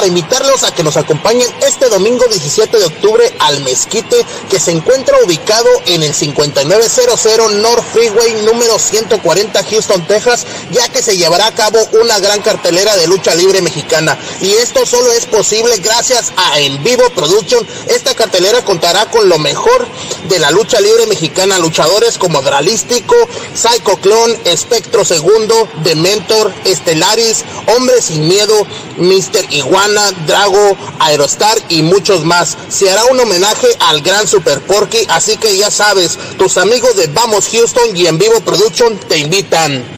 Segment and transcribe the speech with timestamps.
[0.00, 4.70] para invitarlos a que nos acompañen este domingo 17 de octubre al Mezquite que se
[4.70, 11.48] encuentra ubicado en el 5900 North Freeway número 140 Houston, Texas, ya que se llevará
[11.48, 14.16] a cabo una gran cartelera de lucha libre mexicana.
[14.40, 17.66] Y esto solo es posible gracias a En Vivo Production.
[17.88, 19.86] Esta cartelera contará con lo mejor
[20.30, 23.16] de la lucha libre mexicana, luchadores como Dralístico,
[23.54, 29.46] Psycho Clone, Espectro Segundo, Dementor, Estelaris, Hombre Sin Miedo, Mr.
[29.50, 29.89] Iguana,
[30.26, 32.56] Drago, Aerostar y muchos más.
[32.68, 37.06] Se hará un homenaje al gran Super Porky, así que ya sabes, tus amigos de
[37.08, 39.96] Vamos Houston y En Vivo Production te invitan.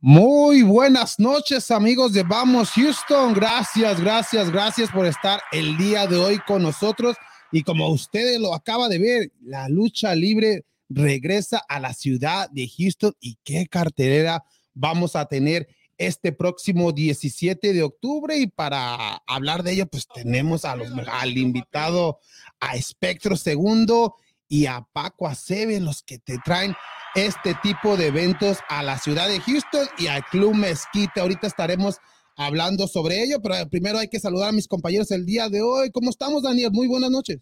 [0.00, 3.34] Muy buenas noches amigos de Vamos Houston.
[3.34, 7.16] Gracias, gracias, gracias por estar el día de hoy con nosotros.
[7.52, 12.68] Y como ustedes lo acaba de ver, la lucha libre regresa a la ciudad de
[12.68, 15.68] Houston y qué cartelera vamos a tener
[16.00, 21.36] este próximo 17 de octubre y para hablar de ello pues tenemos a los, al
[21.36, 22.18] invitado
[22.58, 24.16] a Espectro Segundo
[24.48, 26.74] y a Paco Acebe, los que te traen
[27.14, 31.20] este tipo de eventos a la ciudad de Houston y al Club Mezquite.
[31.20, 31.98] Ahorita estaremos
[32.34, 35.90] hablando sobre ello, pero primero hay que saludar a mis compañeros el día de hoy.
[35.90, 36.70] ¿Cómo estamos, Daniel?
[36.72, 37.40] Muy buenas noches.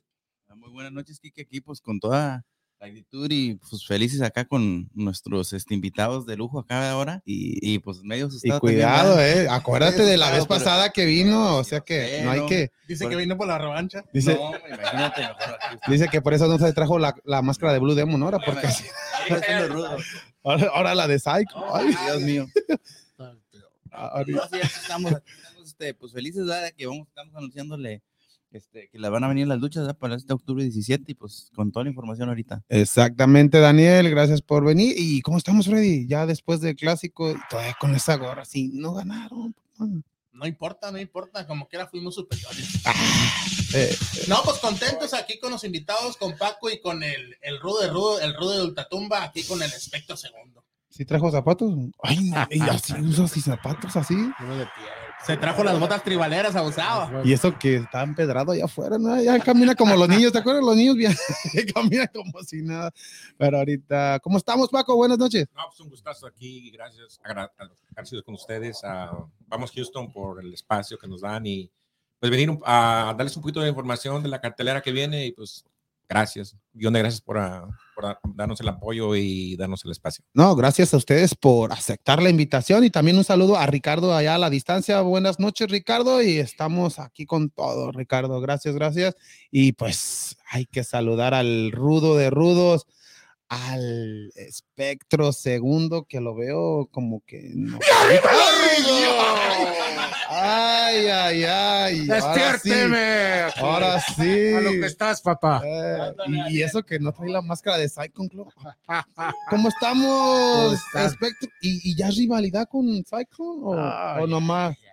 [0.56, 2.44] Muy buenas noches, Kike, aquí pues con toda
[2.80, 7.58] la actitud y pues felices acá con nuestros este, invitados de lujo acá ahora y,
[7.74, 11.80] y pues medio Y cuidado, eh, acuérdate de la vez pasada que vino, o sea
[11.80, 12.70] que no hay que...
[12.86, 14.04] Dice que vino por la revancha.
[14.12, 15.28] Dice, no, imagínate
[15.88, 18.68] dice que por eso no se trajo la, la máscara de Blue Demon ahora, porque
[20.44, 21.74] ahora, ahora la de Psycho.
[21.74, 22.46] Ay, Dios mío.
[23.90, 26.70] No, sí, estamos, aquí estamos, este, pues felices ¿verdad?
[26.76, 28.02] que vamos, estamos anunciándole
[28.50, 29.98] este, que la van a venir las luchas ¿verdad?
[29.98, 32.62] para este octubre 17 y pues con toda la información ahorita.
[32.68, 34.94] Exactamente, Daniel, gracias por venir.
[34.96, 36.06] ¿Y cómo estamos, Freddy?
[36.06, 39.54] Ya después del clásico, todavía con esa gorra, sí, no ganaron.
[40.32, 42.80] No importa, no importa, como quiera fuimos superiores.
[43.74, 43.96] Eh,
[44.28, 47.88] No, pues contentos aquí con los invitados, con Paco y con el, el rudo de
[47.88, 50.64] rudo, el rudo de Ultratumba, aquí con el espectro segundo.
[50.88, 51.74] ¿Sí trajo zapatos?
[52.02, 54.16] Ay, no, y así usas y zapatos así.
[55.26, 57.22] Se trajo las botas tribaleras abusado.
[57.24, 59.20] Y eso que está empedrado allá afuera, ¿no?
[59.20, 60.64] Ya camina como los niños, ¿te acuerdas?
[60.64, 61.14] Los niños bien,
[61.74, 62.92] camina como si nada.
[63.36, 64.96] Pero ahorita, ¿cómo estamos, Paco?
[64.96, 65.46] Buenas noches.
[65.54, 67.52] No, pues un gustazo aquí, gracias, agra-
[67.90, 68.80] agradecidos con ustedes.
[68.84, 71.70] ah, vamos Houston por el espacio que nos dan y
[72.20, 75.64] pues venir a darles un poquito de información de la cartelera que viene y pues
[76.08, 80.24] gracias, guion de gracias por, ah, por ah, darnos el apoyo y darnos el espacio.
[80.32, 84.34] No, gracias a ustedes por aceptar la invitación y también un saludo a Ricardo allá
[84.34, 85.00] a la distancia.
[85.00, 88.40] Buenas noches, Ricardo, y estamos aquí con todo, Ricardo.
[88.40, 89.16] Gracias, gracias.
[89.50, 92.86] Y pues hay que saludar al rudo de rudos,
[93.48, 97.78] al espectro segundo, que lo veo como que no.
[100.30, 102.08] Ay, ay, ay.
[102.10, 102.70] Ahora sí.
[103.56, 104.54] Ahora sí.
[104.54, 105.62] A lo que estás, papá.
[105.64, 108.52] Eh, y, y eso que no trae la máscara de Cyclone Club.
[109.50, 111.28] ¿Cómo estamos, ¿Cómo?
[111.62, 114.76] ¿Y, y ya es rivalidad con Cyclone o, Ay, o nomás?
[114.80, 114.92] ya,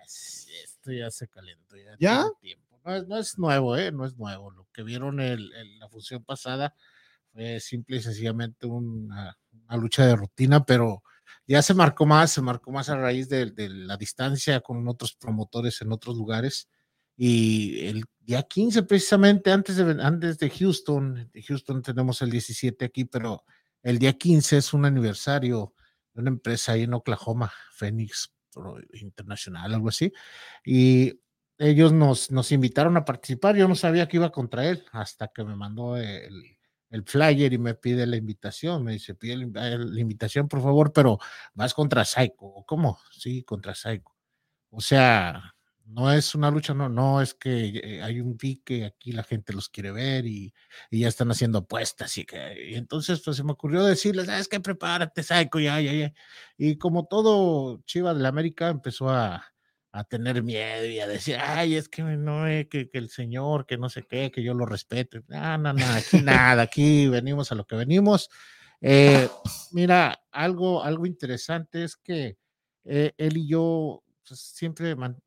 [0.64, 1.76] Esto ya se calentó.
[1.76, 1.96] Ya.
[1.98, 2.24] ¿Ya?
[2.84, 3.92] No, es, no es nuevo, ¿eh?
[3.92, 4.50] No es nuevo.
[4.52, 5.40] Lo que vieron en
[5.78, 6.74] la función pasada
[7.32, 11.02] fue simple y sencillamente una, una lucha de rutina, pero
[11.46, 15.80] ya se marcó más, se marcó más a raíz de, la distancia con otros promotores
[15.80, 16.68] en otros lugares.
[17.16, 22.84] Y el día 15, precisamente antes de, antes de Houston, de Houston tenemos el 17
[22.84, 23.44] aquí, pero
[23.82, 25.74] el día 15 es un aniversario
[26.12, 28.32] de una empresa ahí en Oklahoma, Phoenix
[28.94, 30.12] Internacional, algo así.
[30.64, 31.20] Y
[31.58, 33.56] ellos nos, nos invitaron a participar.
[33.56, 36.55] Yo no sabía que iba contra él hasta que me mandó el,
[36.90, 38.84] el flyer y me pide la invitación.
[38.84, 41.18] Me dice, pide la, la invitación, por favor, pero
[41.54, 42.64] vas contra Psycho.
[42.66, 42.98] ¿Cómo?
[43.10, 44.14] Sí, contra Psycho.
[44.70, 45.54] O sea,
[45.86, 47.68] no es una lucha, no, no, es que
[47.98, 50.52] eh, hay un pique, aquí la gente los quiere ver y,
[50.90, 54.60] y ya están haciendo apuestas y que entonces pues se me ocurrió decirles, ¿sabes qué?
[54.60, 56.12] Prepárate, Psycho, ya, ya, ya.
[56.58, 59.44] Y como todo Chiva de la América empezó a,
[59.96, 63.66] a tener miedo y a decir, ay, es que no, eh, que, que el señor,
[63.66, 65.20] que no sé qué, que yo lo respeto.
[65.28, 68.28] No, no, no, aquí nada, aquí venimos a lo que venimos.
[68.80, 69.28] Eh,
[69.72, 72.36] mira, algo, algo interesante es que
[72.84, 75.18] eh, él y yo pues, siempre man-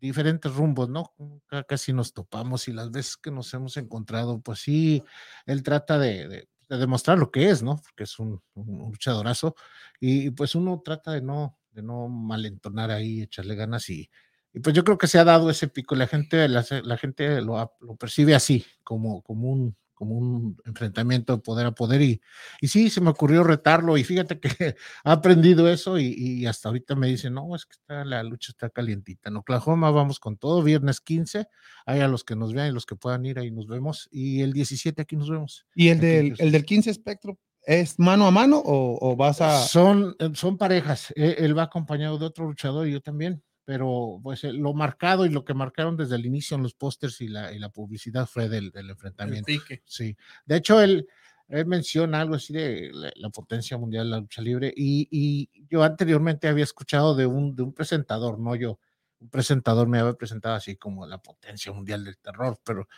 [0.00, 1.14] diferentes rumbos, ¿no?
[1.46, 5.02] Ca- Casi nos topamos y las veces que nos hemos encontrado, pues sí,
[5.46, 7.76] él trata de, de- de demostrar lo que es, ¿no?
[7.82, 9.56] Porque es un, un luchadorazo
[9.98, 14.10] y, y, pues uno trata de no, de no malentonar ahí, echarle ganas y,
[14.52, 17.40] y pues yo creo que se ha dado ese pico, la gente, la, la gente
[17.40, 22.22] lo, lo percibe así, como, como un como un enfrentamiento de poder a poder y,
[22.62, 24.48] y sí, se me ocurrió retarlo y fíjate que
[25.04, 28.50] ha aprendido eso y, y hasta ahorita me dice, no, es que está, la lucha
[28.50, 29.28] está calientita.
[29.28, 31.48] En Oklahoma vamos con todo, viernes 15,
[31.84, 34.40] hay a los que nos vean y los que puedan ir ahí nos vemos y
[34.40, 35.66] el 17 aquí nos vemos.
[35.74, 39.62] ¿Y el del, el del 15 espectro es mano a mano o, o vas a...?
[39.66, 44.18] Son, eh, son parejas, e- él va acompañado de otro luchador y yo también, pero
[44.22, 47.28] pues eh, lo marcado y lo que marcaron desde el inicio en los pósters y
[47.28, 49.46] la, y la publicidad fue del, del El enfrentamiento.
[49.46, 49.82] pique.
[49.84, 50.16] Sí,
[50.46, 51.06] de hecho él,
[51.48, 55.66] él menciona algo así de la, la potencia mundial de la lucha libre y, y
[55.68, 58.78] yo anteriormente había escuchado de un, de un presentador, no yo,
[59.20, 62.88] un presentador me había presentado así como la potencia mundial del terror, pero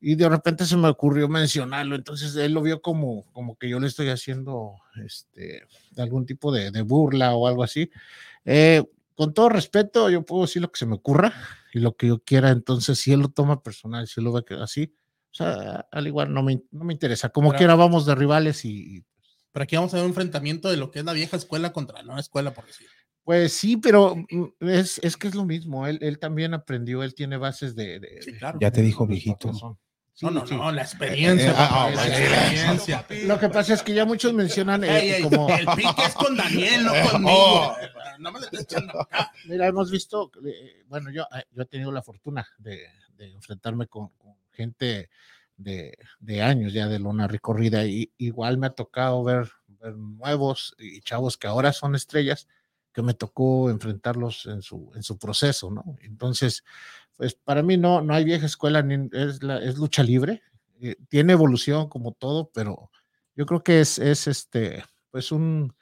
[0.00, 3.80] y de repente se me ocurrió mencionarlo, entonces él lo vio como, como que yo
[3.80, 5.66] le estoy haciendo este,
[5.96, 7.90] algún tipo de, de burla o algo así.
[8.44, 8.84] Eh,
[9.14, 11.32] con todo respeto, yo puedo decir lo que se me ocurra
[11.72, 14.44] y lo que yo quiera, entonces si él lo toma personal, si él lo ve
[14.60, 14.94] así,
[15.32, 17.28] o sea, al igual no me, no me interesa.
[17.28, 19.04] Como quiera, vamos de rivales y,
[19.52, 21.98] Pero aquí vamos a ver un enfrentamiento de lo que es la vieja escuela contra
[21.98, 22.88] la nueva escuela, por decir.
[23.24, 25.86] Pues sí, pero mm, es, es que es lo mismo.
[25.86, 28.00] Él, él también aprendió, él tiene bases de.
[28.00, 28.58] de- Sí, de- claro.
[28.60, 29.52] Ya te dijo viejito.
[30.12, 30.54] Sí, no, no, sí.
[30.54, 31.50] no, la experiencia.
[31.50, 32.14] Eh, ah, papá, ah, la bueno.
[32.16, 33.06] experiencia.
[33.26, 35.48] Lo que pasa es que ya muchos mencionan eh, Ey, ey, como.
[35.48, 37.30] El pique es con Daniel, no conmigo.
[37.32, 37.76] Oh.
[38.18, 39.32] No me le estés echando acá.
[39.46, 43.86] Mira, hemos visto, eh, bueno, yo, eh, yo he tenido la fortuna de, de enfrentarme
[43.86, 45.08] con, con gente
[45.56, 50.74] de, de años ya de lona recorrida y igual me ha tocado ver, ver nuevos
[50.78, 52.46] y chavos que ahora son estrellas
[52.92, 55.96] que me tocó enfrentarlos en su, en su proceso, ¿no?
[56.00, 56.64] Entonces,
[57.16, 60.42] pues para mí no, no hay vieja escuela, ni, es, la, es lucha libre,
[60.80, 62.90] eh, tiene evolución como todo, pero
[63.36, 65.74] yo creo que es, es este, pues un,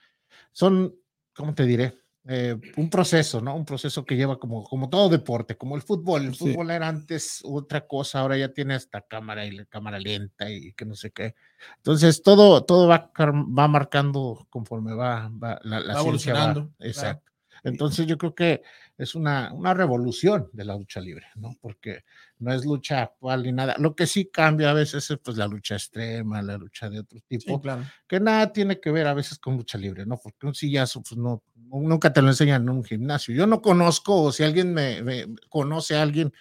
[0.52, 0.96] son,
[1.34, 1.98] ¿cómo te diré?
[2.30, 3.56] Eh, un proceso, ¿no?
[3.56, 6.26] Un proceso que lleva como, como todo deporte, como el fútbol.
[6.26, 6.52] El Sí.
[6.52, 10.74] fútbol era antes otra cosa, ahora ya tiene hasta cámara y la cámara lenta y
[10.74, 11.34] que no sé qué.
[11.78, 16.60] Entonces, todo, todo va, va marcando conforme va, va la, la Va ciencia va- evolucionando,
[16.76, 16.88] claro.
[16.90, 17.32] Exacto.
[17.64, 18.62] Entonces, yo creo que
[18.98, 21.56] es una, una revolución de la lucha libre, ¿no?
[21.60, 22.04] Porque
[22.40, 23.76] no es lucha actual ni nada.
[23.78, 27.20] Lo que sí cambia a veces es pues la lucha extrema, la lucha de otro
[27.28, 27.84] tipo Sí, claro.
[28.08, 30.18] que nada tiene que ver a veces con lucha libre, ¿no?
[30.22, 33.34] Porque un sillazo, pues no, nunca te lo enseñan en un gimnasio.
[33.34, 36.32] Yo no conozco, o si alguien me, me- conoce a alguien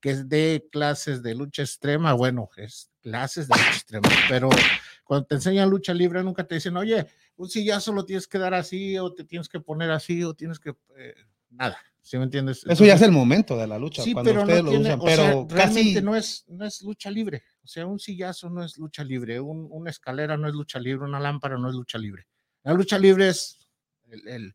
[0.00, 4.48] que dé clases de lucha extrema, bueno, es clases de lucha extrema, pero
[5.04, 8.54] cuando te enseñan lucha libre nunca te dicen, oye, un sillazo lo tienes que dar
[8.54, 11.14] así, o te tienes que poner así, o tienes que, eh,
[11.50, 12.64] nada, ¿sí me entiendes?
[12.66, 14.84] Eso ya es el momento de la lucha, Sí, cuando pero ustedes no lo tiene,
[14.94, 17.42] usan, o sea, pero realmente no es, no es lucha libre.
[17.64, 21.04] O sea, un sillazo no es lucha libre, un- una escalera no es lucha libre,
[21.04, 22.26] una lámpara no es lucha libre.
[22.62, 23.68] La lucha libre es
[24.08, 24.54] el- el-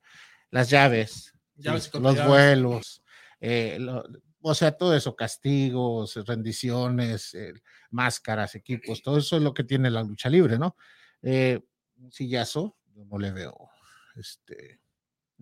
[0.49, 3.03] las llaves, Llaves y los vuelos,
[3.41, 4.03] eh, lo-
[4.43, 7.53] o sea, todo eso, castigos, rendiciones, eh,
[7.89, 10.75] máscaras, equipos, todo eso es lo que tiene la lucha libre, ¿no?
[11.21, 11.59] Eh,
[11.97, 13.69] un sillazo, yo no le veo
[14.15, 14.80] este,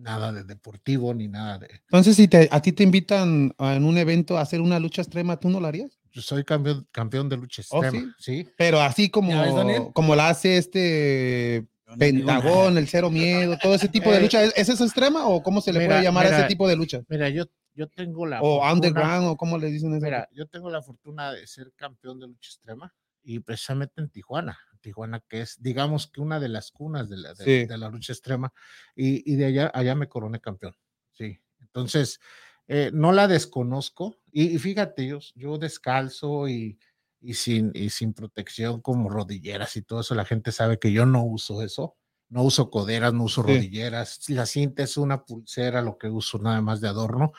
[0.00, 3.84] nada de deportivo ni nada de, Entonces, si te, a ti te invitan a- en
[3.84, 5.96] un evento a hacer una lucha extrema, ¿tú no la harías?
[6.12, 8.48] yo soy campeón, campeón de lucha ¿Oh, extrema, sí.
[8.58, 11.96] Pero así como, como la hace este no.
[11.96, 15.42] Pentagón, el Cero Miedo, todo ese tipo de Eh, lucha, ¿es, es esa extrema o
[15.42, 17.00] cómo se le mira, puede llamar a ese tipo de lucha?
[17.08, 17.44] Mira, yo,
[17.74, 20.04] yo tengo la O fortuna- underground, o cómo le dicen eso.
[20.04, 24.58] Mira, yo tengo la fortuna de ser campeón de lucha extrema y precisamente en Tijuana,
[24.80, 27.66] Tijuana que es, digamos que una de las cunas de la, de, Sí.
[27.66, 28.52] de la lucha extrema
[28.96, 30.74] y, y de allá, allá me coroné campeón,
[31.12, 31.40] sí.
[31.60, 32.20] Entonces,
[32.68, 36.78] eh, no la desconozco y, y fíjate, yo, yo descalzo y,
[37.20, 41.04] y, sin, y sin protección como rodilleras y todo eso, la gente sabe que yo
[41.06, 41.96] no uso eso.
[42.32, 43.48] No uso coderas, no uso Sí.
[43.54, 44.28] rodilleras.
[44.30, 47.32] La cinta es una pulsera, lo que uso nada más de adorno.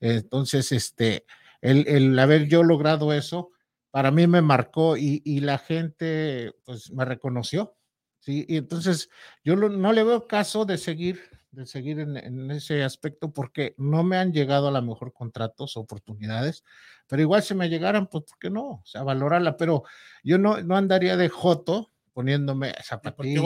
[0.00, 1.24] Entonces, este,
[1.62, 3.50] el, el haber yo logrado eso,
[3.94, 7.76] para mí me marcó y, y la gente, pues, me reconoció.
[8.18, 9.08] Sí, y entonces
[9.44, 11.20] yo lo- no le veo caso de seguir,
[11.52, 15.76] de seguir en, en ese aspecto porque no me han llegado a lo mejor contratos,
[15.76, 16.64] oportunidades,
[17.06, 18.64] pero igual si me llegaran, pues, ¿por qué no?
[18.64, 19.84] O sea, valorarla, pero
[20.24, 23.42] yo no, no andaría de joto poniéndome ¿Por qué a zapatillas.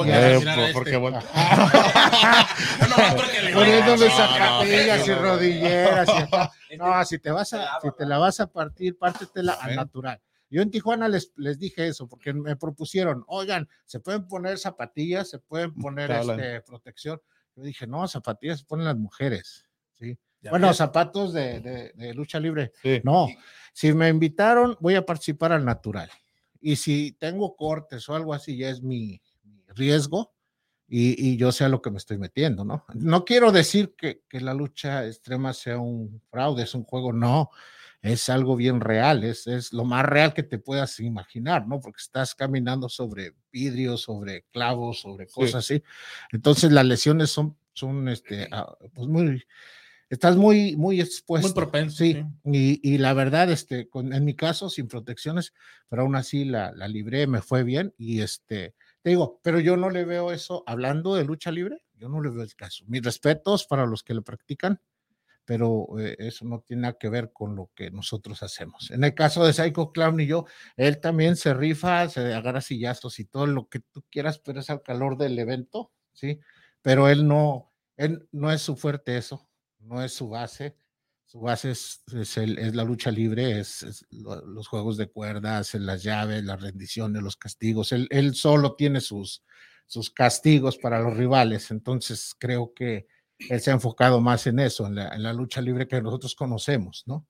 [0.73, 0.97] porque este?
[3.53, 6.09] Poniéndome zapatillas y rodilleras.
[6.71, 6.75] y.
[6.79, 10.21] No, si te vas a, si te la vas a partir, pártetela al natural.
[10.51, 15.29] Yo en Tijuana les, les dije eso porque me propusieron, oigan, se pueden poner zapatillas,
[15.29, 16.41] se pueden poner Te hablan.
[16.41, 17.21] este, protección.
[17.55, 19.67] Yo dije, no, zapatillas se ponen las mujeres.
[19.95, 20.17] ¿sí?
[20.41, 22.73] Ya Bueno, zapatos de, de- de lucha libre.
[22.83, 23.01] Sí.
[23.05, 23.27] No,
[23.73, 26.09] si me invitaron, voy a participar al natural.
[26.61, 30.33] Y si tengo cortes o algo así, ya es mi, mi riesgo
[30.89, 32.85] y, y yo sé a lo que me estoy metiendo, ¿no?
[32.95, 37.51] No quiero decir que, que la lucha extrema sea un fraude, es un juego, no.
[38.03, 41.81] Es algo bien real, es, es lo más real que te puedas imaginar, ¿no?
[41.81, 45.83] Porque estás caminando sobre vidrios, sobre clavos, sobre cosas así.
[46.33, 49.43] Entonces las lesiones son, son este, ah, pues muy,
[50.09, 51.49] estás muy, muy expuesto.
[51.49, 51.97] Muy propenso.
[51.97, 52.25] Sí, sí.
[52.45, 55.53] Y, y la verdad, este, con, en mi caso, sin protecciones,
[55.89, 59.77] pero aún así la, la libré, me fue bien y este, te digo, pero yo
[59.77, 62.85] no le veo eso, hablando de lucha libre, yo no le veo el caso.
[62.87, 64.81] Mis respetos para los que lo practican,
[65.49, 68.91] pero eh, eso no tiene nada que ver con lo que nosotros hacemos.
[68.91, 70.45] En el caso de Psycho Clown y yo,
[70.77, 74.69] él también se rifa, se agarra sillazos y todo lo que tú quieras, pero es
[74.69, 76.39] al calor del evento, ¿sí?
[76.83, 80.77] Pero él no, él no es su fuerte eso, no es su base.
[81.25, 86.03] Su base es, es, la lucha libre, es, es lo- los juegos de cuerdas, las
[86.03, 87.93] llaves, las rendiciones, los castigos.
[87.93, 89.43] Él, él solo tiene sus,
[89.87, 91.71] sus castigos para los rivales.
[91.71, 93.07] Entonces creo que
[93.39, 96.35] él se ha enfocado más en eso, en la, en la lucha libre que nosotros
[96.35, 97.27] conocemos, ¿no?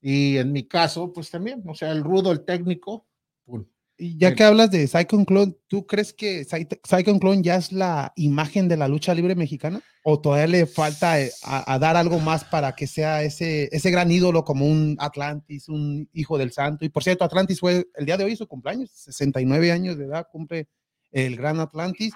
[0.00, 3.06] Y en mi caso, pues también, o sea, el rudo, el técnico,
[3.44, 3.64] pum,
[3.96, 4.36] Y ya Bien.
[4.36, 8.76] que hablas de Cyclone Clone, ¿tú crees que Cyclone Clone ya es la imagen de
[8.76, 9.80] la lucha libre mexicana?
[10.02, 13.90] ¿O todavía le falta eh, a, a dar algo más para que sea ese, ese
[13.92, 16.84] gran ídolo como un Atlantis, un hijo del santo?
[16.84, 20.26] Y por cierto, Atlantis fue el día de hoy su cumpleaños, 69 años de edad,
[20.32, 20.68] cumple
[21.12, 22.12] el gran Atlantis.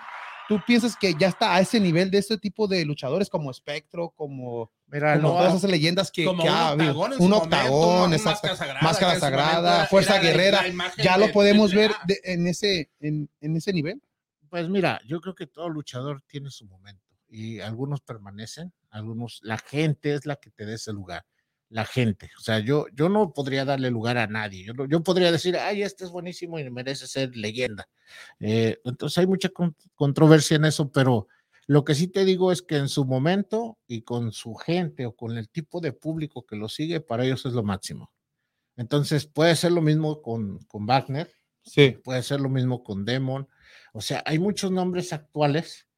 [0.48, 4.10] ¿Tú piensas que ya está a ese nivel de este tipo de luchadores como Espectro,
[4.10, 7.00] como, mira, como no, todas esas leyendas que, Como que un ha habido?
[7.18, 10.62] Un octagón, máscara sagrada, Máscara sagrada, fuerza era guerrera.
[11.02, 12.04] ¿Ya lo de podemos ver AAA.
[12.06, 14.00] de- en, ese, en, en ese nivel?
[14.48, 19.58] Pues mira, yo creo que todo luchador tiene su momento y algunos permanecen, algunos, la
[19.58, 21.26] gente es la que te da ese lugar,
[21.68, 22.30] la gente.
[22.38, 24.64] O sea, yo, yo no podría darle lugar a nadie.
[24.64, 27.88] Yo, yo podría decir, ay, este es buenísimo y merece ser leyenda.
[28.40, 31.26] Eh, entonces hay mucha con- controversia en eso, pero
[31.66, 35.16] lo que sí te digo es que en su momento y con su gente o
[35.16, 38.12] con el tipo de público que lo sigue, para ellos es lo máximo.
[38.76, 41.30] Entonces puede ser lo mismo con, con Wagner,
[41.62, 41.98] Sí.
[42.04, 43.48] puede ser lo mismo con Demon.
[43.92, 45.88] O sea, hay muchos nombres actuales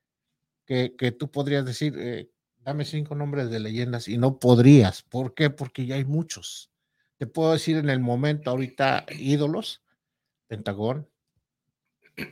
[0.65, 2.31] que, que tú podrías decir, eh,
[2.69, 5.01] dame cinco nombres de leyendas y no podrías.
[5.01, 5.49] ¿Por qué?
[5.49, 6.71] Porque ya hay muchos.
[7.17, 9.83] Te puedo decir en el momento ahorita ídolos,
[10.49, 11.09] Pentagón,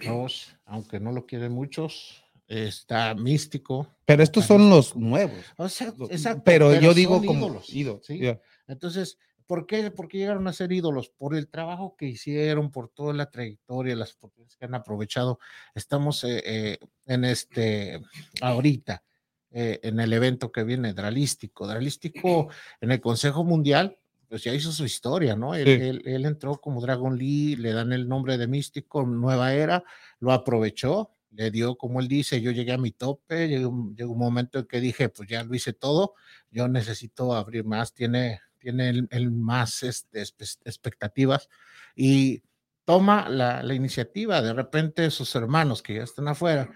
[0.02, 3.88] Ross, aunque no lo quieren muchos, está Místico.
[4.05, 5.38] Pero estos son los nuevos.
[5.57, 8.21] O sea, exacto, pero, yo digo como ídolos, ídolo, ¿sí?
[8.69, 9.90] Entonces, ¿por qué?
[9.90, 11.09] ¿por qué llegaron a ser ídolos?
[11.09, 15.38] Por el trabajo que hicieron, por toda la trayectoria, las oportunidades que han aprovechado.
[15.75, 18.02] Estamos eh, eh, en este,
[18.43, 19.02] ahorita,
[19.50, 21.67] eh, en el evento que viene, Dralístico.
[21.67, 22.49] Dralístico
[22.81, 23.97] en el Consejo Mundial,
[24.29, 25.55] pues ya hizo su historia, ¿no?
[25.55, 25.73] Él, Sí.
[25.73, 29.85] él- él entró como Dragon Lee, le dan el nombre de Místico, Nueva Era,
[30.19, 34.12] lo aprovechó, le dio, como él dice, yo llegué a mi tope, llegó, un- llegó
[34.12, 36.15] un momento en que dije, pues ya lo hice todo,
[36.50, 40.23] yo necesito abrir más, tiene, tiene el, el más este,
[40.65, 41.49] expectativas
[41.95, 42.43] y
[42.87, 46.71] toma la, la iniciativa, de repente sus hermanos que ya están afuera,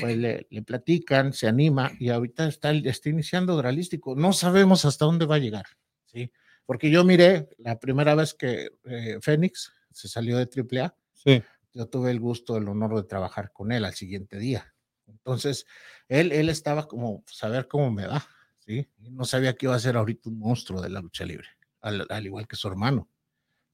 [0.00, 5.04] pues le, le platican, se anima y ahorita está, está iniciando Dralístico, no sabemos hasta
[5.04, 5.66] dónde va a llegar,
[6.06, 6.32] ¿sí?
[6.64, 11.42] Porque yo miré la primera vez que eh, Fénix se salió de AAA, Sí.
[11.74, 14.72] yo tuve el gusto, el honor de trabajar con él al siguiente día.
[15.08, 15.66] Entonces,
[16.06, 18.24] él, él estaba como, saber cómo me va,
[18.58, 18.86] ¿sí?
[18.98, 21.48] No sabía que iba a ser ahorita un monstruo de la lucha libre,
[21.80, 23.08] al, al igual que su hermano,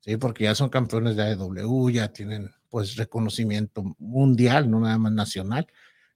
[0.04, 0.16] ¿sí?
[0.18, 5.66] Porque ya son campeones de AEW, ya tienen, pues, reconocimiento mundial, no nada más nacional,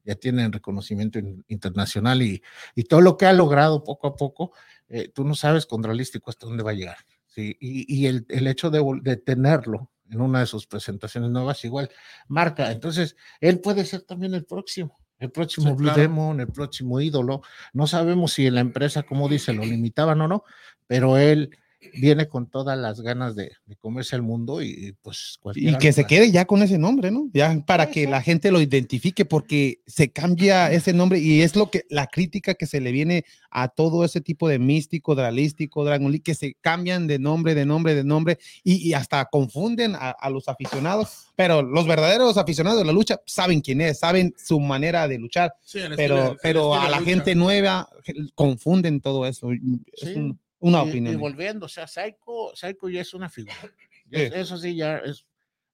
[0.04, 2.42] ya tienen reconocimiento in- internacional y,
[2.74, 4.52] y todo lo que ha logrado poco a poco,
[4.88, 7.56] eh, tú no sabes contralístico hasta dónde va a llegar, ¿sí?
[7.60, 11.90] Y, y el, el hecho de, de tenerlo en una de sus presentaciones nuevas, igual
[12.28, 12.70] marca.
[12.72, 16.00] Entonces, él puede ser también el próximo, el próximo Sí, Blue claro.
[16.00, 17.42] Demon, el próximo ídolo.
[17.74, 20.44] No sabemos si en la empresa, como dice, lo limitaban o no,
[20.86, 21.50] pero él
[21.94, 25.92] viene con todas las ganas de, de comerse al mundo y, y, pues Y que
[25.92, 27.28] se quede ya con ese nombre, ¿no?
[27.32, 31.70] Ya para que la gente lo identifique, porque se cambia ese nombre y es lo
[31.70, 36.10] que la crítica que se le viene a todo ese tipo de místico, dralístico, Dragon
[36.10, 40.10] League, que se cambian de nombre, de nombre, de nombre y, y hasta confunden a,
[40.10, 41.26] a los aficionados.
[41.36, 45.54] Pero los verdaderos aficionados de la lucha saben quién es, saben su manera de luchar,
[45.64, 47.10] Sí, pero, estilo- pero a la lucha.
[47.12, 47.88] gente nueva
[48.34, 49.50] confunden todo eso.
[49.52, 51.20] Es un- una Y- Y, opinión.
[51.20, 53.54] volviendo, o sea, Psycho, Psycho ya es una figura.
[54.10, 54.24] Ya Sí.
[54.26, 55.26] es- Eso sí, ya es.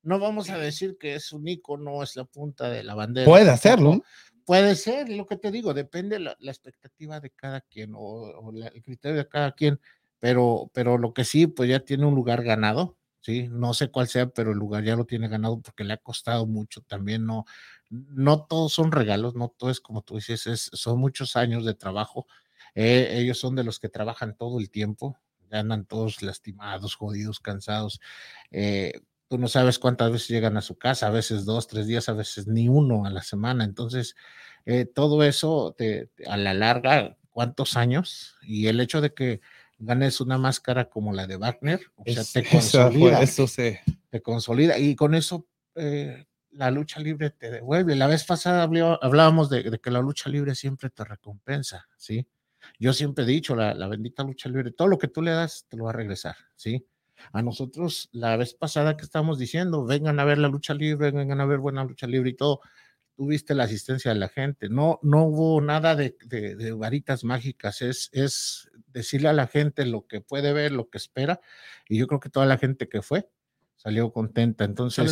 [0.02, 3.26] No vamos a decir que es un icono, es la punta de la bandera.
[3.26, 4.02] Puede hacerlo.
[4.44, 8.52] Puede ser, lo que te digo, depende la, la expectativa de cada quien o, o
[8.52, 9.80] la- el criterio de cada quien,
[10.18, 13.48] pero, pero lo que sí, pues ya tiene un lugar ganado, ¿sí?
[13.50, 16.44] No sé cuál sea, pero el lugar ya lo tiene ganado porque le ha costado
[16.46, 17.46] mucho también, no,
[17.88, 21.72] no todos son regalos, no todo es como tú dices, es, son muchos años de
[21.74, 22.26] trabajo,
[22.74, 25.16] eh, ellos son de los que trabajan todo el tiempo,
[25.50, 28.00] andan todos lastimados, jodidos, cansados.
[28.50, 28.92] Eh,
[29.28, 32.12] tú no sabes cuántas veces llegan a su casa, a veces dos, tres días, a
[32.12, 33.64] veces ni uno a la semana.
[33.64, 34.16] Entonces,
[34.66, 38.36] eh, todo eso te, a la larga, ¿cuántos años?
[38.42, 39.40] Y el hecho de que
[39.78, 43.80] ganes una máscara como la de Wagner, o sea, te consolida, eso se.
[44.10, 47.96] te consolida y con eso eh, la lucha libre te devuelve.
[47.96, 52.26] La vez pasada hablábamos de, de que la lucha libre siempre te recompensa, ¿sí?
[52.78, 55.66] Yo siempre he dicho, la, la bendita lucha libre, todo lo que tú le das
[55.68, 56.86] te lo va a regresar, ¿sí?
[57.32, 61.40] A nosotros, la vez pasada que estábamos diciendo, vengan a ver la lucha libre, vengan
[61.40, 62.60] a ver buena lucha libre y todo,
[63.16, 67.80] tuviste la asistencia de la gente, no, no hubo nada de, de- de varitas mágicas,
[67.82, 71.40] es, es decirle a la gente lo que puede ver, lo que espera,
[71.88, 73.30] y yo creo que toda la gente que fue
[73.76, 75.04] salió contenta, entonces...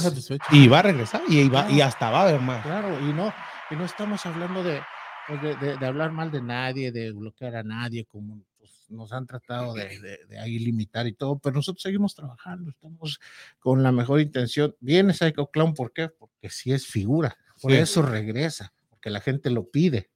[0.51, 2.65] Y va a regresar y, va, y hasta va a haber más.
[2.65, 3.33] Claro, y no,
[3.71, 4.81] y no estamos hablando de,
[5.29, 9.13] pues, de, de- de hablar mal de nadie, de bloquear a nadie, como pues, nos
[9.13, 9.99] han tratado de,
[10.29, 13.19] de- ahí limitar y todo, pero nosotros seguimos trabajando, estamos
[13.59, 14.75] con la mejor intención.
[14.81, 16.09] Viene Psycho Clown, ¿por qué?
[16.09, 17.79] Porque sí es figura, por Sí.
[17.79, 20.11] eso regresa, porque la gente lo pide,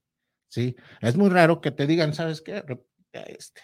[0.49, 0.77] ¿sí?
[1.01, 2.63] Es muy raro que te digan, ¿sabes qué?
[3.13, 3.63] Este.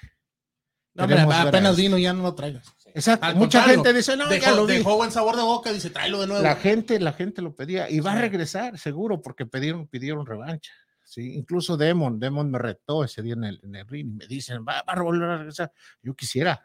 [0.94, 2.66] No, apenas vino, ya no lo traigas.
[2.94, 4.74] Exacto, Al mucha gente dice, no, ya lo vi.
[4.76, 6.42] dejó buen sabor de boca, dice, tráelo de nuevo.
[6.42, 10.70] La gente, la gente lo pedía y va a regresar, seguro, porque pidieron, pidieron revancha.
[11.12, 14.26] Sí, incluso Demon, Demon me retó ese día en el, en el ring y me
[14.26, 15.70] dicen, va, va a volver a regresar.
[16.02, 16.64] Yo quisiera,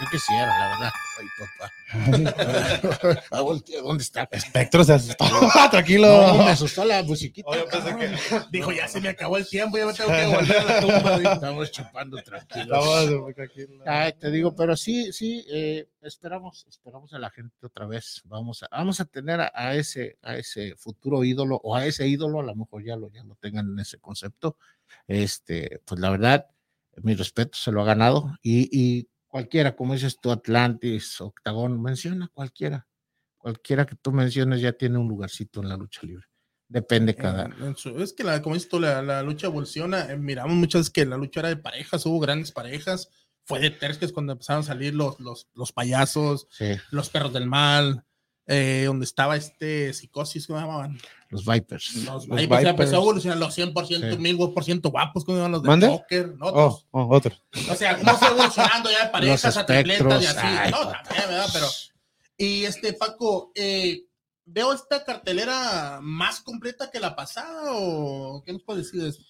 [0.00, 0.92] yo quisiera, la verdad.
[1.18, 1.72] Ay, papá.
[3.30, 4.28] Ah, voltea, ¿Dónde está?
[4.30, 5.24] Espectro se asustó.
[5.70, 6.08] Tranquilo.
[6.08, 7.48] No, me asustó la musiquita.
[7.48, 10.56] Oye, pensé que dijo, ya se me acabó el tiempo, ya me tengo que volver
[10.56, 11.16] a la tumba.
[11.34, 13.34] Estamos chupando tranquilos.
[13.34, 13.82] Tranquilos.
[13.86, 18.22] Ay, te digo, pero sí, sí, eh, esperamos, esperamos a la gente otra vez.
[18.24, 22.06] Vamos a, vamos a tener a, a ese, a ese futuro ídolo o a ese
[22.08, 24.56] ídolo, a lo mejor ya lo, ya lo tengan en ese concepto.
[25.06, 26.46] Este, pues la verdad,
[27.02, 32.28] mi respeto se lo ha ganado y, y cualquiera, como dices tú, Atlantis, Octagón, menciona
[32.32, 32.86] cualquiera,
[33.36, 36.24] cualquiera que tú menciones ya tiene un lugarcito en la lucha libre.
[36.68, 37.46] Depende cada.
[37.46, 40.08] En- en su- es que, la, como dices tú, la, la lucha evoluciona.
[40.12, 43.08] eh, miramos muchas veces que la lucha era de parejas, hubo grandes parejas.
[43.44, 47.46] Fue de tercios cuando empezaron a salir los, los, los payasos, Sí, los perros del
[47.48, 48.04] mal,
[48.46, 50.98] eh, donde estaba este psicosis, ¿cómo se llamaban?
[51.30, 51.94] los Vipers.
[52.04, 52.64] Los, Los Vipers.
[52.66, 54.16] empezó a evolucionar los 100%, Sí.
[54.18, 55.88] 1000% guapos, ¿cómo se llaman los de ¿Mande?
[55.88, 56.36] Joker?
[56.36, 56.46] ¿no?
[56.46, 57.34] Oh, oh, otro.
[57.70, 60.38] O sea, cómo fue evolucionando ya de parejas a tripletas y así.
[60.42, 61.48] ay, no, también, ¿verdad?
[61.52, 61.66] Pero,
[62.36, 64.04] y este, Paco, eh,
[64.44, 69.22] ¿veo esta cartelera más completa que la pasada o qué nos puedes decir de eso?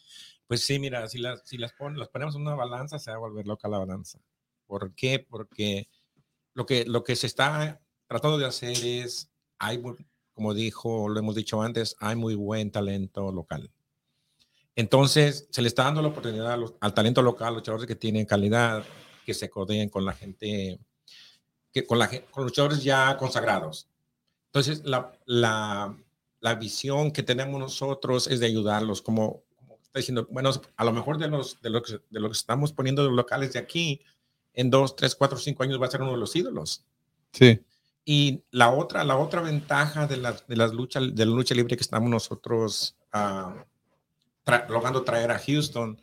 [0.46, 3.16] Pues sí, mira, si las, si las, pon- las ponemos en una balanza, se va
[3.16, 4.18] a volver loca la balanza.
[4.66, 5.20] ¿Por qué?
[5.26, 5.88] Porque
[6.52, 7.80] lo que, lo que se está
[8.14, 9.82] tratando de hacer es, hay,
[10.32, 13.68] como dijo, lo hemos dicho antes, hay muy buen talento local.
[14.76, 18.84] Entonces, se le está dando la oportunidad los- al talento local, luchadores que tienen calidad,
[19.26, 20.78] que se codeen con la gente,
[21.72, 23.88] que, con, la, con luchadores ya consagrados.
[24.46, 25.96] Entonces, la, la,
[26.38, 30.92] la visión que tenemos nosotros es de ayudarlos, como, como está diciendo, bueno, a lo
[30.92, 33.58] mejor de los, de, lo que, de lo que estamos poniendo de los locales de
[33.58, 34.00] aquí,
[34.52, 36.84] en dos, tres, cuatro, cinco años va a ser uno de los ídolos.
[37.32, 37.60] Sí.
[38.04, 41.76] Y la otra, la otra ventaja de la, de las luchas, de la lucha libre
[41.76, 43.64] que estamos nosotros ah,
[44.44, 46.00] tra- logrando traer a Houston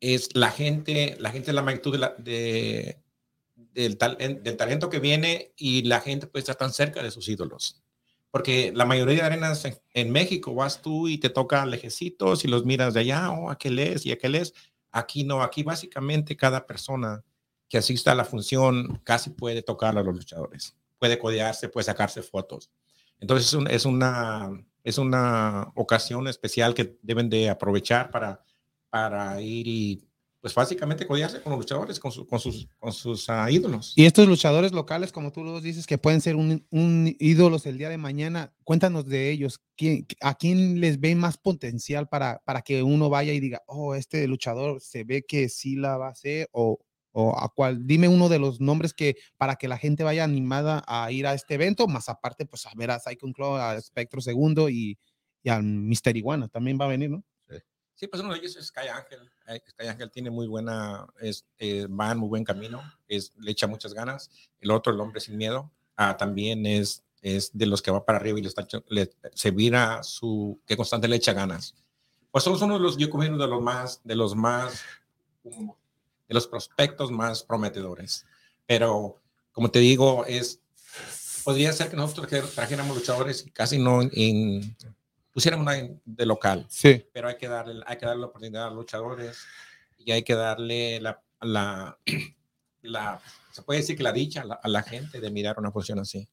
[0.00, 2.98] es la gente, la gente, la magnitud de la- de-
[3.54, 7.28] del, tal- del talento que viene y la gente puede estar tan cerca de sus
[7.28, 7.80] ídolos.
[8.32, 12.48] Porque la mayoría de arenas en, en México vas tú y te toca lejecitos y
[12.48, 14.54] los miras de allá, oh, aquel es y aquel es.
[14.90, 17.22] Aquí no, aquí básicamente cada persona
[17.68, 22.22] que asista a la función casi puede tocar a los luchadores puede codearse, puede sacarse
[22.22, 22.70] fotos.
[23.18, 24.48] Entonces es, un- es una,
[24.84, 28.44] es una ocasión especial que deben de aprovechar para,
[28.88, 30.08] para ir y
[30.40, 33.94] pues básicamente codearse con los luchadores, con, su- con sus, con sus ah, ídolos.
[33.96, 37.78] Y estos luchadores locales, como tú los dices, que pueden ser un, un ídolos el
[37.78, 39.60] día de mañana, cuéntanos de ellos.
[39.76, 43.96] ¿Quién- ¿A quién les ve más potencial para, para que uno vaya y diga, oh,
[43.96, 46.48] este luchador se ve que sí la va a hacer?
[46.52, 46.78] O,
[47.12, 50.82] o a cuál, dime uno de los nombres que para que la gente vaya animada
[50.86, 54.20] a ir a este evento, más aparte, pues a ver a Psycho Claw, a Spectro
[54.20, 54.98] Segundo y,
[55.42, 57.24] y al Mister Iguana también va a venir, ¿no?
[57.94, 59.30] Sí, pues uno de ellos es Sky Ángel.
[59.46, 63.52] Eh, Sky Ángel tiene muy buena, es, eh, va en muy buen camino, es, le
[63.52, 64.28] echa muchas ganas.
[64.58, 68.18] El otro, el hombre sin miedo, ah, también es, es de los que va para
[68.18, 68.66] arriba y le está,
[69.34, 71.76] se vira su, que constante le echa ganas.
[72.32, 74.82] Pues son uno de los, yo de los más, de los más,
[76.32, 78.24] de los prospectos más prometedores.
[78.66, 79.20] Pero,
[79.52, 80.60] como te digo, es,
[81.44, 84.74] podría ser que nosotros trajéramos luchadores y casi no en,
[85.32, 87.04] pusiéramos una en- de local Sí.
[87.12, 89.38] pero hay que darle, hay que darle la oportunidad a los luchadores
[89.98, 91.98] y hay que darle la, la,
[92.82, 95.70] la, se puede decir que la dicha a la, a la gente de mirar una
[95.70, 96.26] función así.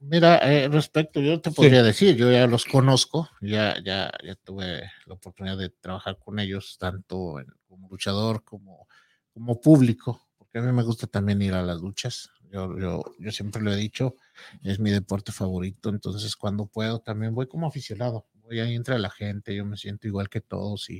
[0.00, 4.82] Mira, eh, respecto, yo te podría decir, yo ya los conozco, ya, ya, ya tuve
[5.06, 8.88] la oportunidad de trabajar con ellos, tanto en- como luchador como,
[9.34, 12.30] como público, porque a mí me gusta también ir a las luchas.
[12.50, 14.14] Yo, yo, yo siempre lo he dicho,
[14.62, 19.08] es mi deporte favorito, entonces cuando puedo también voy como aficionado, voy ahí entre la
[19.10, 20.98] gente, yo me siento igual que todos y,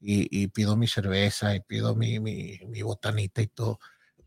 [0.00, 3.80] y, y pido mi cerveza y pido mi, mi, mi botanita y todo.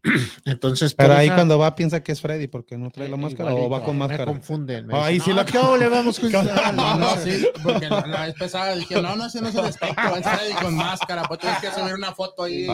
[0.46, 3.20] Entonces, Pero ahí esa- cuando va piensa que es Freddy porque no trae la eh,
[3.20, 4.26] máscara o va con Me máscara.
[4.26, 4.88] confunden.
[4.88, 6.44] me Ah, ahí sí "No, la- le vamos con No,
[6.98, 10.16] no, sí, porque la, la vez pasada dije, no, no, ese no es el espectro,
[10.16, 12.68] es Freddy con máscara, pues tienes que subir una foto ahí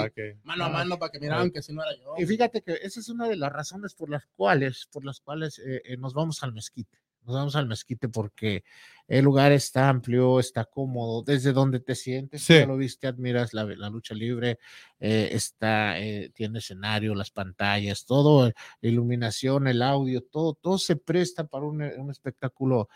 [0.43, 2.13] mano a mano para que miraran que si no era yo.
[2.17, 5.59] Y fíjate que esa es una de las razones por las cuales, por las cuales
[5.59, 6.97] eh, eh, nos vamos al mezquite.
[7.25, 8.63] Nos vamos al mezquite porque
[9.07, 12.53] el lugar está amplio, está cómodo, desde donde te sientes, Sí.
[12.55, 14.57] ya lo viste, admiras la, la lucha libre,
[14.99, 20.95] eh, está, eh, tiene escenario, las pantallas, todo, eh, iluminación, el audio, todo, todo se
[20.95, 22.87] presta para un, eh, un espectáculo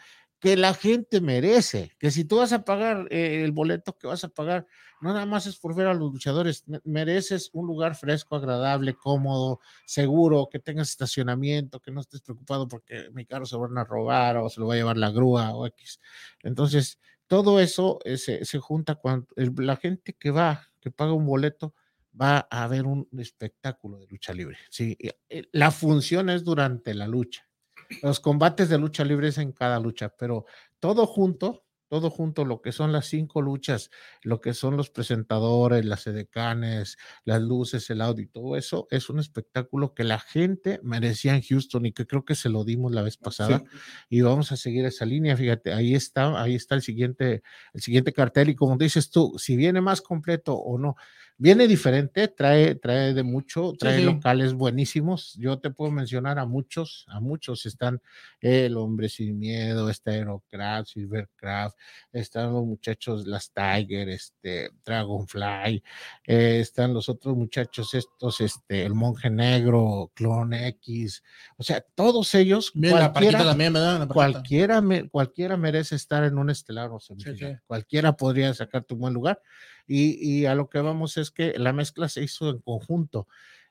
[0.45, 4.23] que la gente merece, que si tú vas a pagar eh, el boleto que vas
[4.23, 4.67] a pagar,
[5.01, 8.93] no nada más es por ver a los luchadores, me- mereces un lugar fresco, agradable,
[8.93, 13.85] cómodo, seguro, que tengas estacionamiento, que no estés preocupado porque mi carro se van a
[13.85, 15.99] robar o se lo va a llevar la grúa o X.
[16.43, 21.73] Entonces, todo eso eh, se, junta cuando la gente que va, que paga un boleto,
[22.21, 24.59] va a ver un espectáculo de lucha libre.
[24.69, 24.95] Sí,
[25.27, 27.49] eh, la función es durante la lucha.
[28.01, 30.45] Los combates de lucha libre es en cada lucha, pero
[30.79, 33.91] todo junto, todo junto, lo que son las cinco luchas,
[34.23, 39.09] lo que son los presentadores, las edecanes, las luces, el audio y todo eso, es
[39.09, 42.91] un espectáculo que la gente merecía en Houston y que creo que se lo dimos
[42.91, 43.63] la vez pasada
[44.09, 47.43] y vamos a seguir esa línea, fíjate, ahí está, ahí está el siguiente,
[47.73, 50.95] el siguiente cartel y como dices tú, si viene más completo o no,
[51.37, 54.03] viene diferente, trae, trae de mucho, trae sí.
[54.05, 58.01] locales buenísimos, yo te puedo mencionar a muchos, a muchos están
[58.39, 61.77] El Hombre Sin Miedo, está Aerocraft, Silvercraft,
[62.13, 65.83] están los muchachos, las Tiger, este, Dragonfly,
[66.25, 71.21] eh, están los otros muchachos estos, este, el Monje Negro, Clone X,
[71.57, 73.99] o sea, todos ellos, Bien, la cualquiera- parquita también, ¿verdad?
[73.99, 77.15] La cualquiera, me- cualquiera merece estar en un estelar o sí.
[77.67, 79.41] Cualquiera podría sacarte un buen lugar.
[79.87, 83.27] Y, y a lo que vamos es que la mezcla se hizo en conjunto.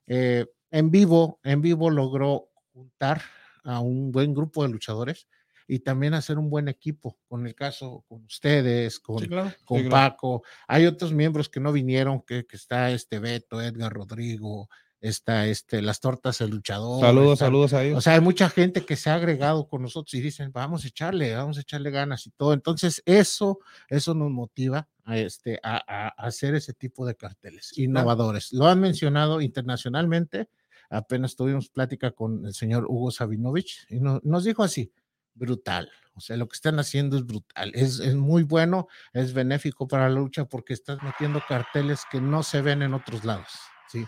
[0.06, 3.22] Eh, en vivo, en vivo logró juntar
[3.64, 5.28] a un buen grupo de luchadores
[5.66, 9.52] y también hacer un buen equipo, con el caso con ustedes, con, Sí, claro.
[9.64, 10.10] con Sí, claro.
[10.12, 10.42] Paco.
[10.68, 14.68] Hay otros miembros que no vinieron, que, que está este Beto, Edgar Rodrigo,
[15.08, 17.00] está este, las tortas el luchador.
[17.00, 17.98] Saludos, están- saludos a ellos.
[17.98, 20.88] o sea, hay mucha gente que se ha agregado con nosotros y dicen, vamos a
[20.88, 22.52] echarle, vamos a echarle ganas y todo.
[22.54, 27.76] Entonces, eso, eso nos motiva a, este, a, a- a hacer ese tipo de carteles
[27.78, 28.52] innovadores.
[28.52, 30.48] Lo han mencionado internacionalmente.
[30.90, 34.92] Apenas tuvimos plática con el señor Hugo Sabinovich y no- nos dijo así,
[35.34, 35.90] brutal.
[36.14, 37.72] O sea, lo que están haciendo es brutal.
[37.74, 42.42] Es, es muy bueno, es benéfico para la lucha porque estás metiendo carteles que no
[42.44, 43.48] se ven en otros lados.
[43.90, 44.04] Sí.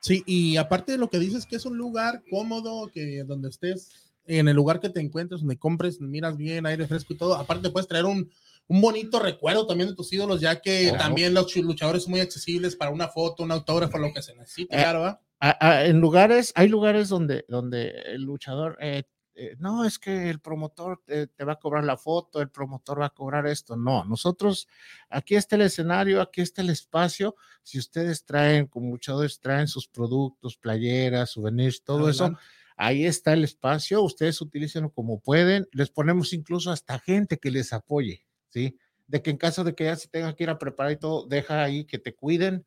[0.00, 3.90] Sí, y aparte de lo que dices que es un lugar cómodo, que donde estés,
[4.26, 7.70] en el lugar que te encuentres, donde compres, miras bien, aire fresco y todo, aparte
[7.70, 8.30] puedes traer un,
[8.66, 10.98] un bonito recuerdo también de tus ídolos, ya que Claro.
[10.98, 14.74] también los luchadores son muy accesibles para una foto, un autógrafo, lo que se necesite,
[14.76, 15.20] Eh, claro, ¿va?
[15.40, 19.04] a- a- en lugares, hay lugares donde, donde el luchador, eh,
[19.40, 23.00] eh, no, es que el promotor te, te va a cobrar la foto, el promotor
[23.00, 23.76] va a cobrar esto.
[23.76, 24.66] No, nosotros,
[25.08, 27.36] aquí está el escenario, aquí está el espacio.
[27.62, 32.36] Si ustedes traen, como luchadores, traen sus productos, playeras, souvenirs, todo eso,
[32.76, 34.02] ahí está el espacio.
[34.02, 35.68] Ustedes utilícenlo como pueden.
[35.70, 38.76] Les ponemos incluso hasta gente que les apoye, ¿sí?
[39.06, 41.28] De que en caso de que ya se tenga que ir a preparar y todo,
[41.28, 42.66] deja ahí que te cuiden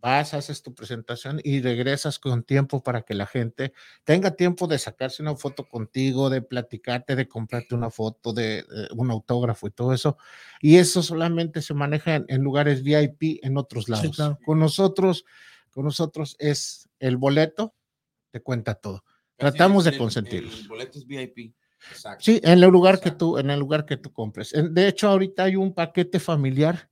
[0.00, 3.72] vas, haces tu presentación y regresas con tiempo para que la gente
[4.04, 8.88] tenga tiempo de sacarse una foto contigo, de platicarte, de comprarte una foto, de, de
[8.96, 10.16] un autógrafo y todo eso.
[10.60, 14.14] Y eso solamente se maneja en, en lugares VIP en otros lados.
[14.14, 14.38] claro.
[14.44, 15.24] Con nosotros,
[15.70, 17.74] con nosotros es el boleto,
[18.30, 19.04] te cuenta todo.
[19.36, 20.60] Casi Tratamos de consentirlos.
[20.60, 21.54] El boleto es VIP.
[21.90, 22.24] Exacto.
[22.24, 23.32] Sí, en el lugar que Exacto.
[23.32, 24.52] tú, en el lugar que tú compres.
[24.52, 26.90] De hecho, ahorita hay un paquete familiar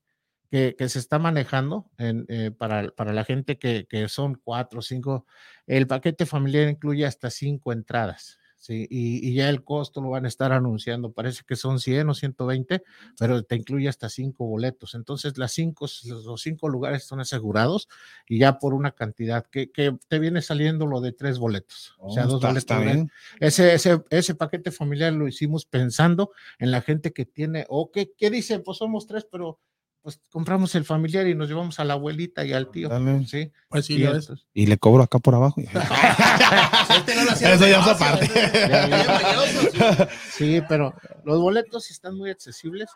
[0.50, 4.78] que, que se está manejando en, eh, para, para la gente que, que son cuatro
[4.80, 5.26] o cinco.
[5.66, 8.38] El paquete familiar incluye hasta cinco entradas.
[8.58, 11.12] Sí, y, y ya el costo lo van a estar anunciando.
[11.12, 12.82] Parece que son 100 o 120,
[13.16, 14.96] pero te incluye hasta cinco boletos.
[14.96, 17.88] Entonces, las cinco, los cinco lugares son asegurados
[18.26, 21.94] y ya por una cantidad que, que te viene saliendo lo de tres boletos.
[21.98, 23.06] o sea, Oh, dos está- boletos.
[23.38, 27.92] está ese, ese, ese paquete familiar lo hicimos pensando en la gente que tiene, o
[27.92, 29.60] que, que dice, pues somos tres, pero
[30.06, 32.88] pues compramos el familiar y nos llevamos a la abuelita y al tío.
[32.88, 33.26] Dale.
[33.26, 33.50] Sí.
[33.68, 34.20] Pues sí, Y ya ves.
[34.26, 35.60] entonces- Y le cobro acá por abajo.
[36.96, 38.30] Este Eso ya es aparte.
[40.30, 42.88] Sí, pero los boletos están muy accesibles.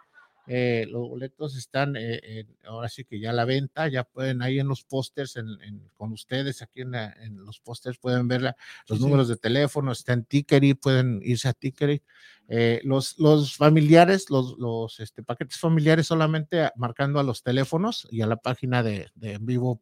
[0.53, 4.43] Eh, los boletos están eh, en- ahora sí que ya a la venta, ya pueden
[4.43, 8.27] ahí en los pósters, en, en- con ustedes aquí en, la- en los pósters pueden
[8.27, 8.57] ver la-
[8.89, 9.09] los Sí, sí.
[9.09, 12.03] números de teléfono, está en Tickery, pueden irse a Tickery.
[12.49, 18.23] Eh, los, los familiares, los, los este, paquetes familiares solamente marcando a los teléfonos y
[18.23, 19.81] a la página de, de en vivo,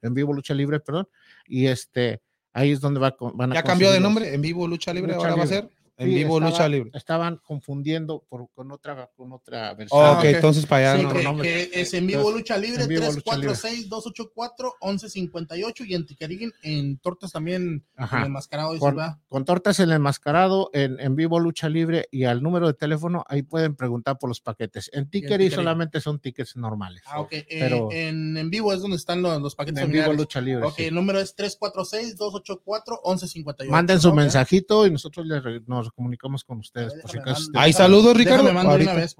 [0.00, 1.10] en vivo Lucha Libre, perdón,
[1.46, 2.22] y este
[2.54, 5.28] ahí es donde va, van a Ya cambió de nombre, en vivo Lucha Libre, Lucha
[5.28, 6.90] ahora va a ser en Sí, vivo estaba- Lucha Libre.
[6.94, 10.00] Estaban confundiendo por, con otra con otra versión.
[10.00, 10.24] Oh, Ah, ok, ok.
[10.26, 11.12] entonces para allá Sí, no.
[11.14, 11.68] que, nombre.
[11.70, 13.54] que es en vivo Entonces, Lucha Libre, en vivo Lucha Libre.
[13.54, 18.20] 346-284-1158 y en Tiquerín, en Tortas también, Ajá.
[18.20, 18.96] en enmascarado, Con,
[19.28, 23.24] con tortas en el enmascarado, en, en vivo lucha libre y al número de teléfono,
[23.28, 24.90] ahí pueden preguntar por los paquetes.
[24.92, 25.50] En Tickery.
[25.50, 27.02] solamente son tickets normales.
[27.06, 27.32] Ah, ok.
[27.32, 30.66] Eh, Pero- en, en vivo es donde están los, los paquetes En vivo lucha libre.
[30.66, 30.84] Ok, sí.
[30.84, 33.68] el número es 346-284-1158.
[33.70, 36.94] Manden su mensajito y nosotros les re- nos comunicamos con ustedes.
[37.00, 38.44] Por si acaso Hay saludos, Ricardo.
[38.44, 38.94] Déjame mando una Ahorita.
[38.94, 39.16] vez.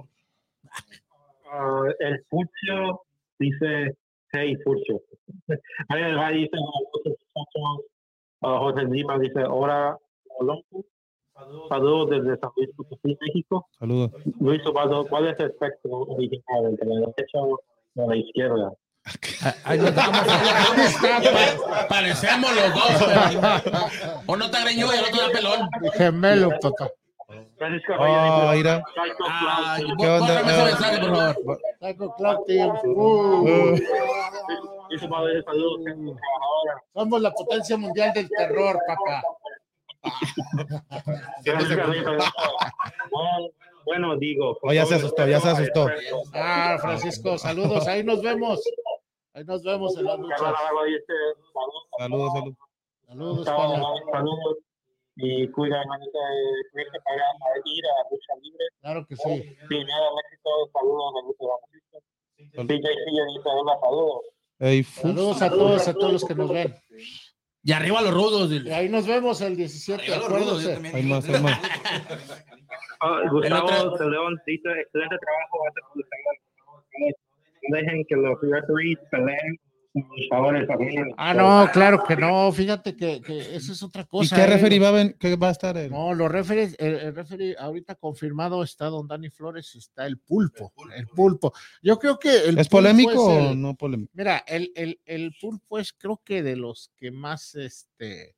[1.51, 3.03] Ah, el Furcio
[3.39, 3.97] dice,
[4.33, 5.01] hey Furcio.
[5.89, 6.57] Ahí va y dice,
[8.43, 9.97] ah, José Lima dice, ahora
[10.39, 10.85] Olompo.
[11.69, 13.69] Saludos desde San Luis Potosí, México.
[13.79, 14.11] Saludos.
[14.41, 16.65] Luis Obado, ¿cuál es el espectro original?
[16.65, 17.61] ¿El de la derecha o
[17.95, 18.73] la izquierda?
[19.65, 23.63] Ahí nos vamos a- Parecemos los dos.
[23.63, 25.69] pero- Uno está greñudo y el otro está pelón.
[25.95, 26.89] Gemelo, papá.
[27.59, 28.83] Francisco Ah, mira.
[28.95, 29.97] Cloud.
[29.99, 30.19] ¿Qué onda?
[30.27, 31.61] bórrame ese mensaje, por favor.
[31.81, 32.71] Psycho Cloud Team.
[32.85, 33.79] Uh,
[34.99, 36.83] trabajadora.
[36.95, 39.23] somos la potencia mundial del terror, papá.
[41.45, 42.31] Francisco Reyes dice,
[43.11, 43.49] "Bueno,
[43.85, 44.59] Bueno, digo.
[44.63, 45.89] Oh, ya se asustó, ya se asustó.
[46.35, 47.87] Ah, Francisco, saludos.
[47.87, 48.61] Ahí nos vemos.
[49.37, 50.37] Ahí nos vemos en la lucha.
[50.39, 50.57] Saludos.
[51.99, 53.45] Saludos, saludos.
[53.45, 54.57] Saludos, saludos
[55.17, 56.19] y cuida, hermanita,
[56.73, 57.17] cuídate para
[57.65, 58.65] ir a lucha libre.
[58.81, 59.57] Claro que sí.
[59.69, 61.45] Primero México, saludos de Lucha
[62.75, 62.91] Libre.
[63.45, 64.21] Hola, saludos.
[64.59, 66.75] Ey, fu- Saludos a todos, a todos los que nos ven.
[67.63, 68.51] Y arriba los rudos.
[68.51, 70.75] Y ahí nos vemos el 17, Arriba los rudos, yo acuérdense.
[70.75, 71.61] también hay más, hay más.
[72.99, 73.69] Ah, Gustavo
[73.99, 75.59] de León excelente trabajo.
[77.69, 79.59] Dejen que los referees peleen.
[81.17, 82.53] Ah, no, claro que no.
[82.53, 84.37] Fíjate que, que eso es otra ¿Y cosa.
[84.37, 84.47] qué ¿eh?
[84.47, 85.75] referee va a, ven- qué va a estar?
[85.91, 90.19] No, los referees, el, el referee ahorita confirmado está don Dani Flores y está el
[90.19, 90.73] pulpo.
[90.95, 91.53] El pulpo.
[91.83, 94.11] Yo creo que el ¿Es polémico es o el- no polémico?
[94.15, 98.37] Mira, el, el, el pulpo es creo que de los que más este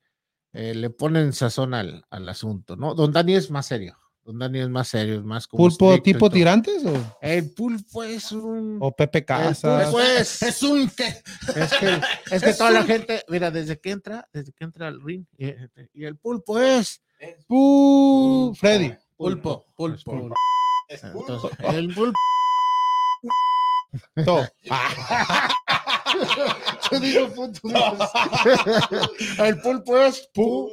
[0.52, 2.94] eh, le ponen sazón al, al asunto, ¿no?
[2.94, 3.96] Don Dani es más serio.
[4.28, 8.30] Don Dani es más serio, es más como ¿Pulpo tipo tirantes o, El pulpo es
[8.30, 9.84] un o Pepe el Casas?
[9.86, 11.06] pulpo es, Es un que.
[11.06, 11.98] es que,
[12.32, 15.46] es que toda la gente, mira, desde que entra, desde que entra al ring, y,
[15.94, 17.00] y el pulpo es
[17.48, 18.92] Pu- Freddy.
[19.16, 20.34] Pulpo, es pulpo.
[20.90, 22.18] Entonces, el pulpo.
[24.26, 24.46] To.
[26.92, 27.60] Yo digo punto.
[29.38, 30.70] el pulpo es pu.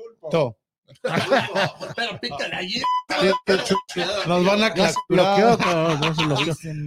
[1.96, 2.82] Pero pícale allí.
[4.28, 4.74] Nos van a
[5.10, 5.24] no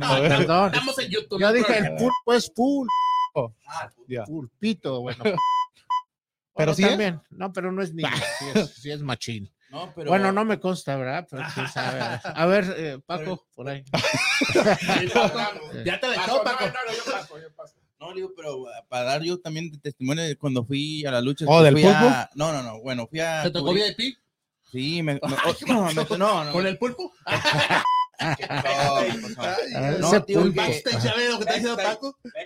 [0.02, 0.66] Ah, Perdón.
[0.74, 1.40] Estamos en YouTube.
[1.40, 2.88] Ya no dije, el pulpo es pul.
[4.06, 4.24] Ya.
[4.24, 5.22] Pulpito, bueno.
[6.56, 6.88] Pero sí es.
[6.88, 7.20] también.
[7.30, 9.48] No, pero no es niño, sí es, sí es machín.
[9.70, 11.24] No, pero Bueno, no me consta, ¿verdad?
[11.30, 12.00] Pero quién sabe.
[12.24, 13.84] A ver, eh, Paco, por ahí.
[15.84, 16.64] Ya te dejó, Paco.
[16.66, 16.72] No,
[18.14, 21.44] digo, pero uh, para dar yo también de testimonio de cuando fui a la lucha.
[21.48, 21.96] ¿Oh, del fui pulpo?
[21.98, 22.80] a- No, no, no.
[22.80, 23.42] Bueno, fui a.
[23.42, 24.16] ¿Te tocó cubrir- VIP?
[24.70, 25.14] Sí, me.
[25.14, 27.12] me- oh, no, me- no, no, ¿Con el pulpo?
[30.00, 30.08] no.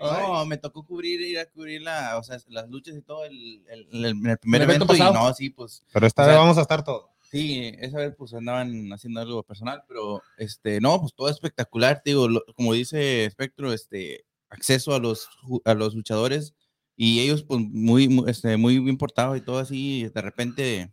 [0.00, 0.18] No.
[0.18, 3.62] No, me tocó cubrir, ir a cubrir la, o sea, las luchas y todo el,
[3.68, 6.26] el, el- en el primer ¿El evento evento, y no, sí, pues, Pero esta O
[6.26, 7.06] vez vamos a estar todos.
[7.30, 12.28] sí, esa vez pues andaban haciendo algo personal, pero, este, no, pues todo espectacular, digo,
[12.28, 15.28] lo- como dice Spectro, este, acceso a los,
[15.64, 16.54] a los luchadores
[16.96, 20.92] y ellos pues muy, muy, este, muy bien portados y todo así, y de repente,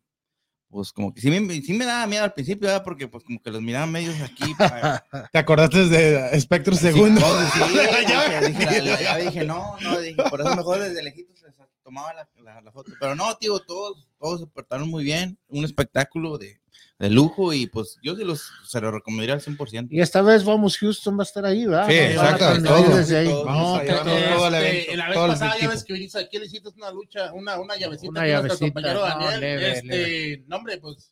[0.69, 2.83] pues como que sí me, sí me daba miedo al principio, ¿verdad?
[2.83, 7.21] porque pues como que los miraban medios aquí, para- ¿Te acordaste de Spectro Sí, Segundo?
[7.53, 7.59] sí,
[8.07, 8.39] Ya.
[8.41, 11.47] dije, dije, la- la- ya dije, no, no, dije, por eso mejor desde lejitos se
[11.83, 12.91] tomaba la, la- la foto.
[12.99, 16.61] Pero no, tío, todos, todos se portaron muy bien, un espectáculo de,
[16.99, 19.87] de lujo y pues yo se los se lo recomendaría al 100%.
[19.89, 21.87] Y esta vez vamos, Houston va a estar ahí, ¿verdad?
[21.87, 22.97] Sí, exacto, todo.
[22.97, 23.27] desde ahí.
[23.27, 23.45] Todo.
[23.45, 26.91] No, Vamos todo Este, la vez pasada ya ves que viniste aquí, le hiciste una
[26.91, 28.09] lucha, una, una llavecita.
[28.09, 29.39] Una llavecita, compañero no, Daniel.
[29.39, 31.11] leve, este, no, hombre, pues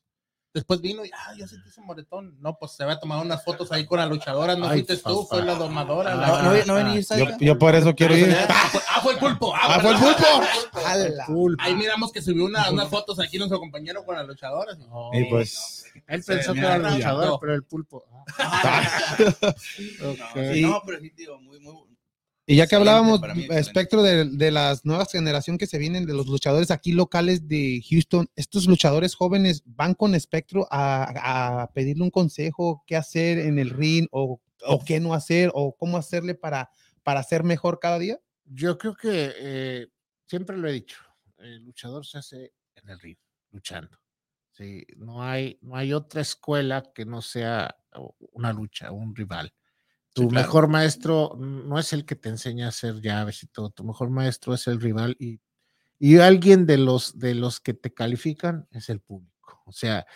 [0.57, 2.35] después vino y, ah, yo sentí ese moretón.
[2.41, 5.23] No, pues se había tomado unas fotos ahí con la luchadora, no Ay, fuiste tú,
[5.23, 5.35] papá.
[5.37, 6.15] fue la domadora.
[6.15, 8.35] No, la- no, no venía Yo, yo por eso quiero ir.
[8.49, 9.53] Ah, fue- ah, fue el pulpo.
[9.55, 11.61] Ah, Ah, fue el pulpo.
[11.63, 14.75] Ahí miramos que subió una- unas fotos aquí nuestro compañero con la luchadora.
[14.75, 14.81] sí.
[15.13, 17.39] Y pues, Él pensó que era el no, luchador, no.
[17.39, 18.03] pero el pulpo.
[20.01, 21.73] No, sí, no, pero sí, digo, muy, muy.
[22.47, 26.27] Y ya que hablábamos, espectro de, de las nuevas generaciones que se vienen, de los
[26.27, 32.09] luchadores aquí locales de Houston, estos luchadores jóvenes van con espectro a, a pedirle un
[32.09, 36.71] consejo, qué hacer en el ring o, o qué no hacer o cómo hacerle para,
[37.03, 38.17] para ser mejor cada día.
[38.45, 39.87] Yo creo que eh,
[40.25, 40.97] siempre lo he dicho,
[41.39, 43.17] el luchador se hace en el ring,
[43.51, 43.97] luchando.
[44.51, 47.75] Sí, no hay, no hay otra escuela que no sea
[48.31, 49.53] una lucha, un rival.
[50.17, 50.47] Tu claro.
[50.47, 54.09] mejor maestro no es el que te enseña a hacer llaves y todo, tu mejor
[54.09, 55.39] maestro es el rival y,
[55.99, 59.61] y alguien de los, de los que te califican es el público.
[59.67, 60.07] O sea,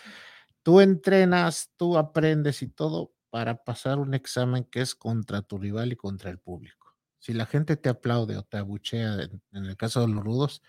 [0.64, 5.92] tú entrenas, tú aprendes y todo para pasar un examen que es contra tu rival
[5.92, 6.96] y contra el público.
[7.20, 10.62] Si la gente te aplaude o te abuchea, en, en el caso de los rudos,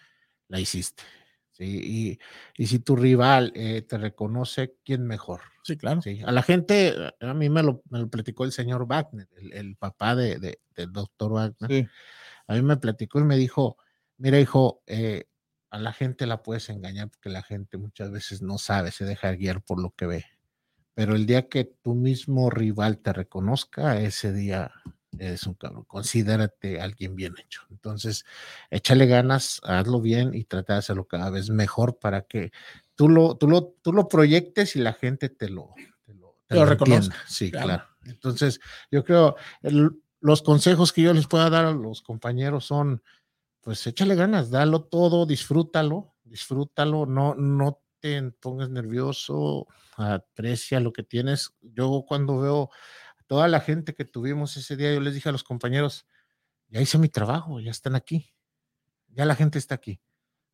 [0.48, 1.02] la hiciste.
[1.54, 2.20] ¿Sí?
[2.58, 5.42] Y, y si tu rival eh, te reconoce, ¿quién mejor?
[5.64, 6.02] Sí, claro.
[6.02, 9.54] Sí, a la gente, a mí me lo, me lo platicó el señor Wagner, el,
[9.54, 11.70] el papá de, de- del doctor Wagner.
[11.70, 11.88] Sí.
[12.48, 13.78] A mí me platicó y me dijo,
[14.18, 15.26] mira hijo, eh,
[15.70, 19.32] a la gente la puedes engañar porque la gente muchas veces no sabe, se deja
[19.34, 20.26] guiar por lo que ve.
[20.96, 24.72] Pero el día que tu mismo rival te reconozca, ese día
[25.20, 25.84] eres un cabrón.
[25.86, 27.62] Considérate alguien bien hecho.
[27.70, 28.26] Entonces,
[28.70, 32.52] échale ganas, hazlo bien y trata de hacerlo cada vez mejor para que
[32.96, 35.74] tú lo, tú lo, tú lo proyectes y la gente te lo,
[36.06, 36.56] te lo, te.
[37.28, 37.66] Sí, claro.
[37.68, 37.84] claro.
[38.06, 38.60] Entonces,
[38.92, 43.02] yo creo, el- los consejos que yo les pueda dar a los compañeros son,
[43.62, 51.04] pues échale ganas, dalo todo, disfrútalo, disfrútalo, no, no te pongas nervioso, aprecia lo que
[51.04, 51.54] tienes.
[51.62, 52.70] Yo cuando veo
[53.28, 56.06] toda la gente que tuvimos ese día, yo les dije a los compañeros,
[56.70, 58.34] ya hice mi trabajo, ya están aquí,
[59.10, 60.00] ya la gente está aquí.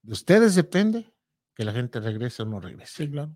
[0.02, 1.14] De ustedes depende
[1.56, 3.36] que la gente regrese o no regrese Sí, claro.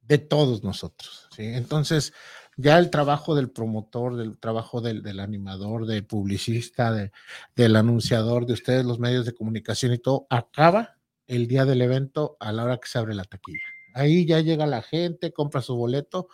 [0.00, 1.28] de todos nosotros.
[1.34, 1.42] ¿sí?
[1.44, 2.12] Entonces,
[2.56, 7.12] ya el trabajo del promotor, del trabajo del, del animador, del publicista, de-
[7.54, 12.36] del anunciador, de ustedes, los medios de comunicación y todo, acaba el día del evento
[12.40, 13.58] a la hora que se abre la taquilla.
[13.94, 16.28] Ahí ya llega la gente, compra su boleto.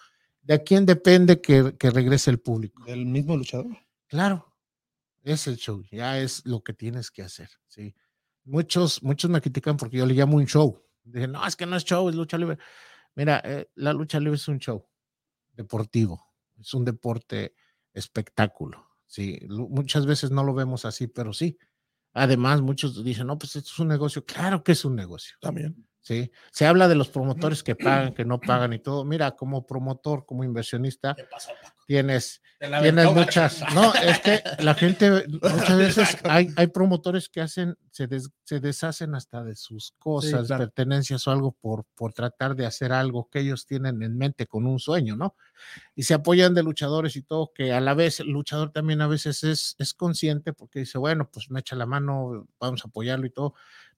[0.47, 2.85] ¿De quién depende que, que regrese el público?
[2.85, 3.77] Del mismo luchador.
[4.07, 4.55] Claro,
[5.25, 7.97] es el show, ya es lo que tienes que hacer, ¿sí?
[8.45, 10.81] Muchos, muchos me critican porque yo le llamo un show.
[11.03, 12.59] Dicen, no, es que no es show, es lucha libre.
[13.17, 14.87] Mira, eh, la lucha libre es un show
[15.53, 16.25] deportivo,
[16.61, 17.57] es un deporte
[17.93, 19.41] espectáculo, ¿sí?
[19.49, 21.59] Muchas veces no lo vemos así, pero sí.
[22.13, 24.25] Además, muchos dicen, no, pues esto es un negocio.
[24.25, 25.37] Claro que es un negocio.
[25.41, 25.89] También.
[26.07, 26.31] ¿Sí?
[26.53, 29.05] Se habla de los promotores que pagan, que no pagan y todo.
[29.05, 31.17] Mira, como promotor, como inversionista,
[31.87, 33.63] tienes Tienes muchas.
[33.75, 38.61] No, es que la gente muchas veces hay, hay promotores que hacen, se, des- se
[38.61, 40.65] deshacen hasta de sus cosas, claro.
[40.65, 44.67] pertenencias o algo por, por tratar de hacer algo que ellos tienen en mente con
[44.67, 45.35] un sueño, ¿no?
[45.95, 49.07] Y se apoyan de luchadores y todo, que a la vez el luchador también a
[49.07, 53.27] veces es, es consciente porque dice, bueno, pues me echa la mano, vamos a apoyarlo
[53.27, 53.55] y todo.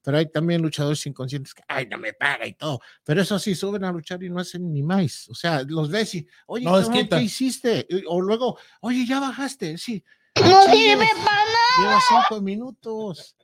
[0.09, 2.79] Pero hay también luchadores inconscientes que, ay, no me paga y todo.
[3.03, 5.29] Pero eso sí, suben a luchar y no hacen ni más.
[5.29, 7.07] O sea, los ves y, oye, No cabrón.
[7.07, 7.87] ¿qué hiciste?
[8.07, 9.77] O luego, oye, ya bajaste.
[9.77, 10.03] Sí.
[10.35, 11.45] No "Ah, sirve para
[11.79, 13.35] Lleva cinco minutos.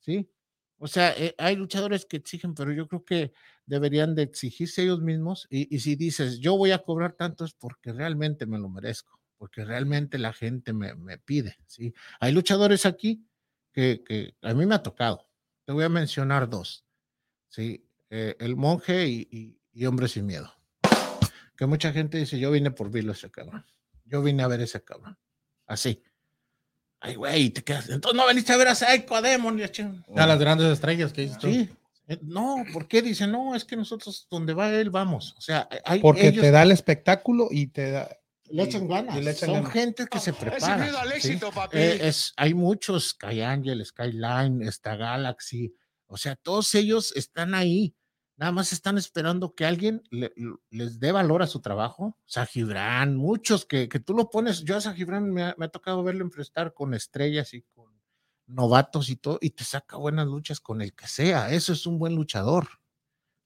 [0.00, 0.26] Sí.
[0.78, 3.32] O sea, eh, hay luchadores que exigen, pero yo creo que
[3.66, 5.46] deberían de exigirse ellos mismos.
[5.50, 9.20] Y, y si dices, yo voy a cobrar tanto, es porque realmente me lo merezco,
[9.36, 11.58] porque realmente la gente me, me pide.
[11.66, 11.92] ¿sí?
[12.20, 13.22] Hay luchadores aquí
[13.74, 15.26] que, que a mí me ha tocado.
[15.66, 16.86] Te voy a mencionar dos.
[17.48, 17.84] ¿sí?
[18.08, 20.52] Eh, el monje y, y, y hombre sin miedo.
[21.56, 23.64] Que mucha gente dice, yo vine por verlo ese cabrón.
[24.04, 25.18] Yo vine a ver ese cabrón.
[25.66, 26.02] Así.
[27.00, 27.88] Ay, güey, te quedas.
[27.88, 29.60] Entonces no veniste a ver a Psycho, a Demon
[30.16, 31.38] a las grandes estrellas que dices.
[31.40, 31.68] Sí.
[32.08, 33.02] Eh, No, ¿por qué?
[33.02, 35.34] Dice, no, es que nosotros donde va él vamos.
[35.36, 38.08] O sea, hay, Porque ellos te da el espectáculo y te da.
[38.50, 39.16] Le echan ganas.
[39.16, 39.72] y le echan Son ganas.
[39.72, 40.76] gente que se prepara.
[40.78, 41.14] miedo al ¿sí?
[41.16, 41.76] éxito, papi.
[41.78, 45.74] Eh, es, hay muchos, Sky Angel, Skyline, está Galaxy,
[46.06, 47.94] o sea, todos ellos están ahí,
[48.36, 50.32] nada más están esperando que alguien le-
[50.70, 52.16] les dé valor a su trabajo.
[52.26, 56.02] Sajibran, muchos que, que tú lo pones, yo a Sajibran me, ha- me ha tocado
[56.04, 57.86] verlo enfrentar con estrellas y con
[58.46, 61.98] novatos y todo, y te saca buenas luchas con el que sea, eso es un
[61.98, 62.68] buen luchador,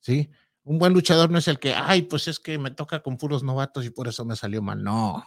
[0.01, 0.29] ¿sí?
[0.65, 3.43] Un buen luchador no es el que, ay, pues es que me toca con puros
[3.43, 5.25] novatos y por eso me salió mal, no.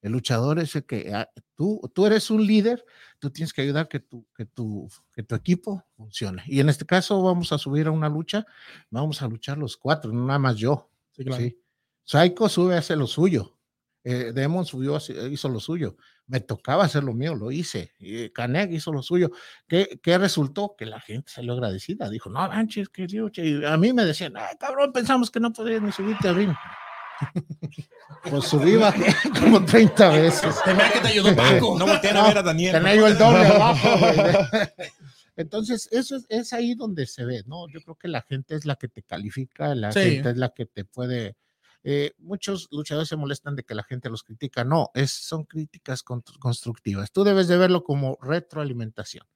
[0.00, 2.84] El luchador es el que ah, tú, tú eres un líder,
[3.20, 6.42] tú tienes que ayudar que tu, que, tu, que tu equipo funcione.
[6.46, 8.44] Y en este caso vamos a subir a una lucha,
[8.90, 10.90] vamos a luchar los cuatro, no nada más yo.
[11.12, 11.40] Sí, claro.
[11.40, 11.58] ¿sí?
[12.04, 13.56] Psycho sube, hace lo suyo.
[14.04, 15.96] Eh, Demon subió, hace- hizo lo suyo.
[16.26, 17.92] Me tocaba hacer lo mío, lo hice.
[18.34, 19.30] Canek hizo lo suyo.
[19.68, 20.74] ¿Qué, qué resultó?
[20.76, 22.08] Que la gente salió agradecida.
[22.10, 23.06] Dijo, no manches, que.
[23.08, 26.52] Y a mí me decían, ay, cabrón, pensamos que no podías ni subirte a ring.
[28.30, 30.44] pues subí bajé como 30 veces.
[30.44, 31.78] Hace que te ayudó Paco.
[31.78, 32.72] No volteen a ver a Daniel.
[32.72, 33.88] Tenía yo el doble abajo.
[35.36, 37.68] Entonces, eso es, es ahí donde se ve, ¿no?
[37.68, 40.00] Yo creo que la gente es la que te califica, la Sí.
[40.00, 41.36] gente es la que te puede.
[41.84, 44.64] Eh, muchos luchadores se molestan de que la gente los critica.
[44.64, 47.10] No, es, son críticas con- constructivas.
[47.12, 49.26] Tú debes de verlo como retroalimentación.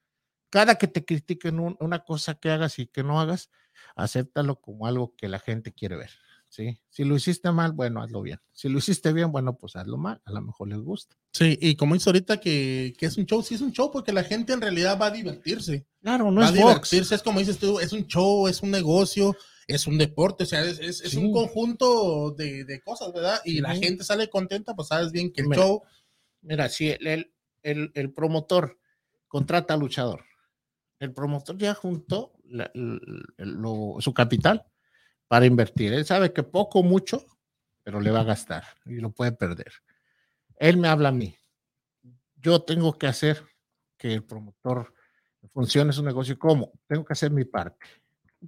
[0.50, 3.50] Cada que te critiquen un- una cosa que hagas y que no hagas,
[3.96, 6.10] acéptalo como algo que la gente quiere ver.
[6.48, 6.78] ¿sí?
[6.88, 8.38] Si lo hiciste mal, bueno, hazlo bien.
[8.52, 10.22] Si lo hiciste bien, bueno, pues hazlo mal.
[10.24, 11.16] A lo mejor les gusta.
[11.32, 14.12] Sí, y como dice ahorita que, que es un show, sí es un show porque
[14.12, 15.86] la gente en realidad va a divertirse.
[16.00, 16.64] Claro, no va a es Fox.
[16.66, 19.36] divertirse, es como dices tú, es un show, es un negocio,
[19.66, 21.16] es un deporte, o sea, es, es- es Sí.
[21.18, 23.40] un conjunto de, de cosas, ¿verdad?
[23.44, 25.82] Y la gente sale contenta, pues sabes bien que el Mira, show,
[26.42, 28.78] Mira, si el, el, el- el promotor
[29.26, 30.24] contrata al luchador,
[31.00, 34.64] el promotor ya juntó la- lo- su capital
[35.28, 35.92] para invertir.
[35.92, 37.24] Él sabe que poco, mucho,
[37.82, 39.72] pero le va a gastar y lo puede perder.
[40.58, 41.36] Él me habla a mí.
[42.36, 43.42] Yo tengo que hacer
[43.98, 44.94] que el promotor
[45.52, 46.38] funcione su negocio.
[46.38, 46.72] ¿Cómo?
[46.86, 47.84] Tengo que hacer mi parte.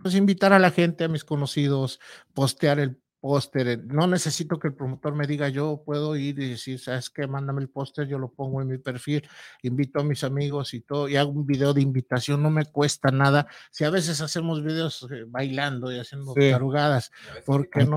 [0.01, 1.99] Pues invitar a la gente, a mis conocidos,
[2.35, 3.67] postear el póster.
[3.67, 7.27] eh, No necesito que el promotor me diga, yo puedo ir y decir, ¿sabes qué?
[7.27, 9.27] Mándame el póster, yo lo pongo en mi perfil,
[9.63, 13.11] invito a mis amigos y todo, y hago un video de invitación, no me cuesta
[13.11, 13.49] nada.
[13.73, 16.51] Si a veces hacemos videos eh, bailando y haciendo Sí.
[16.51, 17.11] tarugadas,
[17.47, 17.97] ¿por qué no?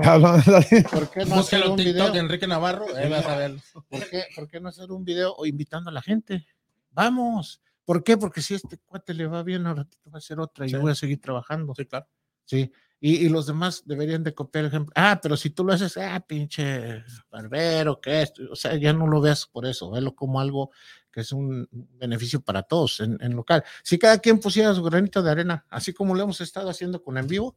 [0.90, 2.10] ¿Por qué no hacer un TikTok video?
[2.12, 3.60] de Enrique Navarro, ahí vas a verlo.
[3.88, 6.44] ¿Por qué, por qué no hacer un video o invitando a la gente?
[6.90, 7.60] Vamos.
[7.84, 8.16] ¿Por qué?
[8.16, 10.74] Porque si este cuate le va bien, ahora va a hacer otra y Sí.
[10.74, 11.74] yo voy a seguir trabajando.
[11.76, 12.06] Sí, claro.
[12.44, 12.70] Sí.
[13.00, 14.92] Y, y los demás deberían de copiar el ejemplo.
[14.96, 19.08] Ah, pero si tú lo haces, ah, pinche barbero, que esto, o sea, ya no
[19.08, 20.70] lo veas por eso, velo como algo
[21.10, 23.64] que es un beneficio para todos en, en local.
[23.82, 27.18] Si cada quien pusiera su granito de arena, así como lo hemos estado haciendo con
[27.18, 27.56] en vivo,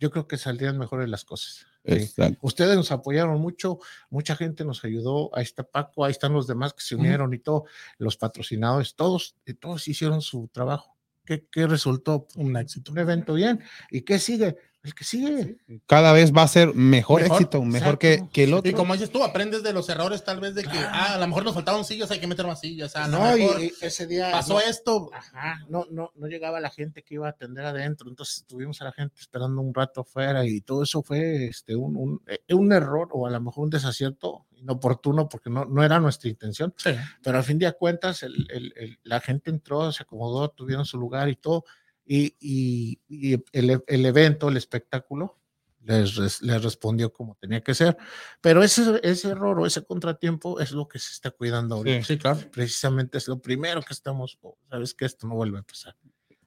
[0.00, 1.66] yo creo que saldrían mejores las cosas.
[1.84, 2.38] Exacto.
[2.42, 3.78] Ustedes nos apoyaron mucho,
[4.10, 7.38] mucha gente nos ayudó, ahí está Paco, ahí están los demás que se unieron y
[7.38, 7.64] todo,
[7.98, 10.96] los patrocinadores, todos, y todos hicieron su trabajo.
[11.24, 12.26] ¿Qué, qué resultó?
[12.36, 12.92] Un éxito.
[12.92, 13.62] Un evento bien.
[13.90, 14.56] ¿Y qué sigue?
[14.82, 15.58] El que sigue.
[15.86, 18.72] Cada vez va a ser mejor, Mejor, éxito, mejor que, que el Y otro.
[18.74, 20.88] como dices tú, aprendes de los errores tal vez de que, Claro.
[20.90, 23.40] ah, a lo mejor nos faltaban sillas, hay que meter más sillas, ah, No, y,
[23.42, 27.16] mejor y ese día pasó no, esto, ajá, no, no, no llegaba la gente que
[27.16, 30.82] iba a atender adentro, entonces tuvimos a la gente esperando un rato afuera y todo
[30.84, 35.28] eso fue este, un, un, eh, un error o a lo mejor un desacierto inoportuno
[35.28, 36.72] porque no, no era nuestra intención.
[36.78, 36.90] Sí.
[37.22, 40.98] pero al fin de cuentas el- el- el- la gente entró, se acomodó, tuvieron su
[40.98, 41.64] lugar y todo,
[42.12, 45.36] y, y- y el, el evento, el espectáculo,
[45.84, 47.96] les, res- les respondió como tenía que ser,
[48.40, 52.04] pero ese, ese error o ese contratiempo es lo que se está cuidando ahorita.
[52.04, 52.40] Sí, claro.
[52.50, 55.94] Precisamente es lo primero que estamos, oh, sabes que esto no vuelve a pasar.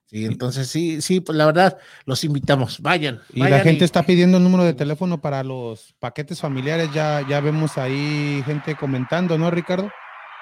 [0.05, 3.21] Sí, entonces sí, sí, pues la verdad, los invitamos, vayan.
[3.33, 6.89] Y la gente está pidiendo el número de teléfono para los paquetes familiares.
[6.93, 9.89] Ya, ya vemos ahí gente comentando, ¿no, Ricardo?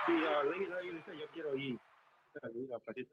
[0.08, 1.80] Sí, ah, Lady Lady dice, yo quiero ir.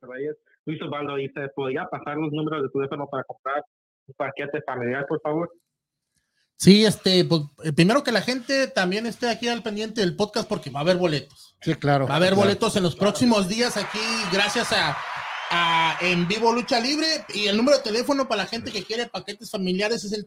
[0.03, 0.37] Reyes.
[0.65, 3.65] Luis Osvaldo dice, ¿podría pasar los números de teléfono para comprar
[4.07, 5.53] un paquete familiar, por favor?
[6.57, 10.49] Sí, este, pues, eh, primero que la gente también esté aquí al pendiente del podcast
[10.49, 11.57] porque va a haber boletos.
[11.61, 12.09] Sí, claro.
[12.09, 12.43] Va a haber claro.
[12.43, 14.01] boletos en los próximos días aquí,
[14.33, 14.97] gracias a,
[15.51, 17.07] a En Vivo Lucha Libre.
[17.33, 20.27] Y el número de teléfono para la gente que quiere paquetes familiares es el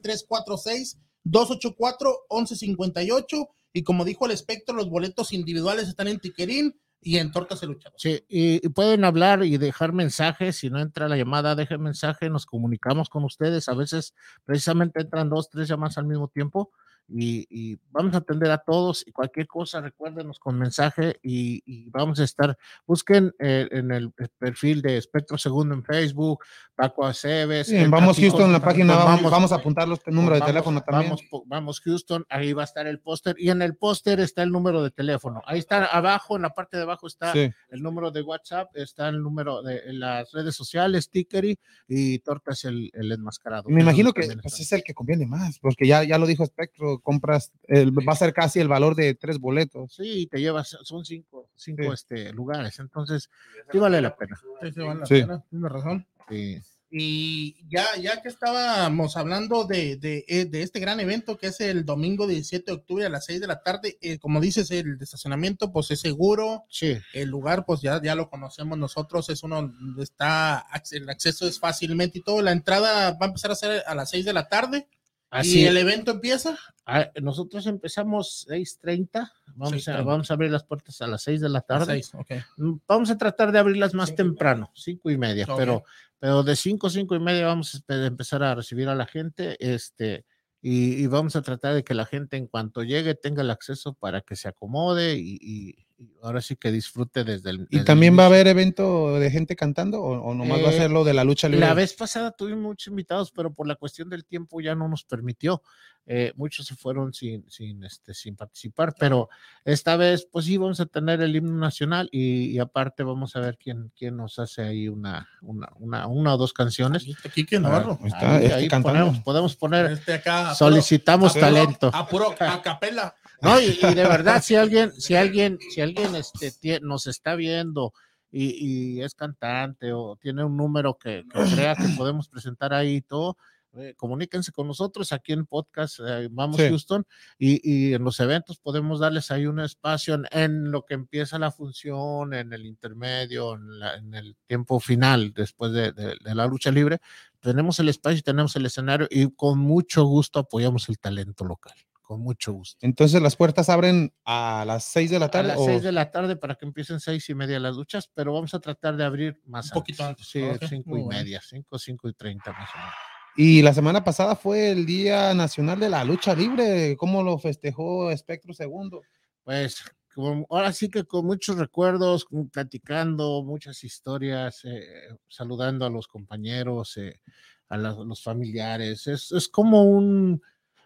[1.25, 3.49] 346-284-1158.
[3.73, 7.69] Y como dijo el espectro, los boletos individuales están en Tiquerín y en Tortas el
[7.69, 7.99] Luchador.
[7.99, 10.57] Sí, y, y pueden hablar y dejar mensajes.
[10.57, 13.67] Si no entra la llamada, dejen mensaje, nos comunicamos con ustedes.
[13.69, 14.13] A veces
[14.45, 16.71] precisamente entran dos, tres llamadas al mismo tiempo
[17.07, 19.03] y, y vamos a atender a todos.
[19.05, 22.57] Y cualquier cosa, recuérdenos con mensaje y, y vamos a estar.
[22.85, 26.43] Busquen eh, en el perfil de Espectro Segundo en Facebook,
[26.75, 27.67] Paco Aceves.
[27.67, 30.47] Sí, vamos Houston en la página, con vamos, vamos a apuntar los números de vamos-
[30.53, 31.09] teléfono también.
[31.31, 34.51] Vamos, vamos, Houston, ahí va a estar el póster y en el póster está el
[34.51, 35.41] número de teléfono.
[35.45, 37.49] Ahí está abajo, en la parte de abajo está Sí.
[37.69, 42.89] el número de WhatsApp, está el número de las redes sociales, Tickery y Tortas el,
[42.93, 43.69] el enmascarado.
[43.69, 46.99] Me imagino que pues, es el que conviene más, porque ya, ya lo dijo Spectro,
[47.01, 49.93] compras, el- va a ser casi el valor de tres boletos.
[49.95, 51.89] Sí, te llevas, son cinco, cinco Sí.
[51.93, 53.29] este, lugares, entonces
[53.71, 54.39] sí vale la pena.
[54.61, 55.13] Sí, sí, vale la Sí.
[55.21, 56.07] pena, tienes razón.
[56.29, 56.57] Sí.
[56.93, 61.61] Y ya, ya que estábamos hablando de, de, eh, de este gran evento que es
[61.61, 64.97] el domingo 17 de octubre a las 6 de la tarde, eh, como dices, el
[64.99, 69.61] estacionamiento pues es seguro, Sí, el lugar pues ya, ya lo conocemos nosotros, es uno
[69.61, 73.83] donde está, el acceso es fácilmente y todo, la entrada va a empezar a ser
[73.87, 74.89] a las 6 de la tarde
[75.31, 76.57] Así ¿Y el evento empieza?
[76.85, 80.03] Ah, nosotros empezamos 6:30, vamos, a, 6:30.
[80.05, 81.85] vamos a abrir las puertas a las 6 de la A tarde.
[81.93, 82.31] seis, ok.
[82.57, 85.57] Mm, Vamos a tratar de abrirlas más Cinco y temprano, cinco y media, Ok.
[85.57, 85.83] pero,
[86.19, 90.25] pero de cinco, cinco y media vamos a empezar a recibir a la gente, este,
[90.61, 93.93] y, y vamos a tratar de que la gente en cuanto llegue tenga el acceso
[93.93, 95.87] para que se acomode y- y
[96.23, 97.61] ahora sí que disfrute desde el.
[97.69, 100.69] ¿Y desde también el va a haber evento de gente cantando o, o nomás va
[100.69, 101.65] a Eh, ser lo de la lucha libre?
[101.65, 105.03] La vez pasada tuvimos muchos invitados, pero por la cuestión del tiempo ya no nos
[105.03, 105.61] permitió.
[106.07, 109.29] Eh, muchos se fueron sin, sin, este, sin participar, pero
[109.63, 113.39] esta vez, pues sí, vamos a tener el himno nacional y, y aparte vamos a
[113.39, 117.03] ver quién, quién nos hace ahí una, una, una, una o dos canciones.
[117.03, 117.99] Aquí, aquí que Navarro.
[118.01, 118.99] Ahí está, Ahí, este ahí cantando.
[118.99, 120.55] ponemos- podemos poner, Este acá.
[120.55, 121.91] solicitamos a puro- talento.
[121.93, 123.15] A puro a capela.
[123.41, 127.93] No, y, y de verdad, si alguien, si alguien, si alguien este, nos está viendo
[128.31, 132.97] y, y es cantante o tiene un número que, que crea que podemos presentar ahí
[132.97, 133.37] y todo,
[133.73, 136.67] eh, comuníquense con nosotros aquí en podcast eh, Vamos Sí.
[136.67, 137.05] Houston
[137.39, 141.39] y, y en los eventos podemos darles ahí un espacio en, en lo que empieza
[141.39, 146.35] la función, en el intermedio, en, la- en el tiempo final después de, de- de
[146.35, 146.99] la lucha libre.
[147.39, 151.73] Tenemos el espacio y tenemos el escenario y con mucho gusto apoyamos el talento local,
[152.11, 152.77] con mucho gusto.
[152.85, 155.47] Entonces las puertas abren a las 6 de la A tarde.
[155.47, 158.33] las o- 6 de la tarde para que empiecen seis y media las duchas, pero
[158.33, 160.27] vamos a tratar de abrir más Un poquito antes.
[160.27, 162.93] Sí, Ok, cinco y media, cinco, cinco y treinta más o menos.
[163.37, 166.97] Y la semana pasada fue el Día Nacional de la Lucha Libre.
[166.97, 169.03] ¿Cómo lo festejó Espectro Segundo?
[169.45, 169.81] Pues
[170.13, 174.83] como- ahora sí que con muchos recuerdos, platicando muchas historias, eh,
[175.29, 177.21] saludando a los compañeros, eh,
[177.69, 179.07] a la- los familiares.
[179.07, 180.41] Es, es como un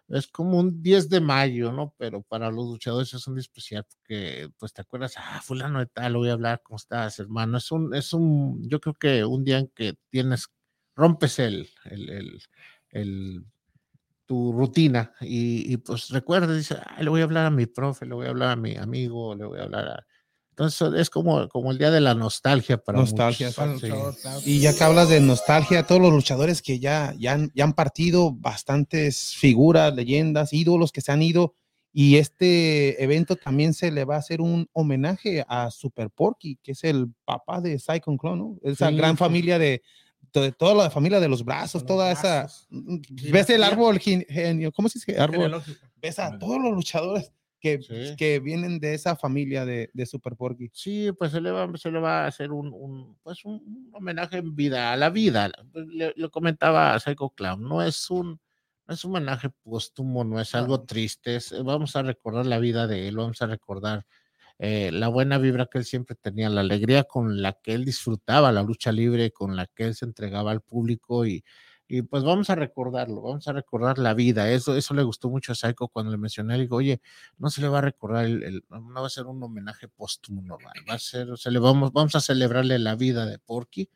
[0.10, 1.94] es como un 10 de mayo, ¿no?
[1.98, 5.88] Pero para los luchadores es un día especial porque, pues, te acuerdas, ah, fulano de
[5.88, 7.58] tal, voy a hablar, ¿cómo estás, hermano?
[7.58, 10.48] Es un, es un, yo creo que un día en que tienes,
[10.96, 12.40] rompes el, el,
[12.92, 13.46] el,
[14.26, 18.06] tu rutina y, y, pues recuerdas, dices, "Ay, le voy a hablar a mi profe,
[18.06, 20.08] le voy a hablar a mi amigo, le voy a hablar a...
[20.58, 23.82] Entonces es como, como el día de la nostalgia para Nostalgia, muchos.
[23.82, 24.50] sí.
[24.50, 27.74] Y ya que hablas de nostalgia, todos los luchadores que ya, ya, han, ya han
[27.74, 31.56] partido, bastantes figuras, leyendas, ídolos que se han ido.
[31.92, 36.72] Y este evento también se le va a hacer un homenaje a Super Porky, que
[36.72, 38.58] es el papá de Cyclone Clone, ¿no?
[38.64, 39.28] Esa Sí, gran pues.
[39.28, 39.82] familia de,
[40.34, 42.68] de toda la familia de los brazos, Los toda brazos.
[42.72, 43.32] esa.
[43.32, 44.72] ¿Ves el árbol gen- genio?
[44.72, 45.20] ¿Cómo se dice?
[45.20, 45.62] Árbol.
[46.02, 47.32] Ves a todos los luchadores
[47.66, 48.16] que, Sí.
[48.16, 50.70] que vienen de esa familia de, de Super Porky.
[50.74, 53.90] Sí, pues se le va, se le va a hacer un, un, pues un, un
[53.94, 55.52] homenaje en vida, a la vida.
[55.74, 58.40] Pues, Le, le comentaba a Psycho Clown, no es un,
[58.88, 62.86] no es un homenaje póstumo, no es algo triste, es- vamos a recordar la vida
[62.88, 64.06] de él, vamos a recordar
[64.60, 68.52] eh, la buena vibra que él siempre tenía, la alegría con la que él disfrutaba
[68.52, 71.44] la lucha libre, con la que él se entregaba al público y,
[71.88, 74.50] y pues vamos a recordarlo, vamos a recordar la vida.
[74.52, 77.02] Eso, eso le gustó mucho a Psycho cuando le mencioné, digo, oye,
[77.38, 80.74] no se le va a recordar, el, no va a ser un homenaje póstumo normal,
[80.90, 83.90] va a ser, se le vamos, vamos a celebrarle la vida de Porky,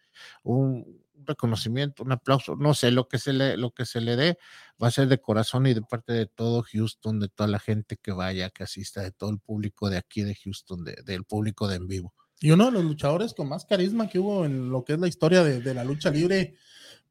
[0.43, 4.37] un reconocimiento, un aplauso, no sé, lo que se le, lo que se le dé
[4.81, 7.97] va a ser de corazón y de parte de todo Houston, de toda la gente
[7.97, 11.67] que vaya, que asista, de todo el público de aquí de Houston, de- del público
[11.67, 12.13] de en vivo.
[12.39, 15.07] Y uno de los luchadores con más carisma que hubo en lo que es la
[15.09, 16.55] historia de, de la lucha libre,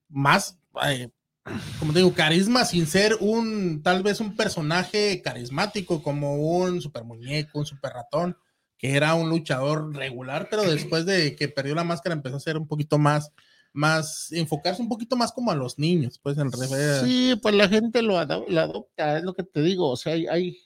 [0.09, 1.11] más, eh,
[1.79, 7.05] como te digo, carisma sin ser un, tal vez un personaje carismático como un super
[7.05, 8.37] muñeco, un super ratón,
[8.77, 12.57] que era un luchador regular, pero después de que perdió la máscara empezó a ser
[12.59, 13.33] un poquito más,
[13.73, 17.01] más, enfocarse un poquito más como a los niños, pues en revés.
[17.05, 20.27] Sí, pues la gente lo, lo adopta, es lo que te digo, o sea, hay,
[20.27, 20.59] hay-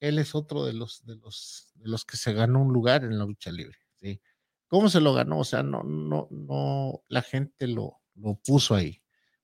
[0.00, 3.18] él es otro de los, de los, de los que se ganó un lugar en
[3.18, 4.20] la lucha libre, ¿sí?
[4.66, 5.38] ¿Cómo se lo ganó?
[5.40, 9.01] O sea, no, no, no, la gente lo, lo puso ahí.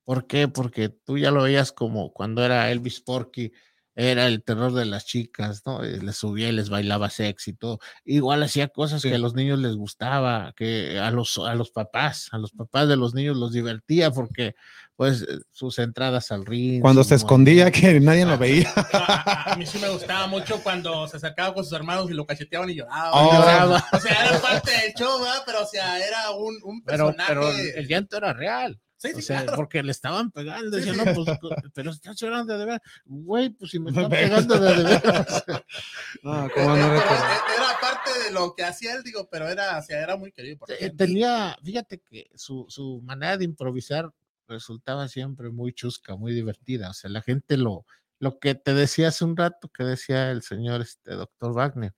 [0.08, 0.48] ¿Por qué?
[0.48, 3.52] Porque tú ya lo veías como cuando era Elvis Porky,
[3.94, 5.84] era el terror de las chicas, ¿no?
[5.84, 7.78] Eh, Les subía y les bailaba sexy y todo.
[8.06, 12.28] Igual hacía cosas que a los niños les gustaba, que a los, a los papás,
[12.32, 14.54] a los papás de los niños los divertía porque,
[14.96, 16.80] pues, eh, sus entradas al ring.
[16.80, 18.72] Cuando se escondía que nadie lo veía.
[18.76, 22.14] A, a- a mí sí me gustaba mucho cuando se acercaba con sus hermanos y
[22.14, 23.10] lo cacheteaban y lloraba.
[23.12, 23.30] Oh.
[23.32, 23.84] Lloraba.
[23.92, 25.42] O sea, era parte del show, ¿verdad?
[25.44, 27.28] Pero, o sea, era un, un Pero, personaje.
[27.34, 28.80] pero el llanto era real.
[28.98, 29.56] Sí, O sí, sea, claro.
[29.56, 30.76] porque le estaban pegando.
[30.78, 30.90] Sí.
[30.90, 31.38] no, pues,
[31.72, 32.82] pero estás llorando de verdad.
[33.04, 35.44] Güey, pues si me están pegando de, de veras.
[36.22, 40.02] Pero cómo no era, parte de lo que hacía él, digo, pero era, o sea,
[40.02, 40.90] era muy querido por Eh.
[40.96, 44.12] Tenía, fíjate que su, su manera de improvisar
[44.48, 46.90] resultaba siempre muy chusca, muy divertida.
[46.90, 47.86] O sea, la gente lo,
[48.18, 51.94] lo que te decía hace un rato, que decía el señor este doctor Wagner,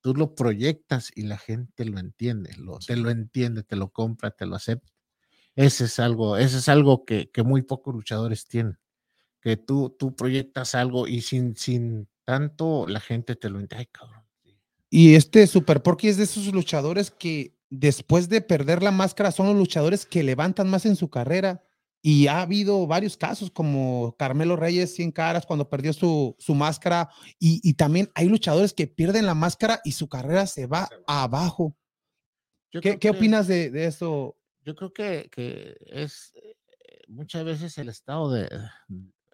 [0.00, 4.30] tú lo proyectas y la gente lo entiende, lo, te lo entiende, te lo compra,
[4.30, 4.93] te lo acepta.
[5.56, 8.78] Ese es algo, ese es algo que, que muy pocos luchadores tienen,
[9.40, 13.88] que tú, tú proyectas algo y sin, sin tanto la gente te lo entiende.
[13.92, 14.24] Cabrón.
[14.90, 19.46] Y este Super Porky es de esos luchadores que después de perder la máscara son
[19.46, 21.64] los luchadores que levantan más en su carrera.
[22.00, 27.08] Y ha habido varios casos como Carmelo Reyes, 100 caras, cuando perdió su, su máscara.
[27.38, 31.74] Y, y también hay luchadores que pierden la máscara y su carrera se va abajo.
[32.70, 34.36] ¿Qué, qué opinas de, de eso?
[34.64, 36.56] Yo creo que, que es eh,
[37.08, 38.48] muchas veces el estado de,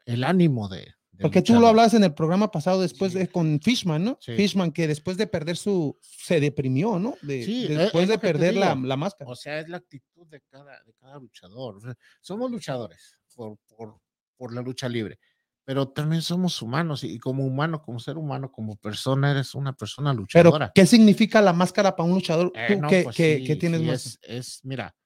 [0.06, 0.94] el ánimo de.
[1.20, 3.18] Porque tú lo hablabas en el programa pasado después Sí.
[3.18, 4.18] de, con Fishman, ¿no?
[4.22, 4.34] Sí.
[4.36, 7.14] Fishman, que después de perder su, se deprimió, ¿no?
[7.20, 9.30] De- Sí, es- después es de perder la, la máscara.
[9.30, 11.76] O sea, es la actitud de cada, de cada luchador.
[11.76, 14.00] O sea, somos luchadores por, por,
[14.38, 15.18] por la lucha libre,
[15.62, 20.12] pero también somos humanos y, como humano, como ser humano, como persona, eres una persona
[20.12, 20.72] Pero, luchadora.
[20.74, 22.50] ¿qué significa la máscara para un luchador?
[22.54, 24.06] Eh, Tú no, que, pues que- que tienes más.
[24.06, 24.96] es, es, mira,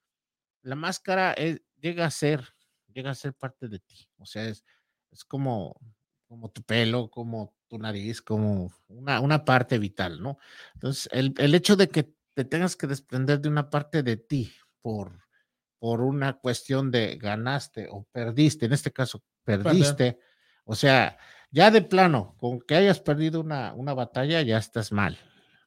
[0.65, 2.43] la máscara es- llega a ser,
[2.93, 4.09] llega a ser parte de ti.
[4.19, 4.65] O sea, es,
[5.12, 5.77] es como,
[6.27, 10.39] como tu pelo, como tu nariz, como una, una parte vital, ¿no?
[10.75, 14.53] Entonces, el, el hecho de que te tengas que desprender de una parte de ti
[14.83, 15.21] por,
[15.79, 20.19] por una cuestión de ganaste o perdiste, en este caso, perdiste,
[20.65, 21.19] o sea,
[21.51, 25.19] ya de plano, con que hayas perdido una, una batalla, ya estás mal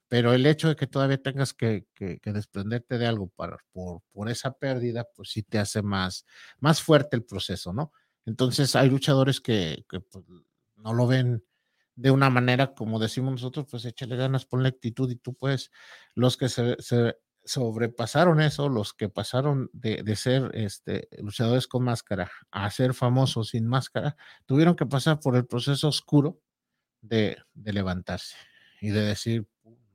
[0.08, 1.86] pero el hecho de que todavía tengas que,
[2.24, 6.26] desprenderte de algo para, por, esa pérdida, pues sí te hace más,
[6.82, 7.91] fuerte el proceso, ¿no?
[8.26, 10.26] Entonces hay luchadores que, pues,
[10.78, 11.43] no lo ven
[11.95, 15.72] de una manera como decimos nosotros, pues échale ganas, ponle actitud y tú puedes,
[16.14, 16.78] los que se,
[17.43, 23.66] sobrepasaron eso, los que pasaron de, ser este, luchadores con máscara a ser famosos sin
[23.68, 26.39] máscara, tuvieron que pasar por el proceso oscuro
[27.01, 28.36] de levantarse
[28.82, 29.47] y de decir,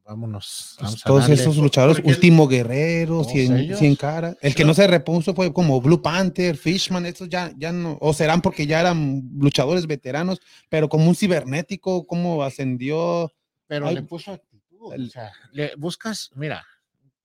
[0.05, 0.75] vámonos.
[0.79, 1.35] Pues, vamos a todos darle".
[1.35, 3.79] esos luchadores, porque- Último Guerrero, Todos 100, ellos.
[3.79, 4.37] 100 caras.
[4.41, 8.13] El que no se repuso fue como Blue Panther, Fishman, estos ya, ya no, o
[8.13, 13.31] serán porque ya eran luchadores veteranos, pero como un cibernético, cómo ascendió.
[13.67, 14.93] pero Ay, le puso actitud.
[14.93, 16.63] el- o sea, le buscas, mira,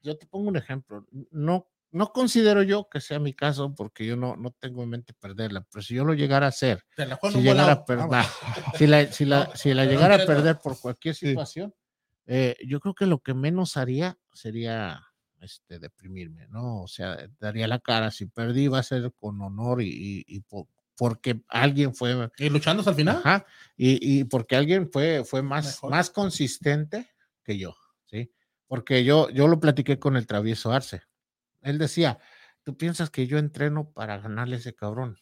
[0.02, 1.06] yo te pongo un ejemplo.
[1.32, 5.14] No, no considero yo que sea mi caso porque yo no, no tengo en mente
[5.14, 6.84] perderla, pero si yo lo llegara a hacer,
[7.32, 8.28] si llegara a perder, Vamos.
[8.78, 11.34] si la, si la, si la llegara a perder por cualquier Sí.
[12.28, 15.02] Eh, yo creo que lo que menos haría sería
[15.40, 16.84] este, deprimirme, ¿no?
[16.84, 18.12] O sea, daría la cara.
[18.12, 22.50] Si perdí, va a ser con honor y, y- y po- porque alguien fue Y
[22.50, 23.18] luchando hasta el final.
[23.18, 25.92] Ajá, y, y porque alguien fue, fue más, Mejor.
[25.92, 27.12] más consistente
[27.44, 27.76] que yo,
[28.06, 28.32] ¿sí?
[28.68, 31.04] Porque yo, yo lo platiqué con el travieso Arce.
[31.62, 32.20] Él decía,
[32.64, 35.18] ¿tú piensas que yo entreno para ganarle a ese cabrón?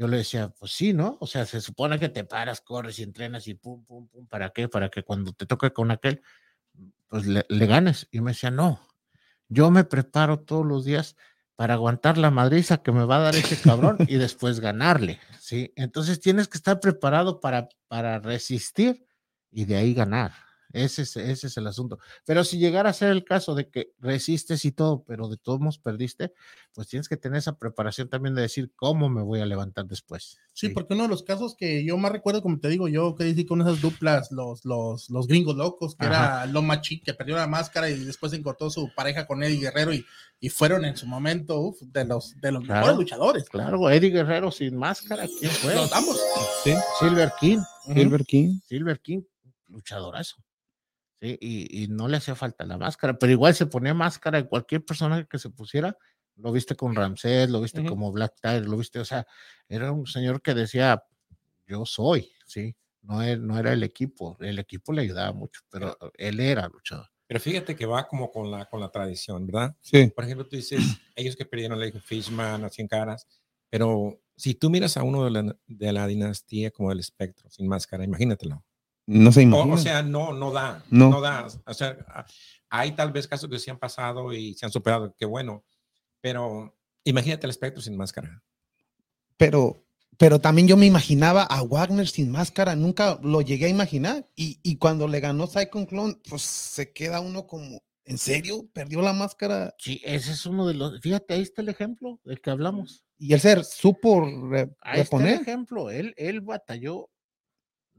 [0.00, 1.18] Yo le decía, pues sí, ¿no?
[1.20, 4.48] O sea, se supone que te paras, corres y entrenas y pum, pum, pum, ¿para
[4.48, 4.66] qué?
[4.66, 6.22] Para que cuando te toque con aquel,
[7.06, 8.08] pues le, le ganes.
[8.10, 8.80] Y me decía, no,
[9.50, 11.16] yo me preparo todos los días
[11.54, 15.74] para aguantar la madriza que me va a dar ese cabrón y después ganarle, ¿sí?
[15.76, 19.06] Entonces tienes que estar preparado para, para resistir
[19.50, 20.32] y de ahí ganar.
[20.72, 21.98] Ese es, ese es el asunto.
[22.24, 25.58] Pero si llegara a ser el caso de que resistes y todo, pero de todos
[25.58, 26.32] modos perdiste,
[26.72, 30.38] pues tienes que tener esa preparación también de decir cómo me voy a levantar después.
[30.52, 33.28] Sí, porque uno de los casos que yo más recuerdo, como te digo, yo que
[33.28, 37.36] hice con esas duplas, los, los, los gringos locos, que era Loma Chic, que perdió
[37.36, 40.04] la máscara y después encontró su pareja con Eddie Guerrero y,
[40.38, 42.80] y fueron en su momento uf, de los, de los Claro.
[42.80, 43.48] mejores luchadores.
[43.48, 45.74] Claro, Eddie Guerrero sin máscara, ¿quién fue?
[45.74, 46.20] Los ambos.
[46.62, 47.58] Sí, Silver King.
[47.92, 48.60] Silver King.
[48.68, 49.22] Silver King,
[49.68, 50.36] luchadorazo.
[51.20, 51.38] ¿Sí?
[51.40, 54.84] Y, y no le hacía falta la máscara, pero igual se ponía máscara en cualquier
[54.84, 55.96] personaje que se pusiera.
[56.36, 57.90] Lo viste con Ramsés, lo viste Ujú.
[57.90, 59.26] como Black Tiger, lo viste, o sea,
[59.68, 61.02] era un señor que decía,
[61.66, 62.74] yo soy, ¿sí?
[63.02, 67.06] No, era- no era el equipo, el equipo le ayudaba mucho, pero él era luchador.
[67.26, 69.76] Pero fíjate que va como con la, con la tradición, ¿verdad?
[69.80, 70.08] Sí.
[70.14, 70.80] Por ejemplo, tú dices,
[71.14, 73.26] ellos que perdieron, le dijo Fishman, a 100 caras,
[73.68, 77.68] pero si tú miras a uno de la, de la dinastía como el espectro, sin
[77.68, 78.64] máscara, imagínatelo.
[79.12, 79.74] No se O, imagina.
[79.74, 81.10] o sea, no, no da, No.
[81.10, 81.20] no.
[81.20, 81.46] da.
[81.66, 81.96] O sea,
[82.68, 85.64] hay tal vez casos que se han pasado y se han superado, qué bueno,
[86.20, 88.42] pero imagínate el espectro sin máscara.
[89.36, 89.82] pero,
[90.18, 94.28] pero también yo me imaginaba a Wagner sin máscara, nunca lo llegué a imaginar.
[94.36, 98.68] Y, y cuando le ganó Psycho Clone, pues se queda uno como, ¿en serio?
[98.72, 99.74] ¿Perdió la máscara?
[99.78, 103.02] Sí, ese es uno de los, fíjate, ahí está el ejemplo del que hablamos.
[103.18, 105.40] Y él se supo re- Ahí está el reponer.
[105.40, 107.08] ejemplo, él, él batalló,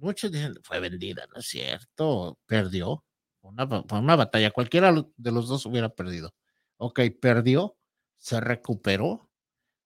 [0.02, 3.04] muchos dicen, fue vendida, no es cierto, perdió,
[3.40, 6.34] fue una, una batalla, cualquiera de los dos hubiera perdido.
[6.78, 7.78] Ok, perdió,
[8.18, 9.30] se recuperó,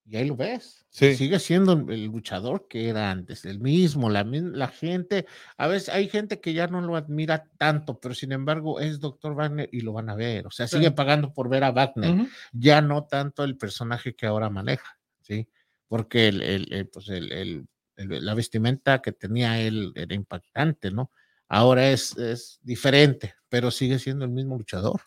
[0.08, 0.86] y ahí lo ves.
[0.90, 1.16] Sí.
[1.16, 5.26] Sigue siendo el luchador que era antes, el mismo, la, la gente,
[5.58, 9.34] a veces hay gente que ya no lo admira tanto, pero sin embargo es Dr.
[9.34, 10.78] Wagner y lo van a ver, o sea, Sí.
[10.78, 15.50] sigue pagando por ver a Wagner ya no tanto el personaje que ahora maneja, ¿sí?
[15.88, 17.68] Porque el, el- el, pues el- el-
[17.98, 21.12] la vestimenta que tenía él era impactante, ¿no?
[21.48, 25.02] Ahora es, es diferente, pero sigue siendo el mismo luchador.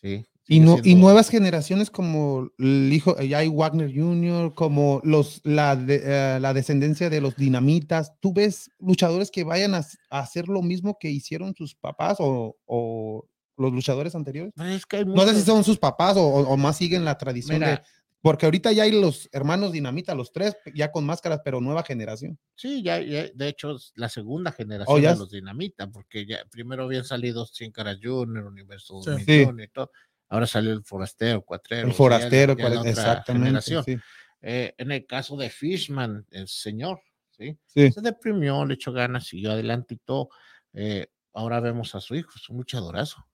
[0.00, 0.24] Sí.
[0.48, 5.76] Y, no, y nuevas generaciones como el hijo, ya hay Wagner Jr., como los, la,
[5.76, 8.12] de- eh, la descendencia de los dinamitas.
[8.20, 13.28] ¿Tú ves luchadores que vayan a, hacer lo mismo que hicieron sus papás o, o
[13.56, 14.52] los luchadores anteriores?
[14.56, 17.04] Pues es que hay No sé si son sus papás o, o- o más siguen
[17.04, 17.80] la tradición de...
[18.22, 22.38] Porque ahorita ya hay los hermanos dinamita, los tres, ya con máscaras, pero nueva generación.
[22.54, 26.44] Sí, ya, ya, de hecho, es la segunda generación ya de los Dinamita, porque ya
[26.50, 29.10] primero habían salido Cien Caras Junior, Universo Sí.
[29.10, 29.90] 2001 y todo.
[30.28, 31.82] Ahora salió el Forastero, Cuatrero.
[31.88, 33.60] El ya- forastero, ya otra exactamente.
[33.60, 33.96] sí.
[34.40, 37.00] Eh, en el caso de Fishman, el señor,
[37.30, 37.58] ¿sí?
[37.66, 37.90] Sí.
[37.92, 40.30] Se deprimió, le echó ganas, siguió adelante y todo.
[40.72, 43.24] Eh, ahora vemos a su hijo, es un luchadorazo,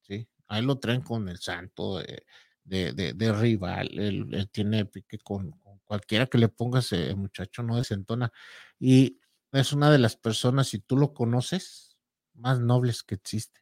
[0.00, 0.26] ¿sí?
[0.48, 2.24] Ahí lo traen con el santo eh,
[2.70, 7.16] de, de, de rival, él, tiene pique con, con cualquiera que le pongas, eh, el
[7.16, 8.32] muchacho no desentona.
[8.78, 9.20] Y
[9.52, 11.98] es una de las personas, si tú lo conoces,
[12.34, 13.60] más nobles que existe.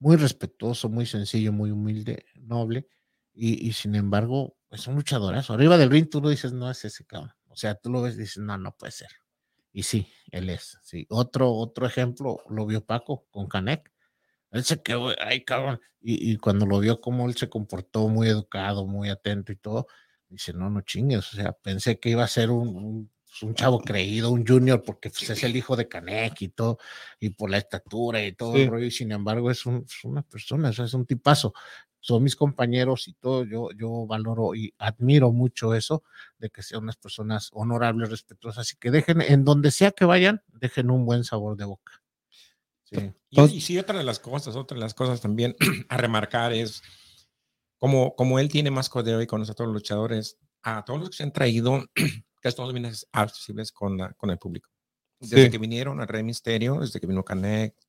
[0.00, 2.88] Muy respetuoso, muy sencillo, muy humilde, noble.
[3.32, 5.52] Y, y sin embargo, es un luchadorazo.
[5.54, 7.32] Arriba del ring tú lo dices, no es ese cabrón.
[7.48, 9.10] O sea, tú lo ves y dices, no, no puede ser.
[9.72, 10.78] Y sí, él es.
[10.82, 11.06] Sí.
[11.10, 13.89] Otro, otro ejemplo lo vio Paco con Canek.
[14.52, 15.80] Él se quedó, ay, cabrón.
[16.00, 19.86] Y, y cuando lo vio cómo él se comportó muy educado, muy atento y todo,
[20.28, 21.32] dice, no, no chingues.
[21.32, 24.82] O sea, pensé que iba a ser un, un, pues, un chavo creído, un junior,
[24.84, 26.78] porque pues, es el hijo de Canek y todo,
[27.20, 28.62] y por la estatura y todo Sí.
[28.62, 28.86] el rollo.
[28.86, 31.52] Y sin embargo, es, un- es una persona, o sea, es un tipazo.
[32.02, 36.02] Son mis compañeros y todo, yo, yo valoro y admiro mucho eso,
[36.38, 40.42] de que sean unas personas honorables, respetuosas y que dejen, en donde sea que vayan,
[40.48, 41.99] dejen un buen sabor de boca.
[42.90, 43.12] Sí.
[43.30, 45.54] Y, y sí, otra de las cosas, otra de las cosas también
[45.88, 46.82] a remarcar es
[47.78, 51.10] como, como él tiene más codeo y conoce a todos los luchadores, a todos los
[51.10, 54.68] que se han traído, que vienen accesibles con, la- con el público.
[55.20, 55.50] Desde Sí.
[55.50, 57.22] que vinieron a Rey Misterio, desde que vino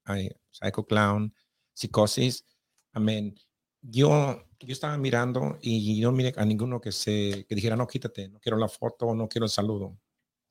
[0.03, 1.33] ay, Psycho Clown,
[1.73, 2.45] Psicosis,
[2.93, 3.35] amén.
[3.81, 7.87] Yo, yo estaba mirando y yo no miré a ninguno que se que dijera no
[7.87, 9.97] quítate, no quiero la foto, no quiero el saludo.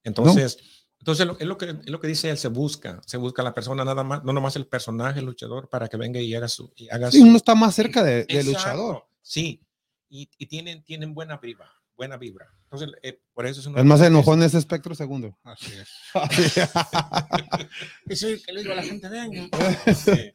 [0.03, 3.45] Entonces, entonces es lo que es lo que dice él, se busca, se busca a
[3.47, 6.47] la persona nada más, no nomás el personaje, el luchador, para que venga y haga
[6.47, 9.07] su, y haga Sí, su- uno está más cerca de- del Exacto, luchador.
[9.23, 9.61] Sí,
[10.09, 12.47] y, y tienen, tienen buena vibra, buena vibra.
[12.65, 15.37] Entonces, eh, por eso es una El más enojón es espectro segundo.
[15.43, 15.89] Así es.
[18.09, 19.49] Y sí, que le digo a la gente, venga.
[19.87, 20.33] es- sí.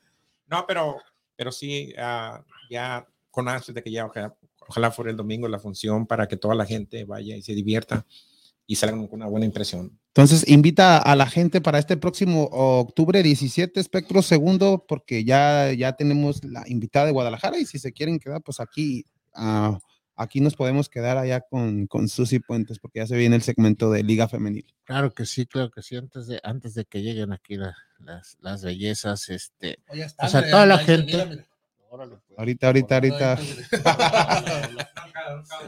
[0.48, 0.98] No, pero,
[1.36, 4.36] pero sí, ah, ya con antes de que ya ojalá,
[4.68, 8.06] ojalá fuera el domingo la función para que toda la gente vaya y se divierta
[8.68, 10.00] y salgan con una buena impresión.
[10.10, 15.94] Entonces, invita a la gente para este próximo octubre 17, Espectro Segundo, porque ya, ya
[15.94, 19.04] tenemos la invitada de Guadalajara y si se quieren quedar, pues aquí,
[19.34, 19.78] ah,
[20.16, 23.92] aquí nos podemos quedar allá con, con Susi Puentes, porque ya se viene el segmento
[23.92, 24.66] de Liga Femenil.
[24.86, 25.98] Claro que sí, claro que sí.
[25.98, 29.80] Antes de, antes de que lleguen aquí la- las, las bellezas, este.
[29.90, 31.46] Oye, O sea, toda la gente-
[31.96, 32.38] Órale, pues.
[32.38, 33.38] Ahorita, ahorita, ahorita.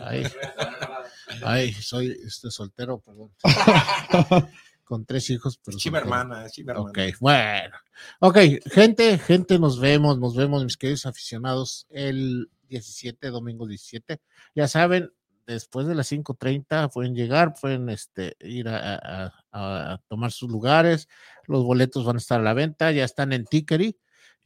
[0.03, 0.23] Ay,
[1.43, 3.31] ay, soy este soltero, perdón.
[4.83, 5.77] Con tres hijos, pero.
[5.77, 6.89] Chiva hermana, chiva hermana.
[6.89, 7.75] Ok, bueno.
[8.19, 8.37] Ok,
[8.71, 14.19] gente, gente, nos vemos, nos vemos, mis queridos aficionados, el 17, domingo 17.
[14.53, 15.11] Ya saben,
[15.45, 21.07] después de las 5.30 pueden llegar, pueden este, ir a- a tomar sus lugares.
[21.45, 23.97] Los boletos van a estar a la venta, ya están en Tickery,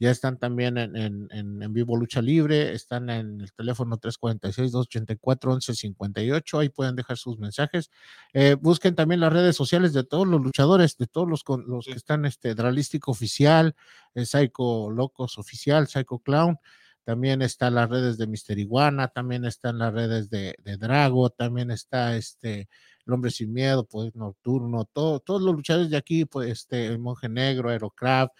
[0.02, 6.68] ya están también en, en, en- Vivo Lucha Libre, están en el teléfono 346-284-1158, ahí
[6.68, 7.90] pueden dejar sus mensajes.
[8.32, 11.92] Eh, busquen también las redes sociales de todos los luchadores, de todos los, los que
[11.92, 13.74] están, este, Dralístico Oficial,
[14.14, 16.56] eh, Psycho Locos Oficial, Psycho Clown,
[17.04, 21.72] también están las redes de Mister Iguana, también están las redes de, de Drago, también
[21.72, 22.68] está este
[23.06, 27.00] El Hombre Sin Miedo, Poder Nocturno, todo, todos los luchadores de aquí, pues este, el
[27.00, 28.32] Monje Negro, Aerocraft,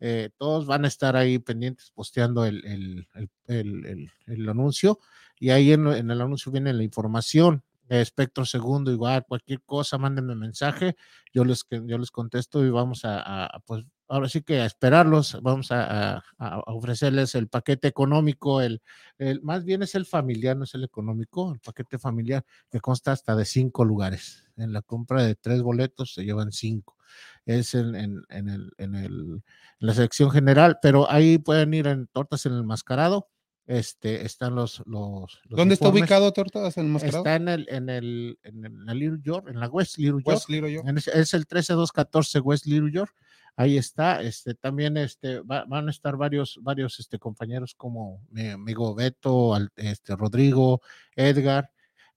[0.00, 2.64] eh, todos van a estar ahí pendientes posteando el,
[4.48, 4.98] anuncio
[5.38, 7.62] y ahí en, en el anuncio viene la información.
[7.88, 10.94] Espectro Segundo, igual, cualquier cosa, mándenme mensaje,
[11.34, 15.72] yo les, yo les contesto y vamos a, pues ahora sí que a esperarlos, vamos
[15.72, 18.80] a, a- a ofrecerles el paquete económico, el,
[19.18, 23.10] el, más bien es el familiar, no es el económico, el paquete familiar que consta
[23.10, 24.48] hasta de cinco lugares.
[24.56, 26.96] En la compra de tres boletos se llevan cinco.
[27.58, 29.42] Es en, en, en el, en, el, en
[29.86, 33.28] la sección general, pero ahí pueden ir en Tortas en el Mascarado.
[33.66, 37.18] Este, están los, los, los ¿Dónde está ubicado Tortas en Mascarado?
[37.18, 40.26] Está en el, en el, en el- la Little York, en la West Little York.
[40.26, 40.88] West Little York.
[40.96, 43.14] Ese- Es el 13214 West Little York.
[43.56, 44.22] Ahí está.
[44.22, 49.56] Este, también este, va- van a estar varios, varios este, compañeros como mi amigo Beto,
[49.76, 50.80] este, Rodrigo,
[51.14, 51.70] Edgar.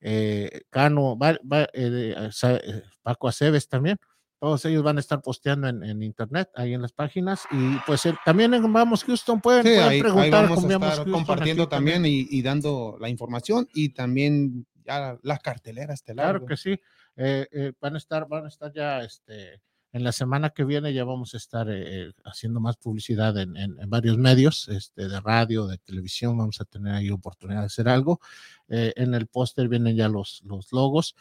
[0.05, 3.97] eh, Cano, va- va, eh, eh, Paco Aceves también.
[4.44, 7.44] Todos ellos van a estar posteando en, en internet, ahí en las páginas.
[7.50, 10.89] Y pues eh, también en Vamos Houston pueden, Sí, pueden ahí, ahí preguntar vamos a
[10.91, 16.32] estar compartiendo también y, y dando la información y también ya las carteleras estelares.
[16.32, 16.78] Claro que sí.
[17.16, 19.62] Eh, eh, van a estar, van a estar ya este,
[19.94, 23.80] en la semana que viene, ya vamos a estar eh, haciendo más publicidad en, en-
[23.80, 27.88] en varios medios, este, de radio, de televisión, vamos a tener ahí oportunidad de hacer
[27.88, 28.20] algo.
[28.76, 31.15] Eh, en el póster vienen ya los, los logos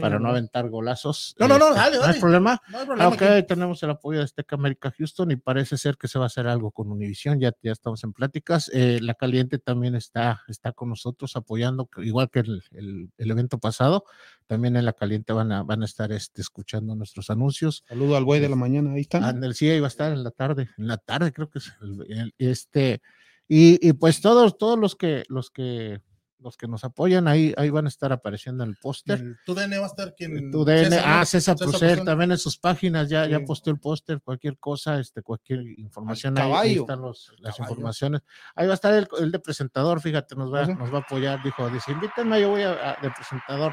[0.00, 1.34] para no aventar golazos.
[1.36, 2.62] No, no, no, Este, dale, No hay problema.
[2.68, 3.08] No hay Ah, problema.
[3.08, 3.46] ok, aquí.
[3.48, 6.46] tenemos el apoyo de Azteca América Houston y parece ser que se va a hacer
[6.46, 8.70] algo con Univision, ya, ya estamos en pláticas.
[8.72, 13.58] Eh, la Caliente también está, está con nosotros apoyando, igual que el, el- el evento
[13.58, 14.04] pasado,
[14.46, 17.82] también en la Caliente van a, van a estar este, escuchando nuestros anuncios.
[17.88, 19.34] Saludo al güey de la mañana, ahí está.
[19.54, 22.32] Sí, ahí va a estar en la tarde, en la tarde creo que es el-
[22.38, 23.02] este,
[23.48, 26.00] y, y pues todos, todos los que, los que,
[26.42, 29.36] los que nos apoyan ahí, ahí van a estar apareciendo en el póster.
[29.46, 30.50] Tu DN va a estar quien.
[30.50, 33.44] Tu DN, ah, César César también en sus páginas ya, ya Sí.
[33.46, 37.72] posteó el póster, cualquier cosa, este, cualquier información ahí, ahí están los- las Caballo.
[37.72, 38.22] informaciones.
[38.54, 40.74] Ahí va a estar el, el de presentador, fíjate, nos va, Ajá.
[40.74, 43.72] nos va a apoyar, dijo, dice, invítenme, yo voy a, a- de presentador.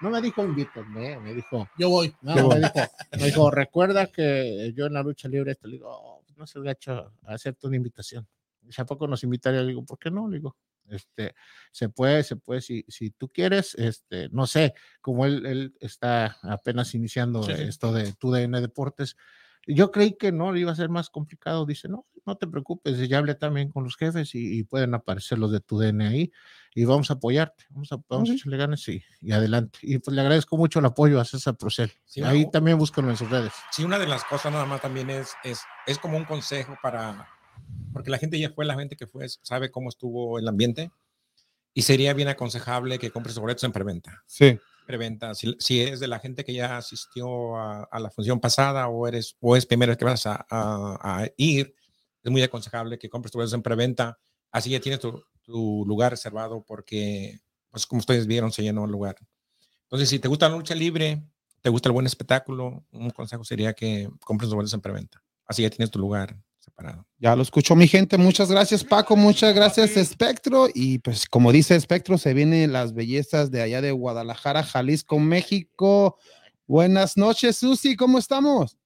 [0.00, 2.14] No me dijo invítenme, me dijo, Yo voy.
[2.22, 2.72] no, me dijo,
[3.18, 7.12] me dijo, recuerda que yo en la lucha libre te digo, "Oh, no se gacho,
[7.26, 8.26] acepto una invitación.
[8.60, 9.60] Dice, ¿a poco nos invitaría?
[9.60, 10.28] Le digo, ¿por qué no?
[10.28, 10.56] Le digo,
[10.90, 11.34] este,
[11.72, 16.36] se puede, se puede, si, si tú quieres, este, no sé, como él, él está
[16.42, 17.62] apenas iniciando Sí, sí.
[17.62, 19.16] esto de tu DN Deportes,
[19.66, 21.64] yo creí que no iba a ser más complicado.
[21.64, 25.38] Dice, no, no te preocupes, ya hablé también con los jefes y, y pueden aparecer
[25.38, 26.30] los de tu DN ahí
[26.74, 28.38] y vamos a apoyarte, vamos a, vamos a Ok.
[28.38, 29.78] echarle ganas y, y adelante.
[29.80, 31.90] Y pues le agradezco mucho el apoyo a César Procel.
[32.04, 33.54] Sí, ahí también búscalo en sus redes.
[33.72, 37.26] Sí, una de las cosas nada más también es, es, es como un consejo para,
[37.92, 40.90] porque la gente ya fue, la gente que fue, sabe cómo estuvo el ambiente
[41.72, 44.22] y sería bien aconsejable que compres boletos en preventa.
[44.26, 44.58] Sí.
[44.86, 48.88] Preventa, si, si eres de la gente que ya asistió a, a la función pasada
[48.88, 51.74] o eres o es primera vez que vas a, a- a ir,
[52.22, 54.18] es muy aconsejable que compres boletos en preventa,
[54.52, 57.40] así ya tienes tu, tu lugar reservado porque,
[57.70, 59.16] pues como ustedes vieron, se llenó el lugar.
[59.84, 61.22] Entonces, si te gusta la lucha libre,
[61.62, 65.22] te gusta el buen espectáculo, un consejo sería que compres boletos en preventa.
[65.46, 67.06] Así ya tienes tu lugar separado.
[67.18, 68.18] Ya lo escuchó mi gente.
[68.18, 69.16] Muchas gracias, Paco.
[69.16, 70.66] Muchas gracias, Espectro.
[70.74, 76.18] Y pues, como dice Espectro, se vienen las bellezas de allá de Guadalajara, Jalisco, México.
[76.66, 77.96] Buenas noches, Susi.
[77.96, 78.76] ¿Cómo estamos?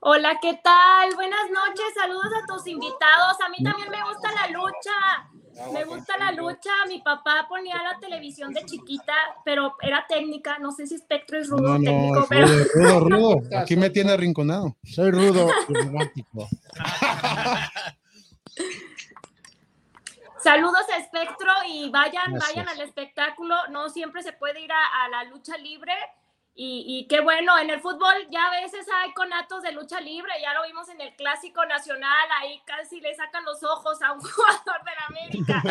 [0.00, 1.14] Hola, ¿qué tal?
[1.16, 3.40] Buenas noches, saludos a tus invitados.
[3.44, 5.35] A mí también me gusta la lucha.
[5.72, 6.70] Me gusta la lucha.
[6.88, 10.58] Mi papá ponía la televisión de chiquita, pero era técnica.
[10.58, 13.00] No sé si Espectro es rudo No, o no, técnico, es pero rudo, rudo,
[13.40, 13.40] rudo.
[13.58, 14.76] Aquí me tiene arrinconado.
[14.84, 16.48] Soy rudo y romántico.
[20.42, 22.54] saludos a Espectro y vayan, Gracias.
[22.54, 23.54] vayan al espectáculo.
[23.70, 25.92] No siempre se puede ir a, a la lucha libre.
[26.58, 30.32] Y, y qué bueno, en el fútbol ya a veces hay conatos de lucha libre,
[30.40, 34.20] ya lo vimos en el Clásico Nacional, ahí casi le sacan los ojos a un
[34.22, 35.62] jugador de la América.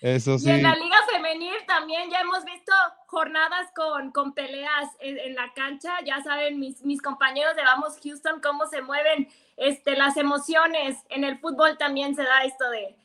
[0.00, 0.50] Eso Y sí.
[0.50, 2.72] en la liga femenil también ya hemos visto
[3.06, 5.98] jornadas con, con peleas en, en la cancha.
[6.04, 10.98] Ya saben mis, mis compañeros de Vamos Houston cómo se mueven este, las emociones.
[11.08, 12.96] En el fútbol también se da esto de,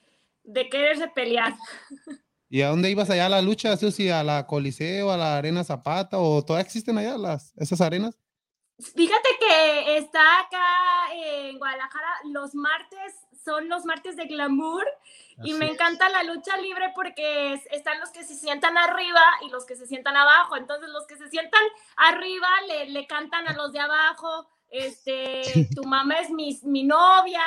[0.43, 1.53] de quererse pelear.
[2.49, 4.09] ¿Y a dónde ibas allá a la lucha, Susi?
[4.09, 6.17] ¿A la Coliseo, a la Arena Zapata?
[6.17, 8.17] ¿O todavía existen allá las, esas arenas?
[8.79, 14.85] Fíjate que está acá en Guadalajara los martes, son los martes de glamour
[15.43, 15.73] y Así me es.
[15.73, 19.75] encanta la lucha libre porque es- están los que se sientan arriba y los que
[19.75, 20.55] se sientan abajo.
[20.55, 21.61] Entonces los que se sientan
[21.97, 27.41] arriba le, le cantan a los de abajo, este, tu mamá es mi, mi novia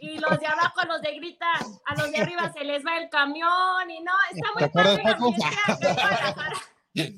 [0.00, 1.46] y los de abajo a los de grita,
[1.86, 5.02] a los de arriba se les va el camión y no, está ¿Te muy padre
[5.04, 5.16] la
[6.94, 7.12] fiesta.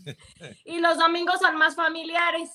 [0.65, 2.51] Y los domingos son más familiares.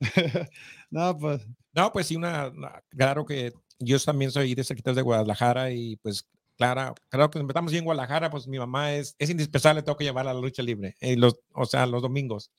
[0.90, 1.46] No, pues.
[1.74, 5.96] No, pues sí, una, una- claro que yo también soy de cerquitas de Guadalajara y
[5.96, 6.26] pues
[6.56, 10.30] claro, claro que estamos en Guadalajara, pues mi mamá es, es indispensable, tengo que llevarla
[10.30, 12.50] a la lucha libre, eh, los, o sea, los domingos.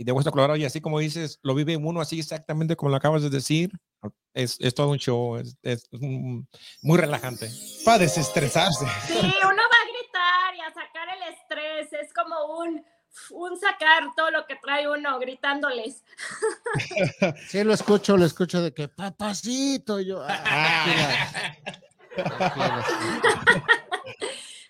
[0.00, 2.96] Y de Hueso Colorado, y así como dices, lo vive uno así exactamente como lo
[2.96, 3.70] acabas de decir,
[4.32, 6.48] es, es todo un show, es, es un-
[6.80, 7.50] muy relajante.
[7.84, 8.86] Para desestresarse.
[9.06, 12.82] Sí, uno va a gritar y a sacar el estrés, es como un,
[13.32, 16.02] un sacar todo lo que trae uno gritándoles.
[17.50, 20.24] Sí, lo escucho, lo escucho de que papacito, y yo.
[20.26, 21.58] ah, tranquila.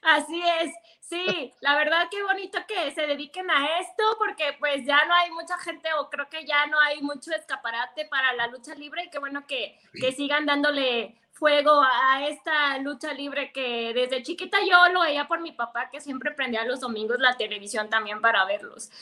[0.03, 0.73] Así es.
[1.11, 5.33] Sí, la verdad qué bonito que se dediquen a esto porque pues ya no hay
[5.33, 9.11] mucha gente o creo que ya no hay mucho escaparate para la lucha libre y
[9.11, 14.93] qué bueno que, que sigan dándole fuego a esta lucha libre que desde chiquita yo
[14.93, 18.93] lo veía por mi papá que siempre prendía los domingos la televisión también para verlos.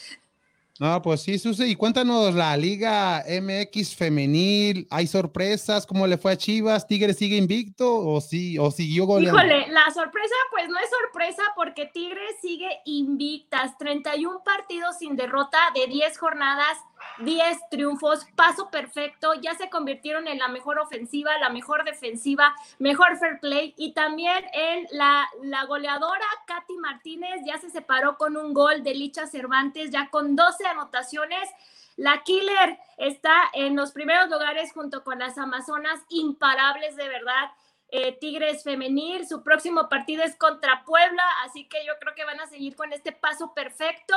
[0.80, 5.84] No, pues sí, Susi, y cuéntanos la Liga MX femenil, ¿hay sorpresas?
[5.84, 6.86] ¿Cómo le fue a Chivas?
[6.86, 9.38] ¿Tigres sigue invicto o sí o siguió goleando?
[9.38, 15.58] Híjole, la sorpresa pues no es sorpresa porque Tigres sigue invictas, 31 partidos sin derrota
[15.74, 16.78] de 10 jornadas
[17.18, 23.18] 10 triunfos, paso perfecto, ya se convirtieron en la mejor ofensiva, la mejor defensiva, mejor
[23.18, 28.54] fair play y también en la, la goleadora Katy Martínez ya se separó con un
[28.54, 31.48] gol de Licha Cervantes, ya con 12 anotaciones.
[31.96, 37.50] La Killer está en los primeros lugares junto con las Amazonas, imparables de verdad.
[37.90, 42.38] Eh, Tigres femenil, su próximo partido es contra Puebla, así que yo creo que van
[42.38, 44.14] a seguir con este paso perfecto.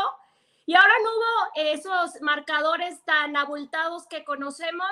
[0.65, 4.91] Y ahora no hubo esos marcadores tan abultados que conocemos,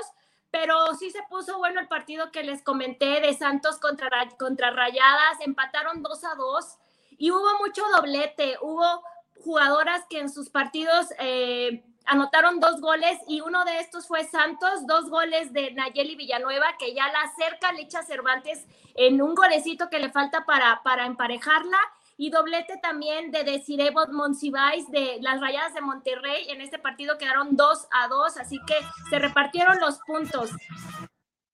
[0.52, 5.40] pero sí se puso bueno el partido que les comenté de Santos contra, contra Rayadas,
[5.46, 6.78] empataron 2 a 2
[7.18, 9.04] y hubo mucho doblete, hubo
[9.44, 14.88] jugadoras que en sus partidos eh, anotaron dos goles y uno de estos fue Santos,
[14.88, 18.66] dos goles de Nayeli Villanueva que ya la acerca Licha Cervantes
[18.96, 21.78] en un golecito que le falta para, para emparejarla
[22.22, 26.50] y doblete también de Desiree Monsiváis de las Rayadas de Monterrey.
[26.50, 28.74] En este partido quedaron 2 a 2, así que
[29.10, 30.50] se repartieron los puntos.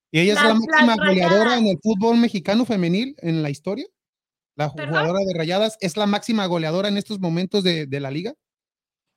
[0.09, 3.85] ¿Y ella es la máxima goleadora en el fútbol mexicano femenil en la historia?
[4.55, 8.33] ¿La jugadora de Rayadas es la máxima goleadora en estos momentos de, de la liga?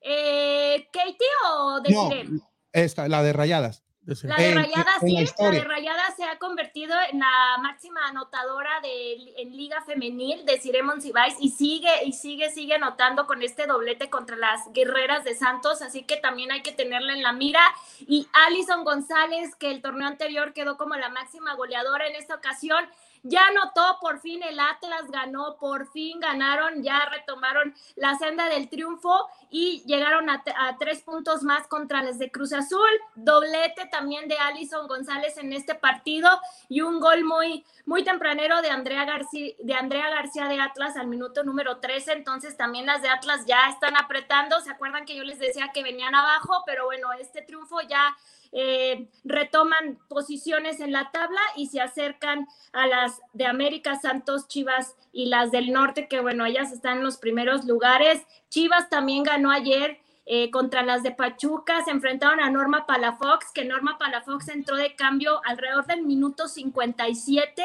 [0.01, 2.25] Eh, ¿Katie o Desiree?
[2.25, 3.83] No, esta, la de Rayadas.
[4.23, 9.33] La de Rayada sí, la, de Rayada se ha convertido en la máxima anotadora de,
[9.37, 14.09] en Liga Femenil de Ciremon Cibais y sigue y sigue, sigue anotando con este doblete
[14.09, 17.61] contra las guerreras de Santos, así que también hay que tenerla en la mira.
[17.99, 22.85] Y Alison González, que el torneo anterior quedó como la máxima goleadora en esta ocasión,
[23.23, 28.69] ya anotó, por fin el Atlas ganó, por fin ganaron, ya retomaron la senda del
[28.69, 30.43] triunfo y llegaron a,
[30.79, 32.89] tres puntos más contra las de Cruz Azul.
[33.15, 36.29] Doblete también de Alison González en este partido
[36.67, 41.07] y un gol muy, muy tempranero de Andrea García, de Andrea García de Atlas al
[41.07, 42.13] minuto número 13.
[42.13, 44.59] Entonces también las de Atlas ya están apretando.
[44.61, 46.63] ¿Se acuerdan que yo les decía que venían abajo?
[46.65, 48.15] Pero bueno, este triunfo ya
[48.51, 54.95] eh, retoman posiciones en la tabla y se acercan a las de América, Santos, Chivas
[55.11, 58.25] y las del norte, que bueno, ellas están en los primeros lugares.
[58.49, 59.99] Chivas también ganó ayer.
[60.31, 64.93] Eh, contra las de Pachuca, se enfrentaron a Norma Palafox, que Norma Palafox entró de
[64.95, 67.63] cambio alrededor del minuto 57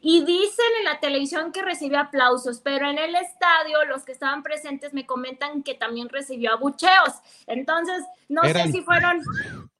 [0.00, 4.44] y dicen en la televisión que recibió aplausos, pero en el estadio los que estaban
[4.44, 7.14] presentes me comentan que también recibió abucheos.
[7.48, 9.20] Entonces, no sé si fueron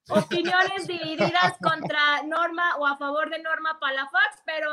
[0.09, 4.70] opiniones divididas contra Norma o a favor de Norma Palafox, pero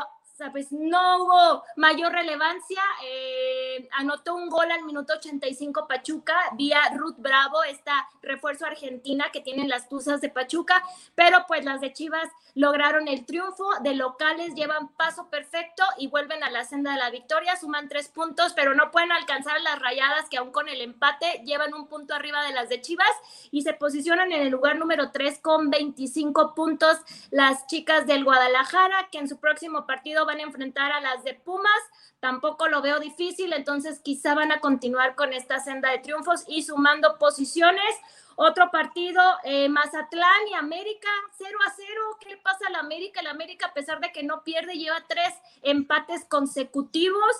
[0.51, 2.81] pues no hubo mayor relevancia.
[3.03, 9.41] Eh, anotó un gol al minuto 85 Pachuca vía Ruth Bravo, esta refuerzo argentina que
[9.41, 10.81] tienen las Tuzas de Pachuca,
[11.15, 13.67] pero pues las de Chivas lograron el triunfo.
[13.81, 18.09] De locales llevan paso perfecto y vuelven a la senda de la victoria, suman tres
[18.09, 22.13] puntos, pero no pueden alcanzar las rayadas que aún con el empate llevan un punto
[22.13, 23.11] arriba de las de Chivas
[23.51, 26.97] y se posicionan en el lugar número 3 con 25 puntos
[27.29, 31.33] las chicas del Guadalajara, que en su próximo partido van a enfrentar a las de
[31.33, 31.81] Pumas.
[32.19, 36.63] Tampoco lo veo difícil, entonces quizá van a continuar con esta senda de triunfos y
[36.63, 37.95] sumando posiciones.
[38.37, 42.01] Otro partido, eh, Mazatlán y América, 0 a 0.
[42.21, 43.21] ¿Qué pasa a la América?
[43.21, 47.35] La América, a pesar de que no pierde, lleva tres empates consecutivos.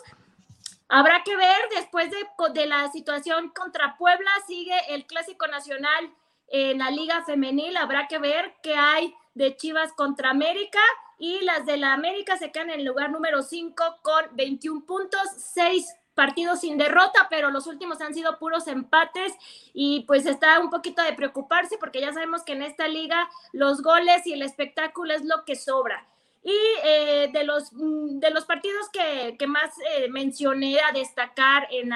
[0.89, 6.13] Habrá que ver, después de, de la situación contra Puebla, sigue el Clásico Nacional
[6.49, 7.77] en la Liga Femenil.
[7.77, 10.79] Habrá que ver qué hay de Chivas contra América
[11.17, 15.21] y las de la América se quedan en el lugar número 5 con 21 puntos,
[15.53, 19.34] 6 partidos sin derrota, pero los últimos han sido puros empates
[19.73, 23.82] y pues está un poquito de preocuparse porque ya sabemos que en esta liga los
[23.82, 26.07] goles y el espectáculo es lo que sobra.
[26.43, 31.91] Y eh, de, los, mm, de los partidos que, más eh, mencioné a destacar en,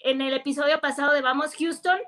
[0.00, 1.98] en el episodio pasado de Vamos Houston,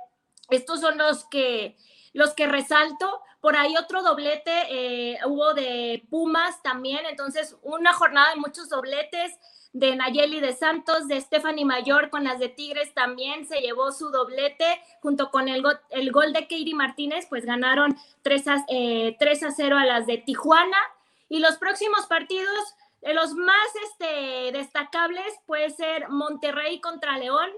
[0.50, 1.76] estos son los que,
[2.12, 3.22] los que resalto.
[3.40, 9.32] Por ahí otro doblete eh, hubo de Pumas también, entonces una jornada de muchos dobletes
[9.72, 14.10] de Nayeli de Santos, de Stephanie Mayor con las de Tigres también se llevó su
[14.10, 19.16] doblete junto con el, el gol de Katie Martínez, pues ganaron 3 a, 3 eh,
[19.18, 20.76] a 0 a las de Tijuana.
[21.30, 27.50] Y los próximos partidos los más este, destacables puede ser Monterrey contra León,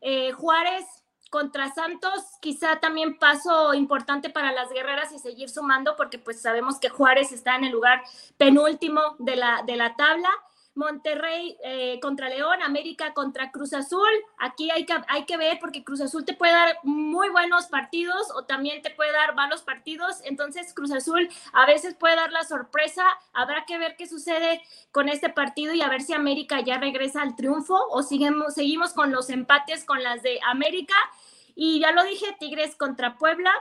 [0.00, 0.84] eh, Juárez
[1.34, 6.78] contra Santos, quizá también paso importante para las guerreras y seguir sumando porque pues sabemos
[6.78, 8.04] que Juárez está en el lugar
[8.36, 10.28] penúltimo de la, de la tabla.
[10.74, 14.08] Monterrey eh, contra León, América contra Cruz Azul.
[14.38, 18.30] Aquí hay que, hay que ver porque Cruz Azul te puede dar muy buenos partidos
[18.34, 20.20] o también te puede dar malos partidos.
[20.24, 23.04] Entonces Cruz Azul a veces puede dar la sorpresa.
[23.32, 27.22] Habrá que ver qué sucede con este partido y a ver si América ya regresa
[27.22, 30.94] al triunfo o seguimos, seguimos con los empates con las de América.
[31.54, 33.52] Y ya lo dije, Tigres contra Puebla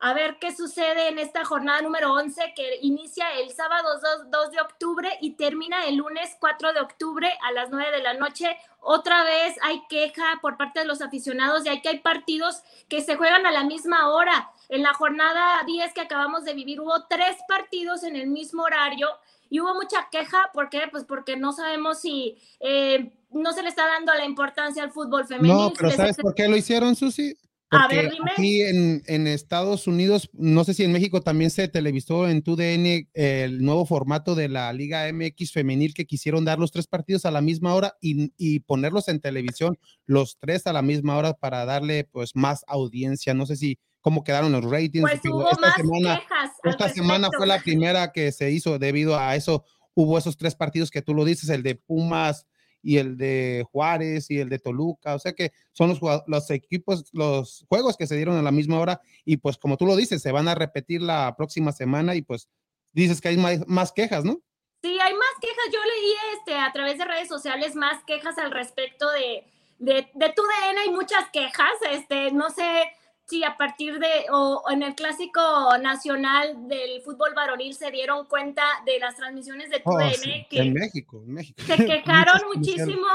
[0.00, 3.88] a ver qué sucede en esta jornada número 11 que inicia el sábado
[4.30, 8.14] 2, de octubre y termina el lunes 4 de octubre a las 9 de la
[8.14, 8.56] noche.
[8.80, 13.16] Otra vez hay queja por parte de los aficionados de que hay partidos que se
[13.16, 14.50] juegan a la misma hora.
[14.70, 19.08] En la jornada 10 que acabamos de vivir hubo tres partidos en el mismo horario
[19.50, 20.50] y hubo mucha queja.
[20.54, 20.84] ¿Por qué?
[20.90, 25.26] Pues porque no sabemos si eh, no se le está dando la importancia al fútbol
[25.26, 25.64] femenino.
[25.64, 27.36] No, pero ¿sabes por qué lo hicieron, Susi?
[27.70, 28.30] A ver, dime.
[28.32, 33.08] Aquí en, en, Estados Unidos, no sé si en México también se televisó en TUDN
[33.14, 37.30] el nuevo formato de la Liga MX femenil que quisieron dar los tres partidos a
[37.30, 41.64] la misma hora y, y, ponerlos en televisión los tres a la misma hora para
[41.64, 43.34] darle pues más audiencia.
[43.34, 45.02] No sé si cómo quedaron los ratings.
[45.02, 49.18] Pues hubo esta más semana, quejas esta semana fue la primera que se hizo debido
[49.18, 49.64] a eso.
[49.94, 52.46] Hubo esos tres partidos que tú lo dices, el de Pumas,
[52.82, 57.64] y el de Juárez y el de Toluca, o sea que son los, equipos, los
[57.68, 60.32] juegos que se dieron a la misma hora y pues como tú lo dices, se
[60.32, 62.48] van a repetir la próxima semana y pues
[62.92, 64.40] dices que hay más, más quejas, ¿no?
[64.82, 65.64] Sí, hay más quejas.
[65.72, 69.44] Yo leí este, a través de redes sociales más quejas al respecto de,
[69.78, 72.90] de, de tu DN, hay muchas quejas, este, no sé,
[73.30, 75.40] Sí, a partir de, o, en el clásico
[75.80, 80.72] nacional del fútbol varonil se dieron cuenta de las transmisiones de TUDN oh, que en
[80.72, 81.62] México, en México.
[81.64, 83.06] se quejaron muchísimo.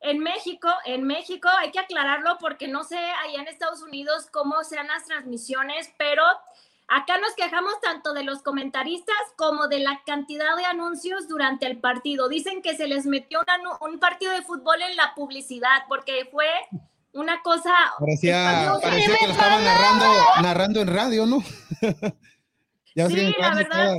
[0.00, 4.62] En México, en México hay que aclararlo porque no sé allá en Estados Unidos cómo
[4.62, 6.22] sean las transmisiones, pero
[6.86, 11.80] acá nos quejamos tanto de los comentaristas como de la cantidad de anuncios durante el
[11.80, 12.28] partido.
[12.28, 13.40] Dicen que se les metió
[13.80, 16.46] un partido de fútbol en la publicidad porque fue
[17.18, 17.74] una cosa.
[17.98, 20.06] Parecía, parecía que lo estaban narrando,
[20.42, 21.42] narrando en radio, ¿no?
[22.94, 23.96] ya sí, la verdad.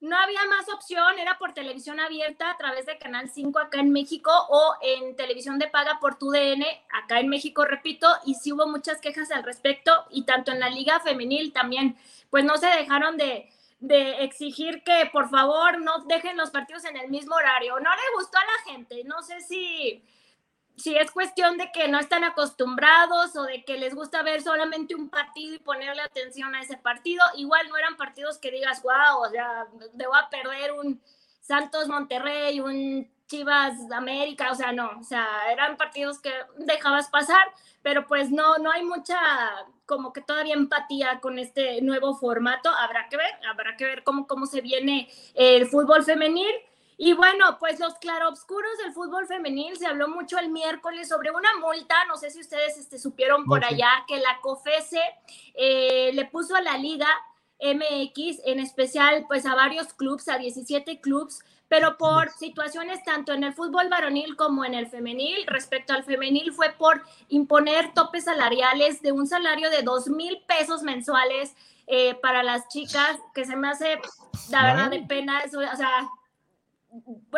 [0.00, 3.90] No había más opción, era por televisión abierta a través de Canal 5 acá en
[3.90, 6.62] México o en televisión de paga por TUDN
[6.92, 10.68] acá en México, repito, y sí hubo muchas quejas al respecto y tanto en la
[10.68, 11.96] liga femenil también,
[12.28, 13.48] pues no se dejaron de,
[13.80, 17.80] de exigir que por favor no dejen los partidos en el mismo horario.
[17.80, 20.02] No le gustó a la gente, no sé si
[20.76, 24.94] si es cuestión de que no están acostumbrados o de que les gusta ver solamente
[24.94, 29.22] un partido y ponerle atención a ese partido, igual no eran partidos que digas, wow,
[29.24, 31.00] o sea, debo a perder un
[31.40, 37.46] Santos Monterrey, un Chivas América, o sea, no, o sea, eran partidos que dejabas pasar,
[37.82, 39.18] pero pues no, no hay mucha
[39.86, 44.26] como que todavía empatía con este nuevo formato, habrá que ver, habrá que ver cómo,
[44.26, 46.54] cómo se viene el fútbol femenil.
[46.96, 51.56] Y bueno, pues los claroscuros del fútbol femenil, se habló mucho el miércoles sobre una
[51.58, 55.02] multa, no sé si ustedes este, supieron por allá, que la COFESE
[55.54, 57.08] eh, le puso a la liga
[57.60, 63.42] MX, en especial pues a varios clubes, a 17 clubes, pero por situaciones tanto en
[63.42, 65.44] el fútbol varonil como en el femenil.
[65.46, 70.82] Respecto al femenil fue por imponer topes salariales de un salario de dos mil pesos
[70.82, 71.54] mensuales
[71.86, 73.98] eh, para las chicas, que se me hace,
[74.50, 76.08] la verdad, de pena, eso, o sea,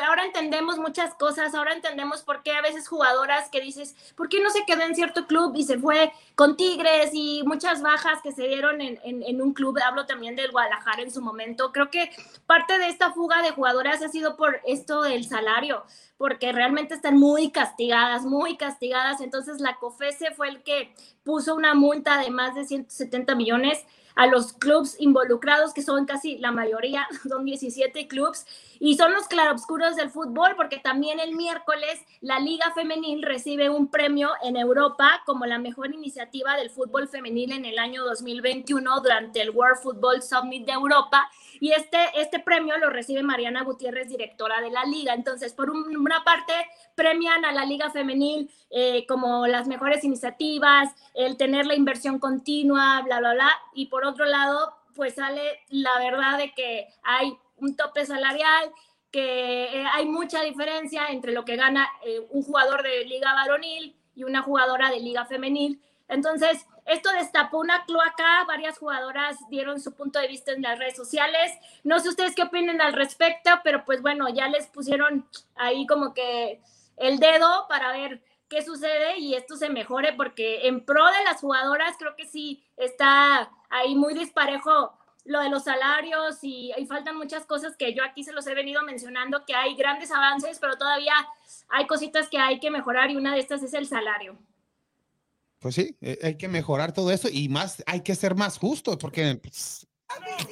[0.02, 4.40] ahora entendemos muchas cosas, ahora entendemos por qué a veces jugadoras que dices, ¿por qué
[4.42, 8.32] no se quedó en cierto club y se fue con Tigres y muchas bajas que
[8.32, 9.78] se dieron en, en, un club?
[9.84, 11.72] Hablo también del Guadalajara en su momento.
[11.72, 12.10] Creo que
[12.46, 15.84] parte de esta fuga de jugadoras ha sido por esto del salario,
[16.18, 19.20] porque realmente están muy castigadas, muy castigadas.
[19.20, 23.84] Entonces la COFESE fue el que puso una multa de más de 170 millones
[24.16, 28.46] a los clubes involucrados, que son casi la mayoría, son 17 clubes,
[28.80, 33.88] y son los claroscuros del fútbol, porque también el miércoles la Liga Femenil recibe un
[33.88, 39.40] premio en Europa como la mejor iniciativa del fútbol femenil en el año 2021 durante
[39.40, 41.30] el World Football Summit de Europa.
[41.60, 45.14] Y este, este premio lo recibe Mariana Gutiérrez, directora de la liga.
[45.14, 46.52] Entonces, por una parte,
[46.94, 53.02] premian a la liga femenil eh, como las mejores iniciativas, el tener la inversión continua,
[53.02, 53.50] bla, bla, bla.
[53.74, 58.72] Y por otro lado, pues sale la verdad de que hay un tope salarial,
[59.10, 63.96] que eh, hay mucha diferencia entre lo que gana eh, un jugador de liga varonil
[64.14, 65.80] y una jugadora de liga femenil.
[66.08, 70.96] Entonces, esto destapó una cloaca, varias jugadoras dieron su punto de vista en las redes
[70.96, 71.52] sociales.
[71.82, 75.26] No sé ustedes qué opinen al respecto, pero pues bueno, ya les pusieron
[75.56, 76.60] ahí como que
[76.96, 81.40] el dedo para ver qué sucede y esto se mejore porque en pro de las
[81.40, 87.16] jugadoras creo que sí está ahí muy disparejo lo de los salarios y, y, faltan
[87.16, 90.78] muchas cosas que yo aquí se los he venido mencionando, que hay grandes avances, pero
[90.78, 91.14] todavía
[91.68, 94.38] hay cositas que hay que mejorar y una de estas es el salario.
[95.58, 98.96] Pues sí, eh, hay que mejorar todo eso y más, hay que ser más justos
[98.98, 99.86] porque, pues,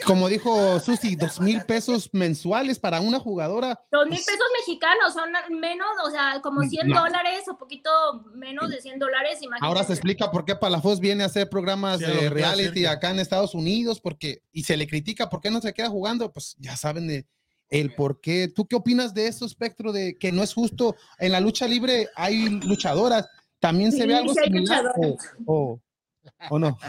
[0.06, 3.80] como dijo Susi, dos mil pesos mensuales para una jugadora.
[3.90, 7.00] Dos mil pesos mexicanos son menos, o sea, como 100 no.
[7.00, 7.90] dólares o poquito
[8.34, 9.38] menos de 100 dólares.
[9.42, 9.66] Imagínate.
[9.66, 13.20] Ahora se explica por qué Palafox viene a hacer programas sí, de reality acá en
[13.20, 16.76] Estados Unidos, porque, y se le critica por qué no se queda jugando, pues ya
[16.76, 17.26] saben de
[17.70, 18.48] el por qué.
[18.48, 20.96] ¿Tú qué opinas de eso, Espectro, de que no es justo?
[21.18, 23.28] En la lucha libre hay luchadoras,
[23.64, 25.16] también se Sí, ve algo similar o,
[25.46, 25.80] o,
[26.50, 26.78] o no.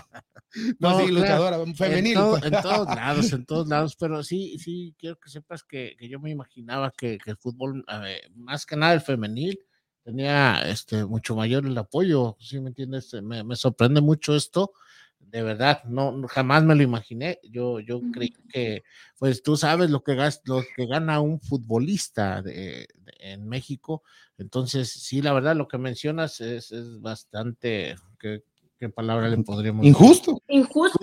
[0.80, 1.19] No, No, sí, claro.
[1.19, 2.07] luchadora, femenil.
[2.07, 2.43] En, todo- pues.
[2.45, 6.18] en todos lados, en todos lados, pero sí, sí, quiero que sepas que, que yo
[6.19, 9.60] me imaginaba que, que el fútbol, ver, más que nada el femenil,
[10.03, 13.14] tenía este, mucho mayor el apoyo, ¿sí me entiendes?
[13.22, 14.72] Me, me sorprende mucho esto,
[15.19, 18.84] de verdad, no, no- jamás me lo imaginé, yo, yo creí que,
[19.19, 24.03] pues tú sabes lo que, gas- lo que gana un futbolista de- de- en México,
[24.38, 28.44] entonces sí, la verdad, lo que mencionas es, es bastante, ¿qué,
[28.78, 30.41] qué palabra le podríamos Injusto.
[30.48, 30.99] Injusto.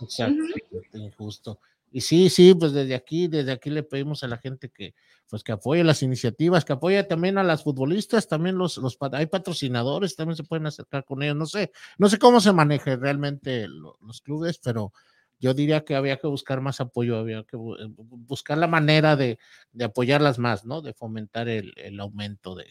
[0.00, 1.60] Exactamente, injusto.
[1.92, 4.94] Y sí, sí, pues desde aquí, desde aquí le pedimos a la gente que,
[5.28, 9.26] pues que apoye las iniciativas, que apoye también a las futbolistas, también los, los hay
[9.26, 11.34] patrocinadores, también se pueden acercar con ellos.
[11.36, 14.92] No sé, no sé cómo se maneja realmente lo- los clubes, pero
[15.40, 17.96] yo diría que había que buscar más apoyo, había que eh, bu-
[18.26, 19.38] buscar la manera de,
[19.72, 20.82] de apoyarlas más, ¿no?
[20.82, 22.66] De fomentar el, el aumento de.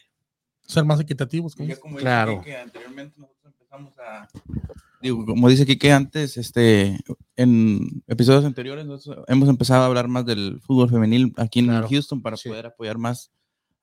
[0.62, 1.56] Ser más equitativos.
[1.56, 2.40] Ya como dice Claro.
[2.40, 4.28] Quique, anteriormente nosotros empezamos a,
[5.02, 7.00] digo, como dice Kike antes, este,
[7.36, 11.88] en episodios anteriores nosotros hemos empezado a hablar más del fútbol femenil aquí en Claro.
[11.90, 12.50] Houston para Sí.
[12.50, 13.32] poder apoyar más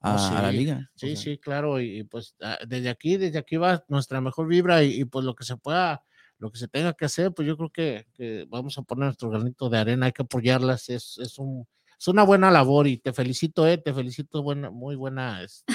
[0.01, 0.89] a, a la liga.
[0.95, 4.21] Sí, O sea, sí, claro, y, y pues ah, desde aquí, desde aquí va nuestra
[4.21, 6.05] mejor vibra y, y, pues lo que se pueda,
[6.39, 9.31] lo que se tenga que hacer, pues yo creo que, que vamos a poner nuestro
[9.31, 11.67] granito de arena, hay que apoyarlas, es, es, un,
[11.99, 15.73] es una buena labor y te felicito, eh, te felicito, buena, muy buena este,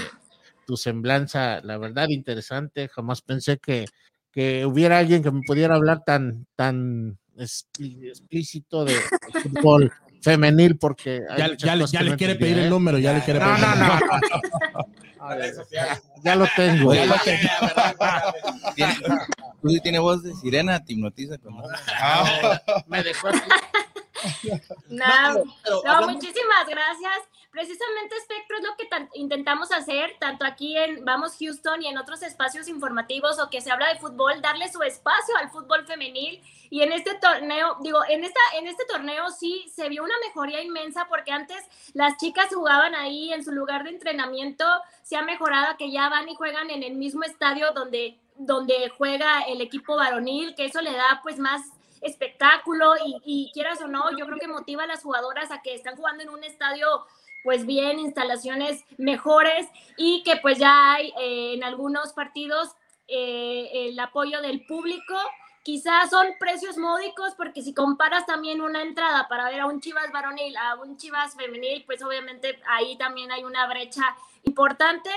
[0.66, 3.86] tu semblanza, la verdad, interesante, jamás pensé que,
[4.32, 9.02] que hubiera alguien que me pudiera hablar tan, tan explícito de, de
[9.42, 12.70] fútbol femenil, porque Ya, ya le- ya no quiere pedir el ¿eh?
[12.70, 14.00] número, ya le quiere No, pedir no, el no.
[15.72, 16.94] Ya, ya lo tengo.
[16.94, 17.50] Ya lo tiene-
[18.76, 18.96] tiene-
[19.62, 21.56] tú sí tienes voz de sirena, te hipnotiza con
[22.88, 23.40] Me dejó así.
[25.84, 27.20] No, muchísimas gracias.
[27.52, 28.88] Precisamente Espectro es lo que
[29.20, 33.70] intentamos hacer, tanto aquí en Vamos Houston y en otros espacios informativos o que se
[33.70, 36.42] habla de fútbol, darle su espacio al fútbol femenil.
[36.70, 40.64] Y en este torneo, digo, en, esta, en este torneo sí se vio una mejoría
[40.64, 41.62] inmensa porque antes
[41.94, 44.66] las chicas jugaban ahí en su lugar de entrenamiento,
[45.04, 49.42] se ha mejorado que ya van y juegan en el mismo estadio donde, donde juega
[49.42, 51.62] el equipo varonil, que eso le da pues más
[52.00, 55.76] espectáculo y, y quieras o no, yo creo que motiva a las jugadoras a que
[55.76, 57.06] están jugando en un estadio
[57.44, 62.76] pues bien, instalaciones mejores y que pues ya hay eh, en algunos partidos
[63.08, 65.16] eh, el apoyo del público.
[65.64, 70.12] Quizás son precios módicos porque si comparas también una entrada para ver a un Chivas
[70.12, 74.02] varonil, a un Chivas femenil, pues obviamente ahí también hay una brecha
[74.44, 75.12] importante.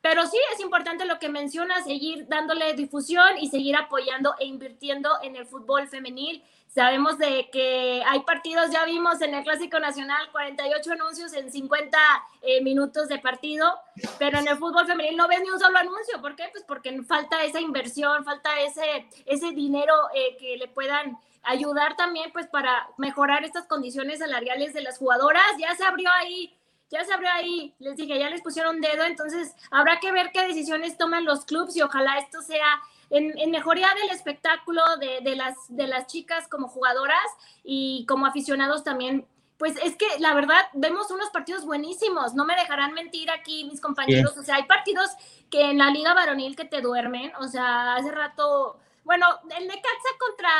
[0.00, 5.10] Pero sí es importante lo que menciona, seguir dándole difusión y seguir apoyando e invirtiendo
[5.22, 6.42] en el fútbol femenil.
[6.68, 11.98] Sabemos de que hay partidos, ya vimos en el Clásico Nacional 48 anuncios en 50
[12.42, 13.74] eh, minutos de partido,
[14.20, 16.20] pero en el fútbol femenil no ves ni un solo anuncio.
[16.22, 16.44] ¿Por qué?
[16.52, 22.30] Pues porque falta esa inversión, falta ese, ese dinero eh, que le puedan ayudar también
[22.32, 25.44] pues para mejorar estas condiciones salariales de las jugadoras.
[25.58, 26.56] Ya se abrió ahí
[26.90, 30.46] ya se abrió ahí, les dije, ya les pusieron dedo, entonces habrá que ver qué
[30.46, 35.36] decisiones toman los clubes y ojalá esto sea en, en mejoría del espectáculo de, de,
[35.36, 37.26] las, de las chicas como jugadoras
[37.64, 39.26] y como aficionados también.
[39.58, 43.80] Pues es que la verdad vemos unos partidos buenísimos, no me dejarán mentir aquí mis
[43.80, 45.10] compañeros, o sea, hay partidos
[45.50, 48.78] que en la liga varonil que te duermen, o sea, hace rato
[49.10, 49.26] bueno,
[49.58, 50.50] el Necaxa contra,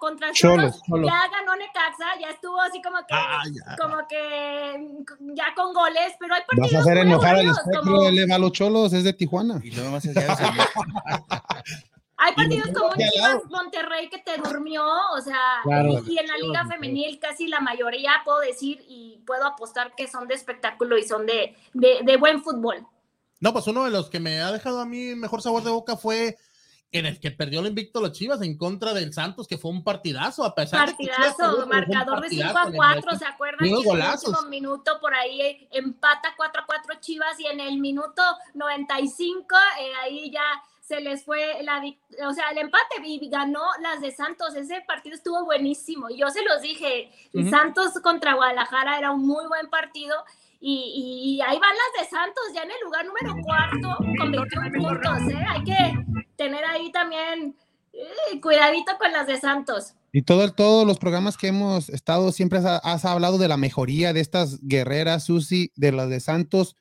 [0.00, 3.76] contra Cholos, Cholos, ya ganó Necaxa, ya estuvo así como que, Ah, ya.
[3.76, 4.88] como que
[5.36, 8.38] ya con goles, pero hay Vas partidos a hacer enojar al espectro, como- va a
[8.40, 9.60] los cholos, es de Tijuana.
[9.62, 10.52] Y luego más allá, sea,
[12.16, 13.44] hay partidos como Chivas.
[13.48, 16.02] Monterrey que te durmió, o sea, Claro.
[16.06, 20.08] y, y en la liga femenil casi la mayoría puedo decir y puedo apostar que
[20.08, 22.86] son de espectáculo y son de, de, de buen fútbol.
[23.38, 25.96] No, pues uno de los que me ha dejado a mí mejor sabor de boca
[25.96, 26.36] fue
[26.92, 29.84] en el que perdió el invicto los Chivas en contra del Santos, que fue un
[29.84, 32.98] partidazo, a pesar de que Partidazo, perdió, marcador de 5 partidazo a en el 4,
[32.98, 33.18] Azteca.
[33.18, 33.58] ¿se acuerdan?
[33.60, 34.28] Que en el golazos.
[34.28, 38.22] último minuto por ahí eh, empata 4 a 4 Chivas y en el minuto
[38.54, 40.42] 95 eh, ahí ya
[40.80, 41.80] se les fue la
[42.28, 44.56] o sea, el empate y ganó las de Santos.
[44.56, 46.08] Ese partido estuvo buenísimo.
[46.10, 47.12] Yo se los dije.
[47.48, 50.16] Santos contra Guadalajara era un muy buen partido.
[50.62, 55.32] Y, ahí van las de Santos, ya en el lugar número cuarto, con 21 puntos.
[55.32, 55.44] ¿eh?
[55.48, 57.56] Hay que tener ahí también
[57.94, 59.94] eh, cuidadito con las de Santos.
[60.12, 64.12] Y todo, todos los programas que hemos estado, siempre has, has hablado de la mejoría
[64.12, 66.76] de estas guerreras, Susi, de las de Santos.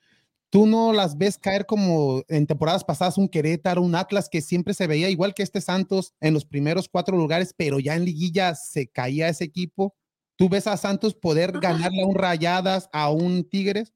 [0.49, 4.73] ¿Tú no las ves caer como en temporadas pasadas un Querétaro, un Atlas que siempre
[4.73, 8.55] se veía igual que este Santos en los primeros cuatro lugares, pero ya en liguilla
[8.55, 9.95] se caía ese equipo?
[10.39, 13.93] ¿Tú ves a Santos poder ganarle a un Rayadas, a un Tigres?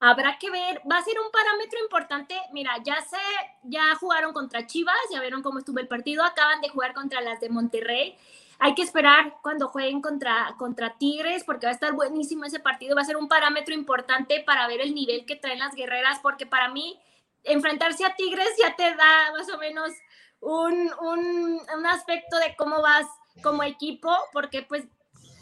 [0.00, 2.34] Habrá que ver, va a ser un parámetro importante.
[2.52, 3.22] Mira, ya sé,
[3.62, 7.38] ya jugaron contra Chivas, ya vieron cómo estuvo el partido, acaban de jugar contra las
[7.38, 8.18] de Monterrey.
[8.58, 12.96] Hay que esperar cuando jueguen contra, contra Tigres, porque va a estar buenísimo ese partido.
[12.96, 16.46] Va a ser un parámetro importante para ver el nivel que traen las guerreras, porque
[16.46, 16.98] para mí,
[17.44, 19.92] enfrentarse a Tigres ya te da más o menos
[20.40, 23.06] un, un, un aspecto de cómo vas
[23.40, 24.82] como equipo, porque pues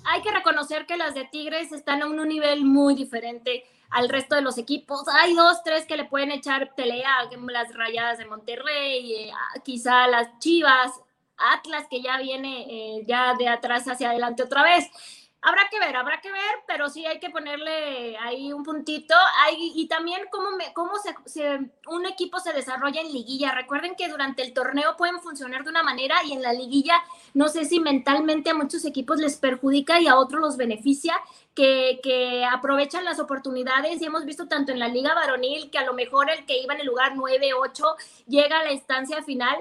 [0.04, 4.34] hay que reconocer que las de Tigres están a un nivel muy diferente al resto
[4.34, 5.04] de los equipos.
[5.08, 7.10] Hay dos, tres que le pueden echar pelea,
[7.48, 9.32] las rayadas de Monterrey, eh,
[9.64, 10.90] quizá las Chivas,
[11.36, 14.88] Atlas, que ya viene eh, ya de atrás hacia adelante otra vez.
[15.46, 19.14] Habrá que ver, habrá que ver, pero sí hay que ponerle ahí un puntito.
[19.52, 20.92] Y también cómo, me, cómo
[21.26, 23.52] se- un equipo se desarrolla en liguilla.
[23.52, 26.94] Recuerden que durante el torneo pueden funcionar de una manera y en la liguilla
[27.34, 31.14] no sé si mentalmente a muchos equipos les perjudica y a otros los beneficia,
[31.54, 35.84] que, que aprovechan las oportunidades y hemos visto tanto en la liga varonil que a
[35.84, 37.84] lo mejor el que iba en el lugar 9, 8
[38.26, 39.56] llega a la instancia final.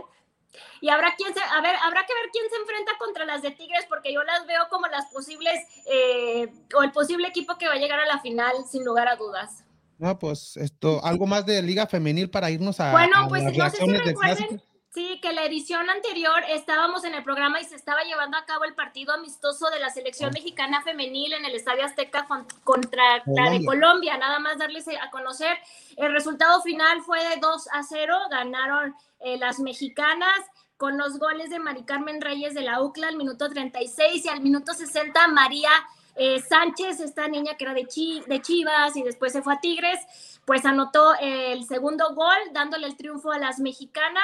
[0.81, 3.51] Y habrá, quien se, a ver, habrá que ver quién se enfrenta contra las de
[3.51, 5.53] Tigres, porque yo las veo como las posibles,
[5.85, 9.15] eh, o el posible equipo que va a llegar a la final, sin lugar a
[9.15, 9.63] dudas.
[9.97, 13.57] No, pues esto, algo más de Liga Femenil para irnos a, Bueno, a pues las
[13.57, 14.61] no sé si recuerden.
[14.93, 18.63] Sí, que la edición anterior estábamos en el programa y se estaba llevando a cabo
[18.65, 20.33] el partido amistoso de la selección Ah.
[20.33, 23.65] mexicana femenil en el Estadio Azteca con- contra la de Colombia.
[23.65, 24.17] Colombia.
[24.17, 25.57] Nada más darles a conocer.
[25.97, 30.37] El resultado final fue de 2 a 0, ganaron eh, las mexicanas
[30.77, 34.41] con los goles de Mari Carmen Reyes de la UCLA al minuto 36 y al
[34.41, 35.71] minuto 60 María
[36.15, 39.59] eh, Sánchez, esta niña que era de, Chi- de Chivas y después se fue a
[39.61, 39.99] Tigres,
[40.45, 44.23] pues anotó el segundo gol dándole el triunfo a las mexicanas.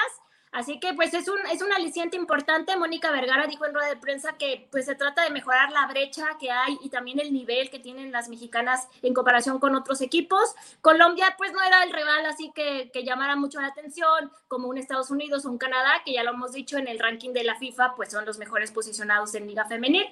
[0.51, 2.75] Así que pues es un, es un aliciente importante.
[2.75, 6.25] Mónica Vergara dijo en rueda de prensa que pues se trata de mejorar la brecha
[6.39, 10.55] que hay y también el nivel que tienen las mexicanas en comparación con otros equipos.
[10.81, 14.79] Colombia pues no era el rival así que, que llamara mucho la atención como un
[14.79, 17.53] Estados Unidos o un Canadá, que ya lo hemos dicho en el ranking de la
[17.59, 20.07] FIFA, pues son los mejores posicionados en Liga Femenil.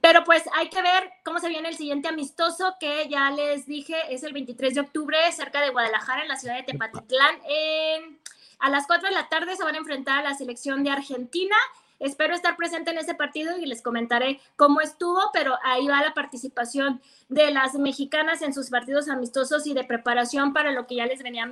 [0.00, 3.96] Pero pues hay que ver cómo se viene el siguiente amistoso que ya les dije
[4.14, 7.40] es el 23 de octubre cerca de Guadalajara en la ciudad de Tepatitlán.
[7.48, 8.20] En-
[8.60, 11.56] a las 4 de la tarde se van a enfrentar a la selección de Argentina.
[11.98, 16.14] Espero estar presente en ese partido y les comentaré cómo estuvo, pero ahí va la
[16.14, 21.06] participación de las mexicanas en sus partidos amistosos y de preparación para lo que ya
[21.06, 21.50] les venía,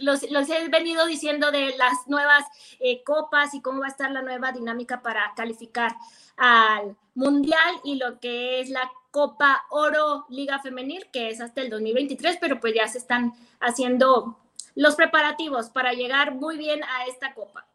[0.00, 2.44] los, los he venido diciendo de las nuevas
[2.80, 5.94] eh, copas y cómo va a estar la nueva dinámica para calificar
[6.36, 11.70] al Mundial y lo que es la Copa Oro Liga Femenil, que es hasta el
[11.70, 14.39] 2023, pero pues ya se están haciendo
[14.74, 17.69] los preparativos para llegar muy bien a esta copa.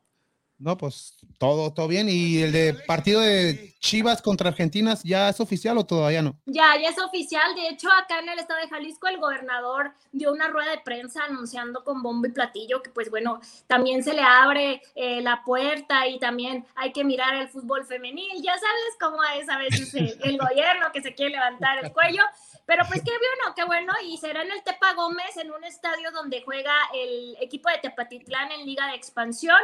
[0.58, 2.08] No, pues todo, todo bien.
[2.10, 6.40] ¿Y el de partido de Chivas contra Argentinas ya es oficial o todavía no?
[6.46, 7.54] Ya, ya es oficial.
[7.56, 11.26] De hecho, acá en el estado de Jalisco, el gobernador dio una rueda de prensa
[11.26, 16.08] anunciando con bombo y platillo que, pues bueno, también se le abre eh, la puerta
[16.08, 18.42] y también hay que mirar el fútbol femenil.
[18.42, 22.24] Ya sabes cómo es a veces el, el gobierno que se quiere levantar el cuello.
[22.66, 23.94] Pero pues qué bueno, qué bueno.
[24.06, 28.52] Y será en el Tepa Gómez, en un estadio donde juega el equipo de Tepatitlán
[28.52, 29.60] en Liga de Expansión.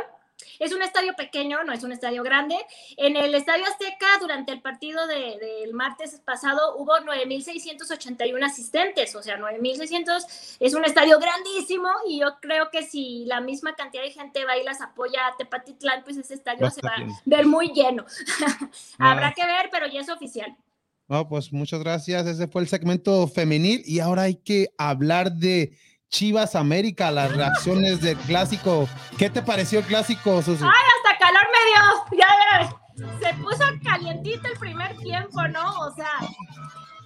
[0.59, 2.55] Es un estadio pequeño, no es un estadio grande.
[2.97, 9.21] En el Estadio Azteca, durante el partido de- del martes pasado, hubo 9.681 asistentes, o
[9.23, 14.11] sea, 9.600 es un estadio grandísimo y yo creo que si la misma cantidad de
[14.11, 17.71] gente va y las apoya a Tepatitlán, pues ese estadio se va a ver muy
[17.73, 18.05] lleno.
[18.99, 19.11] Ah.
[19.11, 20.55] Habrá que ver, pero ya es oficial.
[21.07, 22.25] No, pues muchas gracias.
[22.27, 25.77] Ese fue el segmento femenil y ahora hay que hablar de
[26.11, 28.87] Chivas América, las reacciones del clásico.
[29.17, 30.63] ¿Qué te pareció el clásico, Susi?
[30.63, 32.75] Hasta calor me dio, ya verás.
[33.21, 35.79] Se puso calientito el primer tiempo, ¿no?
[35.79, 36.11] O sea,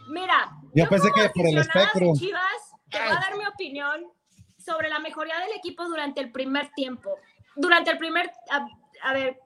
[0.07, 0.51] mira.
[0.73, 2.13] Yo pensé como que por el espectro.
[2.17, 2.41] Chivas,
[2.89, 4.05] te voy a dar mi opinión
[4.57, 7.11] sobre la mejoría del equipo durante el primer tiempo.
[7.55, 8.65] Durante el primer, ah,
[9.03, 9.37] a ver,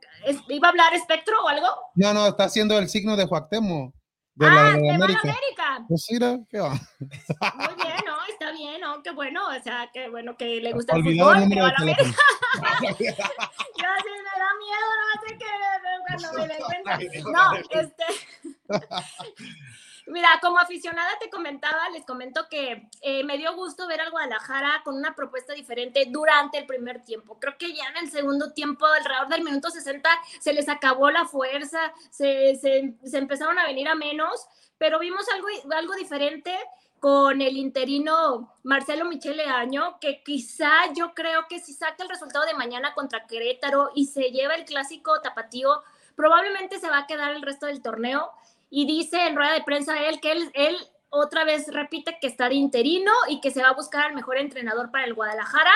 [0.48, 1.68] ¿iba a hablar espectro o algo?
[1.96, 3.94] No, no, está haciendo el signo de Juactemo.
[4.36, 5.20] De ah, la de América.
[5.22, 5.86] América.
[5.90, 6.70] Pues mira, ¿qué va?
[6.70, 8.09] Muy bien.
[8.40, 9.04] Está bien, ¿no?
[9.04, 12.14] Qué bueno, o sea, qué bueno que le gusta el fútbol, pero a la teléfono.
[13.00, 15.46] Yo me da miedo, no sé qué,
[16.08, 17.22] cuando me.
[17.32, 18.06] No, este.
[20.08, 24.82] Mira, como aficionada te comentaba, les comento que eh, me dio gusto ver al Guadalajara
[24.84, 27.38] con una propuesta diferente durante el primer tiempo.
[27.40, 30.10] Creo que ya en el segundo tiempo, alrededor del minuto 60,
[30.40, 34.48] se les acabó la fuerza, se, se- se empezaron a venir a menos,
[34.80, 36.58] pero vimos algo, algo diferente
[37.00, 42.46] con el interino Marcelo Michele Año, que quizá yo creo que si saca el resultado
[42.46, 45.82] de mañana contra Querétaro y se lleva el clásico tapatío,
[46.16, 48.32] probablemente se va a quedar el resto del torneo.
[48.70, 50.78] Y dice en rueda de prensa él que él,
[51.10, 54.38] otra vez repite que está de interino y que se va a buscar al mejor
[54.38, 55.72] entrenador para el Guadalajara.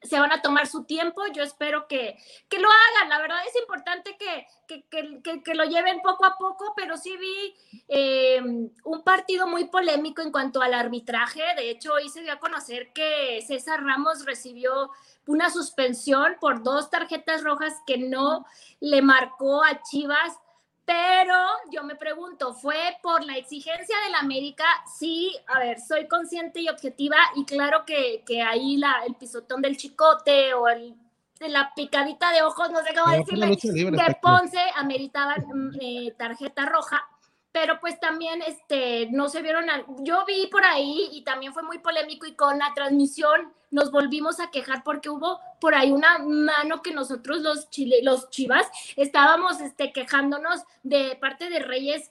[0.00, 2.16] Se van a tomar su tiempo, yo espero que,
[2.48, 3.08] que lo hagan.
[3.08, 7.16] La verdad es importante que, que, que- que- lo lleven poco a poco, pero sí
[7.16, 7.54] vi
[7.88, 8.40] eh,
[8.84, 11.42] un partido muy polémico en cuanto al arbitraje.
[11.56, 14.90] De hecho, hoy se dio a conocer que César Ramos recibió
[15.26, 18.46] una suspensión por dos tarjetas rojas que no
[18.80, 20.32] le marcó a Chivas.
[20.88, 21.34] Pero
[21.70, 24.64] yo me pregunto, ¿fue por la exigencia del América?
[24.98, 29.60] Sí, a ver, soy consciente y objetiva y claro que, que ahí la, el pisotón
[29.60, 30.94] del chicote o el,
[31.40, 34.16] la picadita de ojos, no sé cómo una decirle, libre, de.
[34.22, 37.06] Ponce ameritaban mm, eh, tarjeta roja,
[37.52, 41.62] pero pues también este, no se vieron, al- yo vi por ahí y también fue
[41.62, 46.18] muy polémico y con la transmisión nos volvimos a quejar porque hubo por ahí una
[46.18, 48.66] mano que nosotros los, chile, los chivas
[48.96, 52.10] estábamos este, quejándonos de parte de Reyes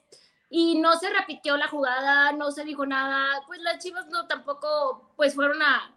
[0.50, 5.12] y no se repitió la jugada, no se dijo nada, pues las chivas no tampoco
[5.16, 5.94] pues fueron a,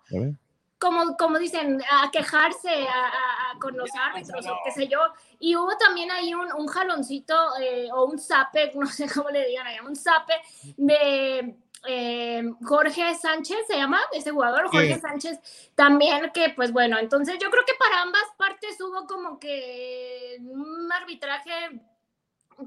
[0.81, 4.99] como, como dicen, a quejarse a, a- a- con los árbitros o qué sé yo.
[5.39, 9.47] Y hubo también ahí un, un jaloncito eh, o un zape, no sé cómo le
[9.47, 10.33] digan allá, un zape
[10.77, 15.01] de eh, Jorge Sánchez, se llama ese jugador, Jorge Sí.
[15.01, 15.39] Sánchez,
[15.75, 20.91] también que pues bueno, entonces yo creo que para ambas partes hubo como que un
[20.93, 21.81] arbitraje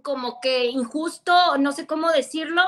[0.02, 2.64] como que injusto, no sé cómo decirlo,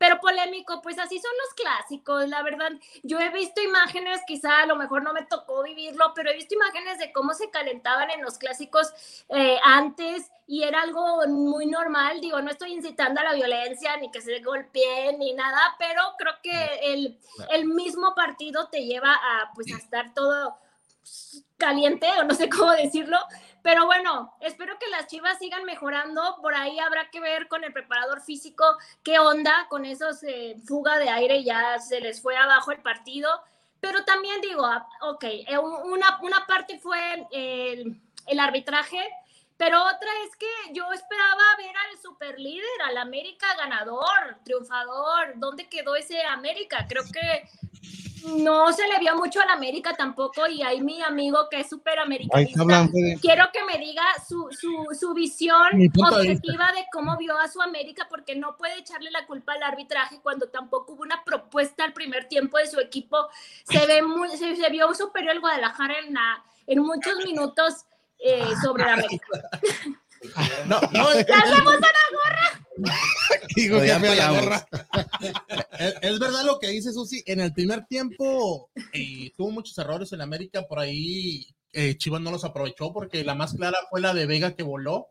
[0.00, 2.72] pero polémico, pues así son los clásicos, la verdad.
[3.02, 6.54] Yo he visto imágenes, quizá a lo mejor no me tocó vivirlo, pero he visto
[6.54, 8.94] imágenes de cómo se calentaban en los clásicos
[9.28, 12.18] eh, antes y era algo muy normal.
[12.22, 16.32] Digo, no estoy incitando a la violencia ni que se golpeen ni nada, pero creo
[16.42, 17.20] que el,
[17.50, 20.56] el mismo partido te lleva a, pues, a estar todo
[21.56, 23.18] caliente o no sé cómo decirlo.
[23.62, 26.38] Pero bueno, espero que las chivas sigan mejorando.
[26.40, 28.64] Por ahí habrá que ver con el preparador físico
[29.02, 31.44] qué onda con esos eh, fuga de aire.
[31.44, 33.28] Ya se les fue abajo el partido.
[33.80, 39.00] Pero también digo, ah, ok, eh, un- una, una parte fue el, el arbitraje,
[39.56, 45.32] pero otra es que yo esperaba ver al superlíder, al América ganador, triunfador.
[45.36, 46.86] ¿Dónde quedó ese América?
[46.88, 47.48] Creo que
[48.26, 50.46] no se le vio mucho al América tampoco.
[50.46, 53.18] Y ahí mi amigo que es súper Ahí americanista está hablando de...
[53.20, 57.60] quiero que me diga su, su, su visión de objetiva de cómo vio a su
[57.60, 61.92] América, porque no puede echarle la culpa al arbitraje cuando tampoco hubo una propuesta al
[61.92, 63.28] primer tiempo de su equipo.
[63.64, 67.84] Se, ve muy, se, se vio superior el Guadalajara en, la, en muchos minutos
[68.18, 69.26] eh, sobre la América.
[70.66, 71.88] No, no, ¡Ya hacemos una
[73.56, 74.66] Digo Ya la
[76.02, 77.22] es verdad lo que dice Susi.
[77.26, 80.66] En el primer tiempo eh, tuvo muchos errores en América.
[80.66, 84.54] Por ahí eh, Chivas no los aprovechó porque la más clara fue la de Vega
[84.54, 85.08] que voló.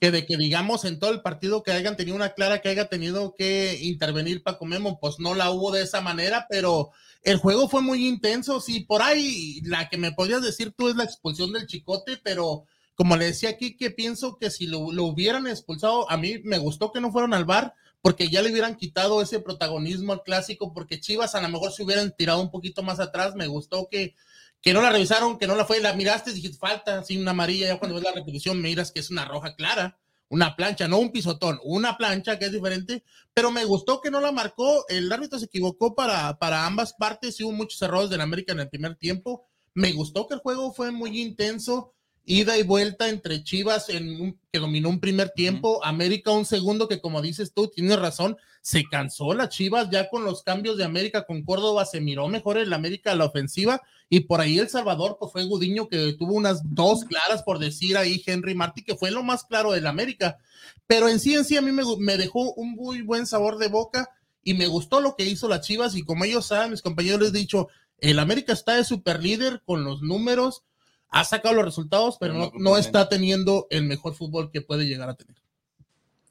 [0.00, 2.88] Que de que digamos en todo el partido que hayan tenido una clara que haya
[2.88, 6.92] tenido que intervenir Paco Memo, pues no la hubo de esa manera, pero
[7.24, 8.60] el juego fue muy intenso.
[8.60, 12.64] Sí, por ahí la que me podrías decir tú es la expulsión del Chicote, pero
[12.98, 16.58] como le decía aquí, que pienso que si lo, lo hubieran expulsado, a mí me
[16.58, 20.74] gustó que no fueron al bar, porque ya le hubieran quitado ese protagonismo al clásico,
[20.74, 23.36] porque Chivas a lo mejor se hubieran tirado un poquito más atrás.
[23.36, 24.16] Me gustó que,
[24.60, 27.30] que no la revisaron, que no la fue, la miraste y dijiste falta, sin una
[27.30, 27.68] amarilla.
[27.68, 29.96] Ya cuando ves la repetición, miras que es una roja clara,
[30.28, 33.04] una plancha, no un pisotón, una plancha que es diferente.
[33.32, 34.84] Pero me gustó que no la marcó.
[34.88, 38.58] El árbitro se equivocó para, para ambas partes y hubo muchos errores del América en
[38.58, 39.46] el primer tiempo.
[39.72, 41.94] Me gustó que el juego fue muy intenso
[42.28, 46.86] ida y vuelta entre Chivas en un- que dominó un primer tiempo, América un segundo
[46.86, 50.84] que como dices tú, tienes razón, se cansó la Chivas ya con los cambios de
[50.84, 53.80] América con Córdoba, se miró mejor el América a la ofensiva
[54.10, 57.96] y por ahí El Salvador pues fue Gudiño que tuvo unas dos claras por decir
[57.96, 60.38] ahí Henry Martí que fue lo más claro del América,
[60.86, 63.68] pero en sí en sí a mí me, me dejó un muy buen sabor de
[63.68, 64.10] boca
[64.44, 67.30] y me gustó lo que hizo la Chivas y como ellos saben, mis compañeros les
[67.30, 67.68] he dicho,
[68.00, 70.62] el América está de super líder con los números,
[71.10, 75.08] ha sacado los resultados, pero no, no está teniendo el mejor fútbol que puede llegar
[75.08, 75.36] a tener.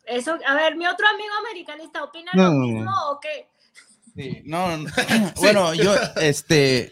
[0.06, 2.68] Eso, a ver, mi otro amigo americanista, ¿opina No, lo no, no.
[2.68, 3.50] mismo o qué?
[4.16, 4.90] Sí, no, no.
[5.38, 6.92] bueno, yo, este,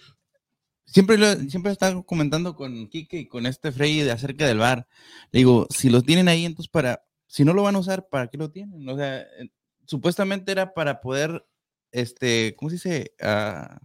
[0.85, 4.87] siempre lo, siempre estaba comentando con Kike y con este Frey de acerca del bar.
[5.31, 8.27] Le digo, si lo tienen ahí, entonces para, si no lo van a usar, ¿para
[8.27, 8.87] qué lo tienen?
[8.87, 9.49] O sea, eh,
[9.85, 11.45] supuestamente era para poder,
[11.91, 13.13] este, ¿cómo se dice?
[13.21, 13.79] Ah,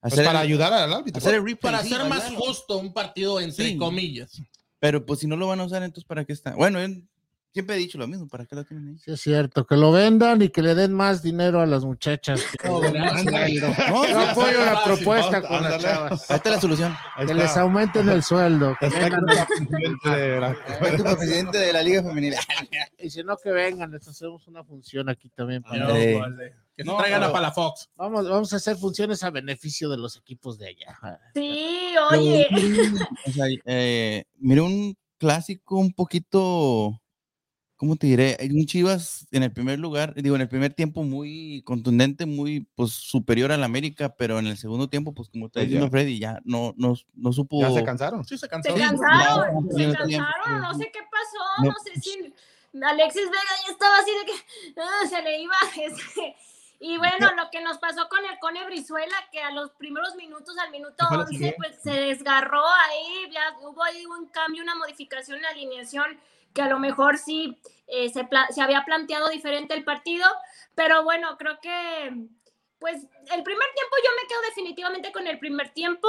[0.00, 1.18] Pues hacer para el- ayudar al árbitro.
[1.18, 2.38] hacer el replay, Para sí, hacer más ayudarlo.
[2.46, 3.76] justo un partido, entre Sí.
[3.76, 4.40] comillas.
[4.78, 6.54] Pero pues si no lo van a usar, entonces ¿para qué está?
[6.54, 6.78] Bueno,
[7.52, 8.98] siempre he dicho lo mismo, ¿para qué lo tienen ahí?
[8.98, 12.40] Sí, es cierto, que lo vendan y que le den más dinero a las muchachas.
[12.64, 15.82] No, apoyo la propuesta fácil, con las ándale.
[15.82, 16.30] chavas.
[16.30, 16.96] Ahí está la solución.
[17.16, 17.44] Ahí Que está.
[17.44, 18.76] les aumenten el sueldo.
[18.80, 19.20] que Está vengan.
[19.28, 20.56] el presidente de la-
[21.18, 22.34] presidente de la Liga Femenil.
[22.98, 25.62] Y si no, que vengan, les hacemos una función aquí también.
[25.62, 26.54] para- No, vale.
[26.76, 27.88] Que se no, traigan a Palafox.
[27.96, 31.20] Vamos, vamos a hacer funciones a beneficio de los equipos de allá.
[31.34, 32.46] Sí, oye.
[33.26, 36.98] O sea, eh, miré un clásico un poquito,
[37.76, 38.38] ¿cómo te diré?
[38.50, 42.92] Un Chivas en el primer lugar, digo, en el primer tiempo muy contundente, muy pues
[42.92, 45.90] superior al América, pero en el segundo tiempo, pues como está Pues diciendo ya.
[45.90, 47.60] Freddy, ya no, no, no supo.
[47.60, 48.24] Ya se cansaron.
[48.24, 48.74] Sí, se Se cansó.
[48.74, 51.70] cansaron, no, se cansaron, no sé qué pasó, No.
[51.70, 52.32] no sé si
[52.82, 55.54] Alexis Vega ya estaba así de que ah, se le iba.
[55.86, 56.36] este,
[56.82, 60.56] y bueno, lo que nos pasó con el Cone Brizuela, que a los primeros minutos,
[60.58, 61.54] al minuto Ojalá 11, sí.
[61.58, 66.18] pues se desgarró ahí, ya hubo ahí un cambio, una modificación en la alineación,
[66.54, 70.26] que a lo mejor sí eh, se, se había planteado diferente el partido,
[70.74, 72.28] pero bueno, creo que
[72.78, 76.08] pues el primer tiempo yo me quedo definitivamente con el primer tiempo.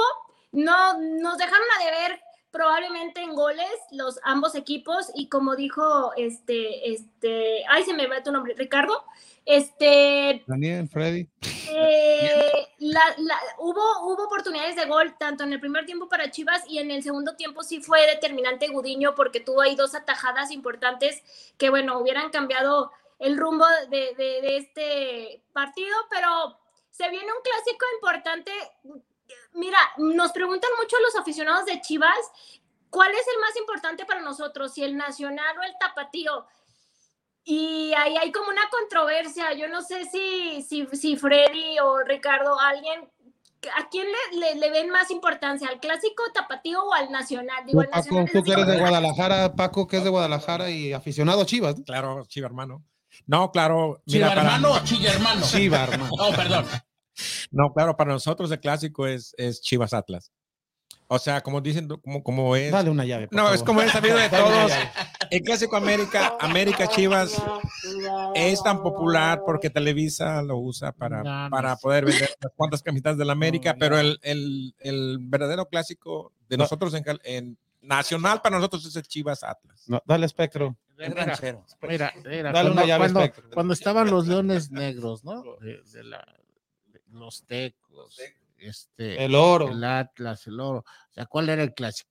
[0.52, 2.22] No, nos dejaron a deber
[2.52, 8.22] probablemente en goles los ambos equipos y como dijo este, este, ay se me va
[8.22, 9.04] tu nombre, Ricardo,
[9.46, 11.26] este, Daniel, Freddy.
[11.74, 16.62] eh, la- la- hubo, hubo oportunidades de gol tanto en el primer tiempo para Chivas
[16.68, 21.22] y en el segundo tiempo sí fue determinante Gudiño porque tuvo ahí dos atajadas importantes
[21.58, 26.58] que bueno, hubieran cambiado el rumbo de, de- de este partido, pero
[26.90, 28.52] se viene un clásico importante.
[29.54, 32.16] Mira, nos preguntan mucho los aficionados de Chivas,
[32.90, 34.72] ¿cuál es el más importante para nosotros?
[34.74, 36.46] Si el Nacional o el Tapatío.
[37.44, 39.52] Y ahí hay como una controversia.
[39.54, 43.10] Yo no sé si, si, si Freddy o Ricardo, alguien,
[43.76, 45.68] ¿a quién le, le, le ven más importancia?
[45.68, 47.64] ¿Al clásico tapatío o al nacional?
[47.66, 48.78] Digo, Tú, el Paco, nacional tú que eres de.
[48.78, 51.78] Guadalajara, Paco, que es de Guadalajara y aficionado a Chivas.
[51.78, 51.84] ¿no?
[51.84, 52.84] Claro, chiva hermano.
[53.26, 54.00] No, claro.
[54.06, 55.42] ¿Chiva para- hermano o chilla hermano?
[55.44, 56.10] Chiva, hermano.
[56.20, 56.66] Oh, perdón.
[57.50, 60.30] No, claro, para nosotros el clásico es, es Chivas Atlas.
[61.08, 62.72] O sea, como dicen, como, como es.
[62.72, 63.28] Dale una llave.
[63.28, 64.72] por No, es como es sabido de todos.
[65.30, 67.42] El clásico América, América Chivas
[68.34, 72.82] es tan popular porque Televisa lo usa para, No, no para poder vender unas cuantas
[72.82, 76.64] camisetas del América, No, pero el, el, el verdadero clásico de No.
[76.64, 79.82] nosotros en, en nacional para nosotros es el Chivas Atlas.
[79.88, 80.76] No, dale espectro.
[80.98, 81.14] Mira,
[81.82, 85.42] mira, mira, Dale cuando, una llave, cuando- estaban los leones negros, ¿no?
[85.60, 86.26] De, de la-
[87.12, 88.18] los tecos,
[88.58, 89.68] este, El oro.
[89.68, 90.80] el Atlas, el oro.
[90.80, 92.10] O sea, ¿cuál era el clásico?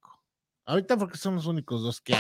[0.66, 2.16] Ahorita porque son los únicos dos que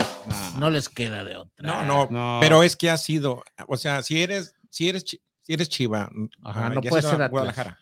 [0.58, 1.66] no les queda de otra.
[1.66, 2.40] No, no, No.
[2.42, 6.10] pero es que ha sido, o sea, si eres, si eres, chi- si eres Chiva,
[6.44, 7.76] Ajá, ah, no ya puede has ido ser a Atlas.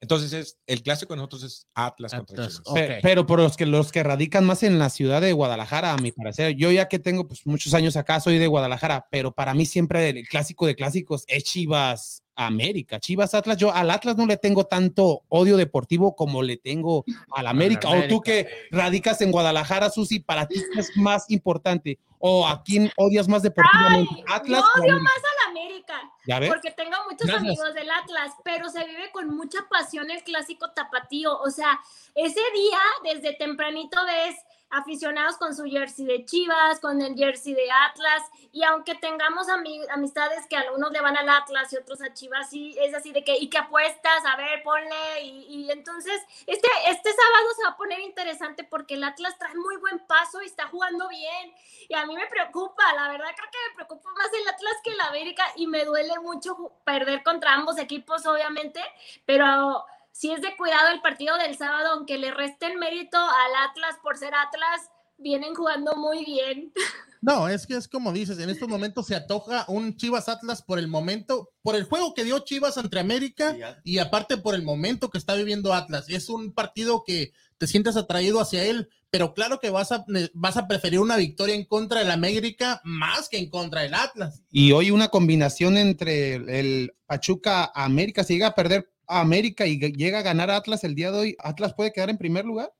[0.00, 2.62] Entonces es el clásico de nosotros es Atlas, contra Chivas.
[3.02, 6.12] Pero por los que los que radican más en la ciudad de Guadalajara, a mi
[6.12, 9.66] parecer, yo ya que tengo pues, muchos años acá, soy de Guadalajara, pero para mí
[9.66, 13.56] siempre el clásico de clásicos es Chivas América, Chivas Atlas.
[13.56, 17.88] Yo al Atlas no le tengo tanto odio deportivo como le tengo al América.
[17.88, 18.22] O tú América.
[18.22, 23.28] que radicas en Guadalajara, Susi, para ti ¿qué es más importante o a quién odias
[23.28, 25.02] más deportivamente, Ay, Atlas yo odio América?
[25.02, 26.10] más al América.
[26.46, 27.42] Porque tengo muchos Gracias.
[27.42, 31.38] amigos del Atlas, pero se vive con mucha pasión el clásico tapatío.
[31.40, 31.80] O sea,
[32.14, 34.36] ese día, desde tempranito ves
[34.70, 38.22] aficionados con su jersey de Chivas, con el jersey de Atlas,
[38.52, 42.50] y aunque tengamos ami- amistades que algunos le van al Atlas y otros a Chivas,
[42.50, 44.24] sí, es así de que, ¿y qué apuestas?
[44.26, 48.94] A ver, ponle, y, y entonces este, este sábado se va a poner interesante porque
[48.94, 51.54] el Atlas trae muy buen paso y está jugando bien,
[51.88, 54.90] y a mí me preocupa, la verdad creo que me preocupa más el Atlas que
[54.90, 58.80] el América, y me duele mucho perder contra ambos equipos, obviamente,
[59.24, 59.84] pero
[60.18, 64.18] si es de cuidado el partido del sábado, aunque le resten mérito al Atlas por
[64.18, 66.72] ser Atlas, vienen jugando muy bien.
[67.20, 70.78] No, es que es como dices, en estos momentos se atoja un Chivas Atlas por
[70.78, 75.10] el momento, por el juego que dio Chivas entre América y aparte por el momento
[75.10, 76.08] que está viviendo Atlas.
[76.08, 80.56] Es un partido que te sientes atraído hacia él, pero claro que vas a, vas
[80.58, 84.44] a preferir una victoria en contra del América más que en contra del Atlas.
[84.52, 89.66] Y hoy una combinación entre el, el Pachuca América, si llega a perder a América
[89.66, 92.72] y llega a ganar Atlas el día de hoy, ¿Atlas puede quedar en primer lugar?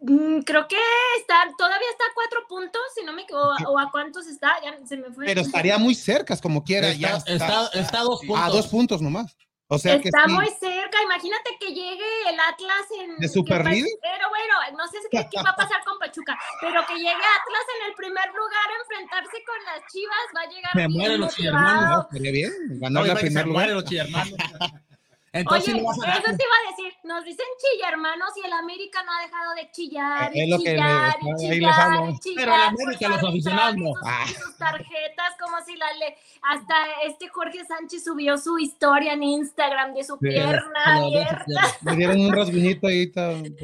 [0.00, 0.76] Mm, Creo que
[1.20, 4.76] está, todavía está a cuatro puntos, si no me equivoco, o a cuántos está, ya
[4.84, 5.26] se me fue.
[5.26, 6.92] Pero estaría muy cerca, como quiera.
[6.92, 8.44] ya Está, está, está a dos puntos.
[8.44, 9.36] a dos puntos nomás.
[9.68, 10.32] O sea que está sí.
[10.32, 13.16] muy cerca, imagínate que llegue el Atlas en...
[13.16, 13.86] ¿De super que?
[14.02, 17.66] Pero bueno, no sé qué, qué va a pasar con Pachuca, pero que llegue Atlas
[17.80, 21.20] en el primer lugar a enfrentarse con las Chivas, va a llegar Me bien mueren
[21.20, 22.52] los chillermanos, bien.
[22.80, 23.52] Ganar No, que primer se lugar.
[23.52, 24.34] mueren los chillermanos.
[25.34, 29.12] Entonces, Oye, eso te iba a decir, nos dicen chilla, hermanos, y el América no
[29.12, 31.80] ha dejado de chillar, Eh, es y lo que le- chillar, ahí y les chillar,
[31.80, 32.10] hablo.
[32.10, 32.36] y chillar.
[32.44, 33.92] Pero el América, los aficionados no.
[34.04, 34.24] Ah.
[34.28, 36.16] Sus, tarjetas, como si la le...
[36.42, 36.74] Hasta
[37.06, 41.62] este Jorge Sánchez subió su historia en Instagram de su Sí, pierna dejo, abierta.
[41.82, 43.10] Me dieron un rasguñito ahí.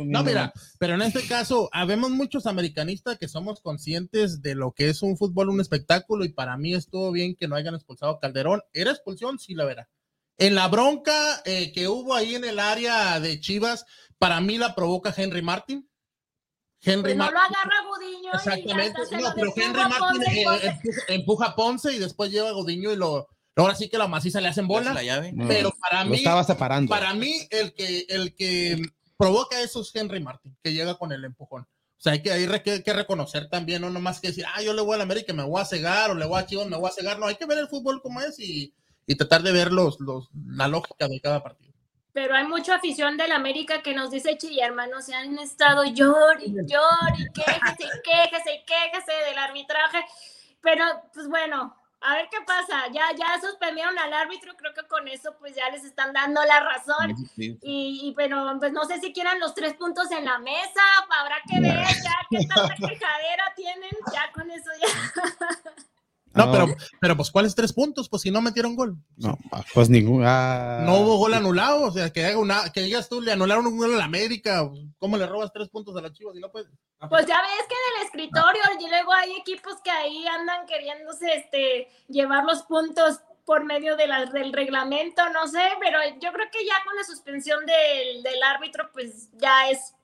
[0.07, 4.89] No, mira, pero en este caso, habemos muchos americanistas que somos conscientes de lo que
[4.89, 8.21] es un fútbol, un espectáculo, y para mí estuvo bien que no hayan expulsado a
[8.21, 8.63] Calderón.
[8.73, 9.39] ¿Era expulsión?
[9.39, 9.89] Sí, la verá.
[10.39, 13.85] En la bronca eh, que hubo ahí en el área de Chivas,
[14.19, 15.89] para mí la provoca Henry Martin.
[16.81, 17.35] Henry Pues no Martin.
[17.35, 19.01] lo agarra Gudiño Exactamente.
[19.11, 22.51] y No, pero Henry Martin Ponce eh, Ponce- empuja, empuja a Ponce y después lleva
[22.51, 23.27] a Godiño y lo.
[23.57, 24.95] Ahora sí que la maciza le hacen bola.
[24.95, 25.33] La llave.
[25.33, 26.89] No, Pero para lo mí, estaba separando.
[26.89, 28.81] para mí, el que, el que
[29.17, 31.63] provoca eso es Henry Martin, que llega con el empujón.
[31.63, 34.73] O sea, hay que, hay que, que reconocer también, no nomás que decir, ah, yo
[34.73, 36.69] le voy a la América y me voy a cegar, o le voy a Chivas,
[36.69, 37.19] me voy a cegar.
[37.19, 38.73] No, hay que ver el fútbol como es y,
[39.09, 41.73] y tratar de ver los, los, la lógica de cada partido.
[42.13, 46.43] Pero hay mucha afición del América que nos dice, chilla, hermanos, se han estado llor
[46.45, 50.05] y llor y quéjese y quéjese y quéjese del arbitraje.
[50.61, 52.89] Pero, pues bueno, a ver qué pasa.
[52.93, 56.61] Ya, ya suspendieron al árbitro, creo que con eso pues ya les están dando la
[56.61, 57.17] razón.
[57.35, 57.59] Sí.
[57.63, 60.83] Y, y, pero pues no sé si quieran los tres puntos en la mesa,
[61.19, 65.73] habrá que ver ya qué tanta quejadera tienen, ya con eso ya.
[66.35, 66.67] No, pero,
[67.01, 68.09] pero pues, ¿cuáles tres puntos?
[68.09, 68.97] Pues si no metieron gol.
[69.17, 69.37] No,
[69.75, 70.23] pues ningún.
[70.27, 73.67] ah, No hubo gol anulado, o sea, que haga una, que digas tú, le anularon
[73.67, 74.69] un gol a la América,
[74.99, 76.67] ¿cómo le robas tres puntos a la Chivas y no puede?
[77.09, 81.33] Pues ya ves que en el escritorio y luego hay equipos que ahí andan queriéndose
[81.35, 86.47] este, llevar los puntos por medio de la- del reglamento, no sé, pero yo creo
[86.53, 89.95] que ya con la suspensión del, del árbitro, pues ya es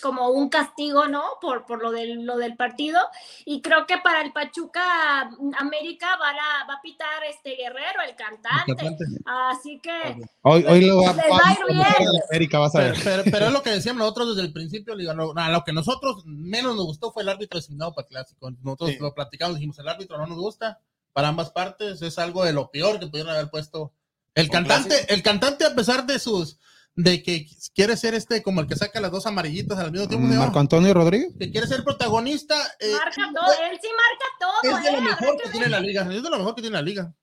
[0.00, 1.22] como un castigo, ¿no?
[1.40, 2.98] Por, por lo, del, lo del partido.
[3.44, 8.14] Y creo que para el Pachuca América va a, va a pitar este Guerrero, el
[8.14, 8.96] cantante.
[9.26, 12.08] Así que Hoy, hoy lo va, Les va a ir bien.
[12.30, 13.04] América, vas a Pero, ver.
[13.04, 15.72] pero, pero es lo que decíamos nosotros desde el principio, digo, no, a lo que
[15.72, 18.50] nosotros menos nos gustó fue el árbitro designado para el clásico.
[18.62, 18.98] Nosotros Sí.
[19.00, 20.80] lo platicamos, dijimos, el árbitro no nos gusta
[21.12, 23.92] para ambas partes, es algo de lo peor que pudieron haber puesto.
[24.34, 25.14] El cantante, clásico.
[25.14, 26.58] el cantante a pesar de sus,
[26.98, 27.46] de que
[27.76, 30.34] quiere ser este como el que saca las dos amarillitas al mismo tiempo, ¿no?
[30.34, 31.32] Marco Antonio Rodríguez.
[31.38, 34.92] que quiere ser protagonista, eh, marca todo, él sí marca todo, es de ¿eh?
[34.92, 37.14] lo mejor que que tiene la liga, es de lo mejor que tiene la liga.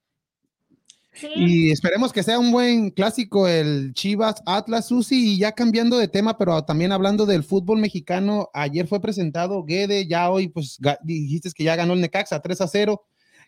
[1.11, 1.27] Sí.
[1.35, 5.33] Y esperemos que sea un buen clásico el Chivas Atlas Susi.
[5.33, 10.07] Y ya cambiando de tema, pero también hablando del fútbol mexicano, ayer fue presentado Guede,
[10.07, 13.05] ya hoy pues dijiste que ya ganó el Necaxa 3 a 0.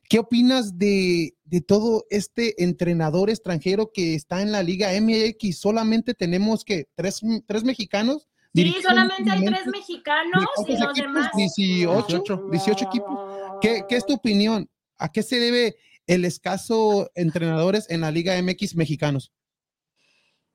[0.10, 5.60] ¿Qué opinas de, de todo este entrenador extranjero que está en la Liga MX?
[5.60, 8.28] Solamente tenemos que tres, tres mexicanos.
[8.54, 11.14] Sí, solamente hay tres mexicanos ¿De y los equipos?
[11.14, 11.32] demás.
[11.36, 13.20] 18, 18 equipos.
[13.62, 14.70] ¿Qué, qué es tu opinión?
[14.98, 15.76] ¿A qué se debe
[16.08, 19.34] el escaso entrenadores en la Liga MX mexicanos?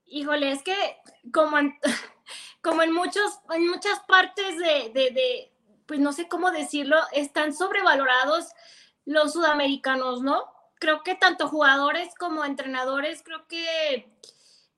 [0.06, 0.74] Híjole, es que
[1.32, 1.74] como en,
[2.62, 5.52] como en muchos, en muchas partes de, de, de,
[5.86, 8.46] pues no sé cómo decirlo, están sobrevalorados
[9.04, 10.44] los sudamericanos, ¿no?
[10.78, 14.08] Creo que tanto jugadores como entrenadores, creo que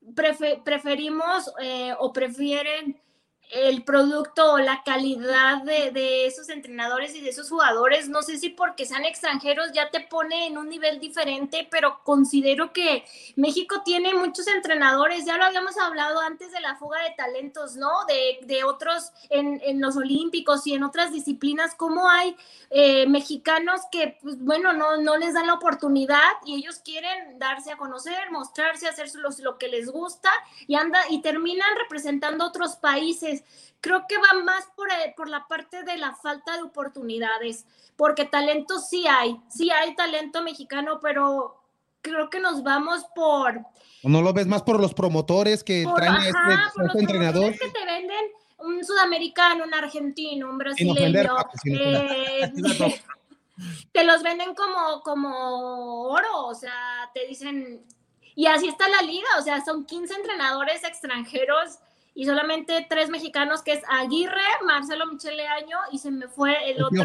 [0.02, 3.01] prefe- preferimos eh, o prefieren
[3.50, 8.08] el producto o la calidad de, de esos entrenadores y de esos jugadores.
[8.08, 12.72] No sé si porque sean extranjeros ya te pone en un nivel diferente, pero considero
[12.72, 13.04] que
[13.36, 17.90] México tiene muchos entrenadores, ya lo habíamos hablado antes de la fuga de talentos, ¿no?
[18.06, 22.36] De, de otros en, en, los olímpicos y en otras disciplinas, cómo hay
[22.70, 27.72] eh, mexicanos que, pues bueno, no, no les dan la oportunidad y ellos quieren darse
[27.72, 30.30] a conocer, mostrarse, hacer los, lo que les gusta
[30.66, 33.34] y, anda, y terminan representando otros países.
[33.81, 37.66] Creo que va más por, eh, por la parte de la falta de oportunidades,
[37.97, 41.61] porque talento sí hay, sí hay talento mexicano, pero
[42.01, 43.61] creo que nos vamos por...
[44.02, 46.85] ¿O no lo ves más por los promotores que por, traen a ajá, este, por
[46.86, 47.52] este los entrenador?
[47.52, 48.24] que te venden
[48.59, 50.94] un sudamericano, un argentino, un brasileño.
[50.94, 51.31] sin ofender.
[51.81, 52.52] eh,
[53.93, 57.85] te los venden como, como oro, o sea, te dicen...
[58.36, 61.78] Y así está la liga, o sea, son 15 entrenadores extranjeros
[62.15, 66.82] y solamente tres mexicanos, que es Aguirre, Marcelo Michele Año y se me fue el
[66.85, 66.97] otro.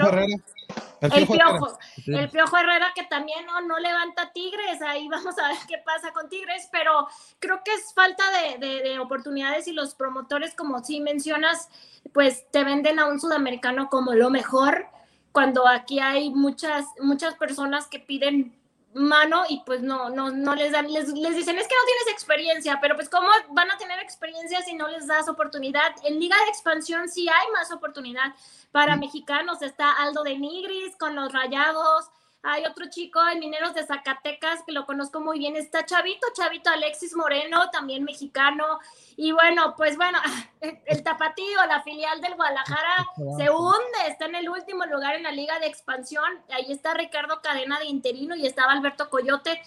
[1.02, 2.22] El El Piojo Herrera.
[2.22, 6.12] El Piojo Herrera que también no, no levanta Tigres, ahí vamos a ver qué pasa
[6.14, 7.08] con Tigres, pero
[7.40, 11.70] creo que es falta de, de- de oportunidades y los promotores, como sí mencionas,
[12.14, 14.88] pues te venden a un sudamericano como lo mejor,
[15.32, 18.54] cuando aquí hay muchas, muchas personas que piden
[18.94, 22.08] mano y pues no, no, no les dan, les, les dicen es que no tienes
[22.12, 25.96] experiencia, pero pues cómo van a tener experiencia si no les das oportunidad.
[26.04, 28.34] En Liga de Expansión sí hay más oportunidad
[28.72, 32.10] para mexicanos, está Aldo de Nigris con los Rayados,
[32.42, 36.70] hay otro chico en Mineros de Zacatecas que lo conozco muy bien, está Chavito, Chavito
[36.70, 38.80] Alexis Moreno, también mexicano,
[39.18, 40.20] y bueno, pues bueno,
[40.62, 43.06] el Tapatío, la filial del Guadalajara,
[43.38, 46.24] se hunde, está en el último lugar en la liga de expansión.
[46.50, 49.62] Ahí está Ricardo Cadena de interino y estaba Alberto Coyote.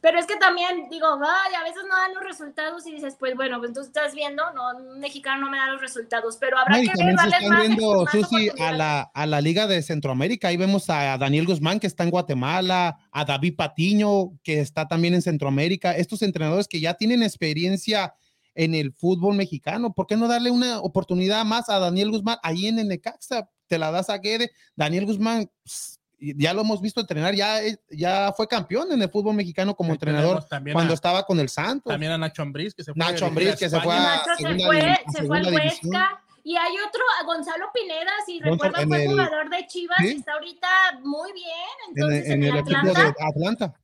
[0.00, 3.34] Pero es que también digo, ay, a veces no dan los resultados y dices, pues
[3.34, 6.76] bueno, pues tú estás viendo, no, un mexicano no me da los resultados, pero habrá
[6.76, 9.66] No, y que también se están más, viendo, más Susi, a la, a la Liga
[9.66, 10.48] de Centroamérica.
[10.48, 15.14] Ahí vemos a Daniel Guzmán, que está en Guatemala, a David Patiño, que está también
[15.14, 15.96] en Centroamérica.
[15.96, 18.14] Estos entrenadores que ya tienen experiencia
[18.54, 19.94] en el fútbol mexicano.
[19.94, 23.48] ¿Por qué no darle una oportunidad más a Daniel Guzmán ahí en el Necaxa?
[23.66, 24.50] Te la das a Guede.
[24.74, 29.08] Daniel Guzmán, pss, ya lo hemos visto entrenar, ya, es- ya fue campeón en el
[29.10, 31.90] fútbol mexicano como Ahí entrenador cuando a- estaba con el Santos.
[31.92, 34.66] También a Nacho Ambriz, que se fue Nacho Ambriz, que se fue a- se segunda
[34.66, 35.54] fue, a se fue al.
[35.54, 36.22] Huesca.
[36.44, 40.06] Y hay otro, Gonzalo Pineda, si recuerdan, en fue el- jugador de Chivas Sí.
[40.14, 40.68] y está ahorita
[41.04, 41.46] muy bien.
[41.88, 43.02] en, Entonces, el- en, en el el equipo Atlanta.
[43.02, 43.74] de Atlanta.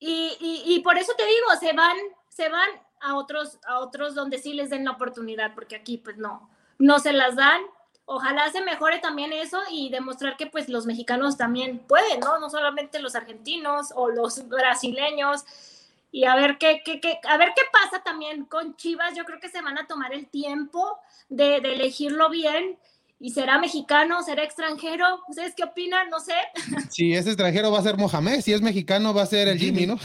[0.00, 1.96] Y, y, y por eso te digo, se van,
[2.28, 2.68] se van
[3.00, 6.98] a otros, a otros donde sí les den la oportunidad, porque aquí pues no, no
[6.98, 7.60] se las dan.
[8.04, 12.38] Ojalá se mejore también eso y demostrar que pues los mexicanos también pueden, ¿no?
[12.40, 15.44] No solamente los argentinos o los brasileños.
[16.10, 19.14] Y a ver qué, qué, qué- a ver qué pasa también con Chivas.
[19.16, 20.98] Yo creo que se van a tomar el tiempo
[21.28, 22.76] de, de elegirlo bien.
[23.18, 25.06] Y será mexicano, será extranjero.
[25.28, 26.10] ¿Ustedes qué opinan?
[26.10, 26.34] No sé.
[26.90, 29.86] Si es extranjero va a ser Mohamed, si es mexicano va a ser el Jimmy,
[29.86, 29.96] ¿no?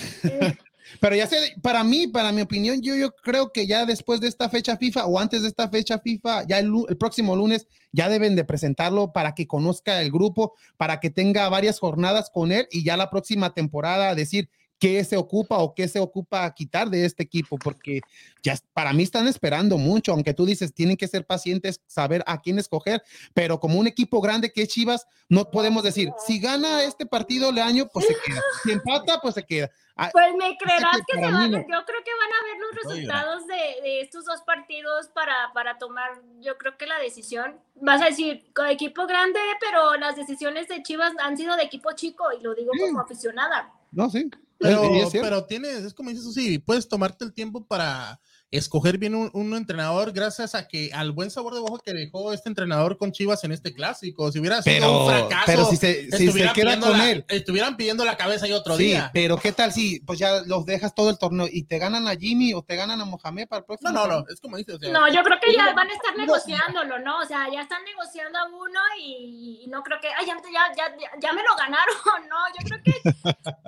[1.00, 4.28] Pero ya sé, para mí, para mi opinión, yo, yo creo que ya después de
[4.28, 8.10] esta fecha FIFA o antes de esta fecha FIFA, ya el, el próximo lunes, ya
[8.10, 12.68] deben de presentarlo para que conozca el grupo, para que tenga varias jornadas con él
[12.72, 14.50] y ya la próxima temporada decir
[14.80, 18.02] qué se ocupa o qué se ocupa quitar de este equipo, porque
[18.44, 22.40] ya para mí están esperando mucho, aunque tú dices, tienen que ser pacientes, saber a
[22.42, 23.02] quién escoger,
[23.34, 27.50] pero como un equipo grande que es Chivas, no podemos decir, si gana este partido
[27.50, 29.70] el año, pues se queda, si empata, pues se queda.
[30.00, 32.58] Ah, Pues me creerás que que se van, a- yo creo que van a ver
[32.62, 37.60] los resultados de, de estos dos partidos para, para tomar, yo creo que la decisión.
[37.82, 41.94] Vas a decir, con equipo grande, pero las decisiones de Chivas han sido de equipo
[41.94, 42.80] chico, y lo digo Sí.
[42.82, 43.74] como aficionada.
[43.92, 44.30] No, sí.
[44.60, 44.82] Pero,
[45.12, 48.20] pero tienes, es como dices Susi, puedes tomarte el tiempo para
[48.52, 52.32] escoger bien un, un entrenador gracias a que al buen sabor de boca que dejó
[52.32, 54.32] este entrenador con Chivas en este clásico.
[54.32, 56.98] Si hubiera sido Pero- un fracaso, pero si se- si se estuvieran queda pidiendo con
[56.98, 57.26] la- él.
[57.28, 59.12] estuvieran pidiendo la cabeza y otro Sí, día.
[59.14, 62.16] pero ¿qué tal si pues ya los dejas todo el torneo y te ganan a
[62.16, 63.92] Jimmy o te ganan a Mohamed para el próximo?
[63.92, 64.76] No, no, no, es como dices.
[64.76, 67.20] o sea, No, yo creo que ya van a estar negociándolo, ¿no?
[67.20, 70.74] O sea, ya están negociando a uno y, y no creo que, ay, ya, ya,
[70.76, 71.96] ya, ya- ya me lo ganaron,
[72.30, 72.38] ¿no?
[72.58, 72.92] Yo creo que,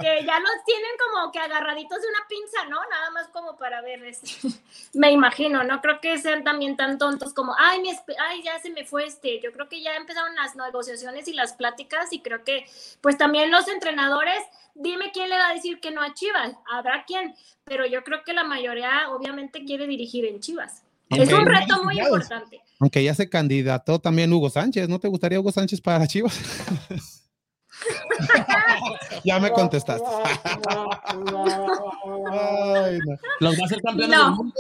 [0.01, 2.77] que ya los tienen como que agarraditos de una pinza, ¿no?
[2.89, 4.29] Nada más como para ver, este,
[4.93, 8.69] me imagino, no creo que sean también tan tontos como, ay, mi ay, ya se
[8.69, 9.39] me fue este.
[9.41, 12.65] Yo creo que ya empezaron las negociaciones y las pláticas y creo que,
[13.01, 14.39] pues también los entrenadores,
[14.75, 18.23] dime quién le va a decir que no a Chivas, habrá quien, pero yo creo
[18.23, 20.83] que la mayoría obviamente quiere dirigir en Chivas.
[21.09, 22.61] Es un reto muy importante.
[22.79, 26.39] Aunque ya se candidató también Hugo Sánchez, ¿no te gustaría Hugo Sánchez para Chivas?
[29.23, 30.05] ya me contestaste.
[32.31, 33.17] Ay, no.
[33.39, 34.25] Los va a hacer campeones No.
[34.25, 34.53] del mundo.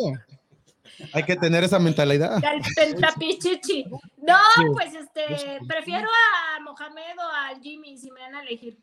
[1.13, 2.43] Hay que tener esa mentalidad.
[2.43, 3.85] Al pentapichichi.
[4.17, 4.37] No,
[4.73, 8.77] pues este, prefiero a Mohamed o al Jimmy si me van a elegir.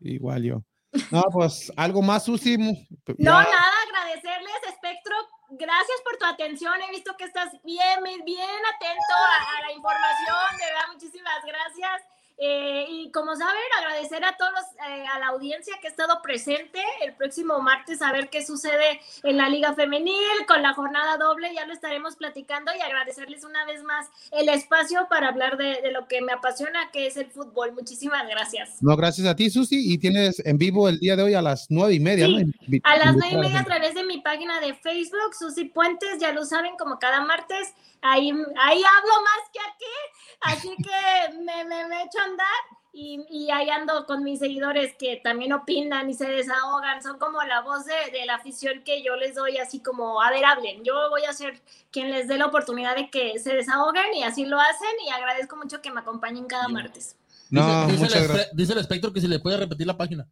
[0.00, 0.62] Igual yo.
[1.10, 2.56] No, pues algo más, Susi.
[2.56, 5.14] mu- No, ya- nada, agradecerles, Espectro.
[5.50, 6.72] Gracias por tu atención.
[6.82, 10.58] He visto que estás bien, bien atento a, a la información.
[10.58, 12.02] De verdad, muchísimas gracias.
[12.38, 16.80] Eh, y como saben, agradecer a todos, eh, a la audiencia que ha estado presente
[17.02, 21.54] el próximo martes a ver qué sucede en la Liga Femenil con la jornada doble.
[21.54, 25.92] Ya lo estaremos platicando y agradecerles una vez más el espacio para hablar de, de
[25.92, 27.72] lo que me apasiona, que es el fútbol.
[27.72, 28.82] Muchísimas gracias.
[28.82, 29.92] No, gracias a ti, Susi.
[29.92, 32.80] Y tienes en vivo el día de hoy a las nueve y media, Sí, ¿no?
[32.84, 36.32] A las nueve y media a través de mi página de Facebook, Susi Puentes, ya
[36.32, 37.72] lo saben, como cada martes.
[38.02, 39.96] Ahí, ahí hablo más que aquí,
[40.40, 42.46] así que me, me, me echo a andar
[42.92, 47.02] y, y ahí ando con mis seguidores que también opinan y se desahogan.
[47.02, 50.30] Son como la voz de, de la afición que yo les doy, así como, a
[50.30, 50.82] ver, hablen.
[50.82, 51.60] Yo voy a ser
[51.90, 55.56] quien les dé la oportunidad de que se desahoguen y así lo hacen y agradezco
[55.56, 57.16] mucho que me acompañen cada martes.
[57.50, 58.56] No, dice, dice muchas el, gracias.
[58.56, 60.26] dice el espectro que si le puede repetir la página.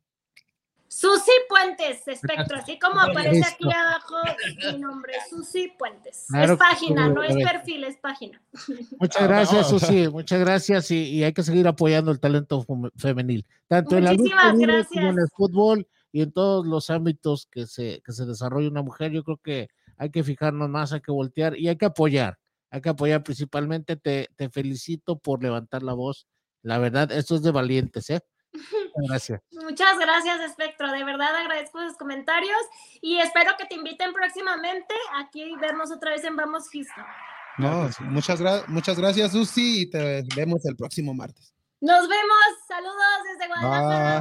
[0.96, 3.48] Susi Puentes, espectro, así como aparece Listo.
[3.52, 4.16] aquí abajo
[4.72, 6.26] mi nombre, Susi Puentes.
[6.28, 8.40] Claro es página, no es perfil, es página.
[9.00, 9.78] Muchas Ah, gracias, no.
[9.80, 14.04] Susi, muchas gracias y, y hay que seguir apoyando el talento fem- femenil, tanto en
[14.04, 18.24] la lucha como en el fútbol y en todos los ámbitos que se, que se
[18.24, 19.10] desarrolla una mujer.
[19.10, 22.38] Yo creo que hay que fijarnos más, hay que voltear y hay que apoyar,
[22.70, 23.96] hay que apoyar principalmente.
[23.96, 26.28] Te, te felicito por levantar la voz.
[26.62, 28.20] La verdad, esto es de valientes, ¿eh?
[28.96, 29.40] Muchas Gracias.
[29.52, 30.90] Muchas gracias, Espectro.
[30.92, 32.56] De verdad agradezco sus comentarios
[33.00, 37.04] y espero que te inviten próximamente aquí y vernos otra vez en Vamos Houston.
[37.56, 41.53] No, muchas, gra- muchas gracias, Susi, y te vemos el próximo martes.
[41.84, 42.38] Nos vemos.
[42.66, 42.96] Saludos
[43.30, 44.20] desde Guadalajara.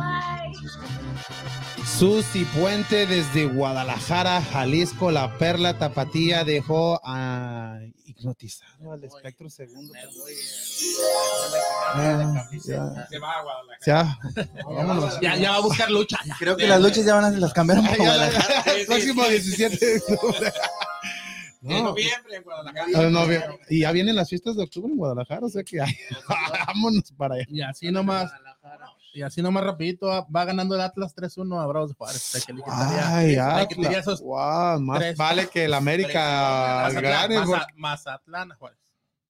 [0.49, 1.85] Bye.
[1.85, 9.93] Susi Puente desde Guadalajara, Jalisco, la perla tapatía dejó a hipnotizado al espectro segundo.
[11.93, 13.79] Ah, ya, Se va a Guadalajara.
[13.85, 14.17] ya,
[14.65, 15.19] vámonos.
[15.21, 16.17] Ya, ya va a buscar lucha.
[16.39, 18.63] Creo que las luchas ya van a las cambiaron para Guadalajara.
[18.87, 20.53] próximo 17 de octubre.
[21.63, 22.87] En No, noviembre en Guadalajara.
[22.95, 23.25] ah, no,
[23.69, 25.95] y ya vienen las fiestas de octubre en Guadalajara, o sea que ay,
[26.67, 27.45] vámonos para allá.
[27.49, 28.31] Y así nomás.
[29.15, 32.17] Y así nomás rapidito va, va ganando el Atlas 3-1 a Bravos de Juárez.
[32.17, 33.93] O sea, que le quitaría- Ay, Atlas.
[33.97, 37.39] esos Wow, más tres- vale que el América Mazatlán, gane.
[37.75, 38.79] Mazatlán a Juárez.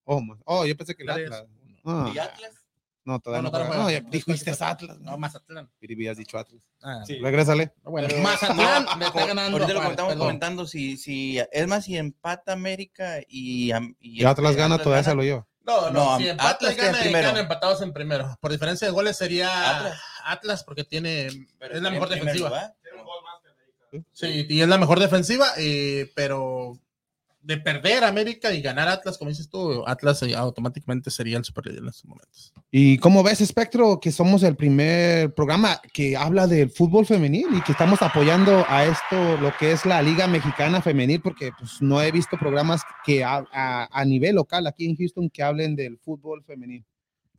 [0.06, 1.44] Oh, oh, yo pensé que el Atlas.
[1.84, 2.63] Ah, ¿Y Atlas?
[3.06, 3.58] No, todavía No, no.
[3.60, 3.70] no, juega.
[3.70, 4.00] no No, juega.
[4.04, 5.00] ya dijiste Atlas.
[5.00, 5.70] No, No, Mazatlán.
[5.82, 6.62] Y habías dicho Atlas.
[6.82, 7.20] Ah, Sí.
[7.20, 7.74] Regrésale.
[7.84, 9.58] Bueno, Pero- Mazatlán no, me está ganando.
[9.58, 10.28] Ahorita lo estamos perdón.
[10.28, 10.66] comentando.
[10.68, 15.12] Si, si, es más, si empata América y, y Y Atlas gana, Atlas todavía gana,
[15.12, 15.48] se lo lleva.
[15.66, 17.38] No, no, No, si Atlas empata y queda gana, primero.
[17.38, 18.38] empatados en primero.
[18.42, 20.02] Por diferencia de goles sería Atlas.
[20.26, 22.50] Atlas, porque tiene pero es la mejor defensiva.
[22.50, 22.76] lugar.
[24.12, 26.80] Sí, y es la mejor defensiva, eh, pero
[27.44, 31.78] de perder América y ganar Atlas, como dices tú, Atlas eh, automáticamente sería el superior
[31.78, 32.54] en estos momentos.
[32.72, 37.62] ¿Y cómo ves, Espectro, que somos el primer programa que habla del fútbol femenil y
[37.62, 42.02] que estamos apoyando a esto, lo que es la Liga Mexicana Femenil, porque pues, no
[42.02, 45.98] he visto programas que a, a- a nivel local aquí en Houston que hablen del
[46.00, 46.86] fútbol femenil?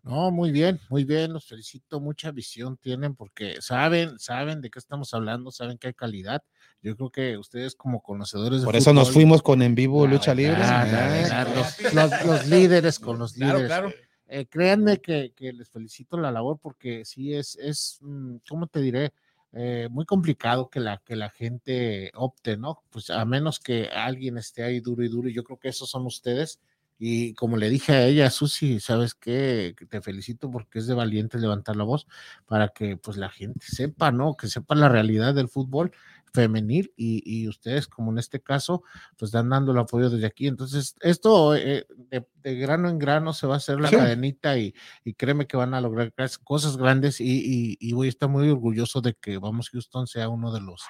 [0.05, 4.79] No, muy bien, muy bien, los felicito, mucha visión tienen porque saben, saben de qué
[4.79, 6.43] estamos hablando, saben que hay calidad.
[6.83, 10.13] Yo creo que ustedes como conocedores de Por eso nos fuimos con en vivo la
[10.13, 10.61] lucha libre.
[10.61, 13.67] Eh, verdad, los, los- los líderes con los líderes.
[13.67, 13.93] claro.
[14.27, 18.81] Eh, créanme que, que les felicito la labor porque sí es, es mm, ¿cómo te
[18.81, 19.13] diré?
[19.53, 22.83] Eh, muy complicado que la, que la gente opte, ¿no?
[22.91, 25.89] Pues a menos que alguien esté ahí duro y duro, y yo creo que esos
[25.89, 26.59] son ustedes.
[26.99, 29.75] Y como le dije a ella, Susi, ¿sabes qué?
[29.91, 32.07] Te felicito porque es de valiente levantar la voz
[32.47, 34.37] para que pues la gente sepa, ¿no?
[34.37, 35.91] Que sepa la realidad del fútbol
[36.33, 38.83] femenil y, y ustedes, como en este caso,
[39.17, 40.49] pues están dando el apoyo desde aquí.
[40.49, 43.97] Entonces, esto eh, de, de grano en grano se va a hacer la Sí.
[43.97, 46.13] cadenita y, y créeme que van a lograr
[46.43, 50.29] cosas grandes y, y- y voy a estar muy orgulloso de que Vamos Houston sea
[50.29, 50.83] uno de los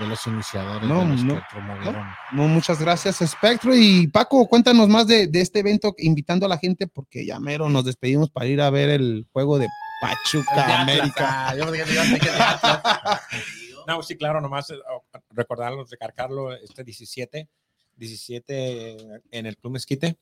[0.00, 2.06] de los iniciadores No, de los no, que promovieron.
[2.32, 3.74] No, muchas gracias, Espectro.
[3.74, 7.68] Y Paco, cuéntanos más de, de este evento, invitando a la gente, porque ya mero
[7.68, 11.48] nos despedimos para ir a ver el juego de De Pachuca Atlas, América.
[11.48, 11.84] ah, yo de.
[13.86, 17.48] No, sí, claro, nomás eh, oh, recordarlos, recargarlo este 17,
[17.96, 18.96] 17
[19.30, 20.16] en el Club Mezquite.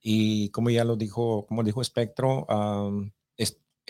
[0.00, 3.12] Y como ya lo dijo, como dijo Espectro, es-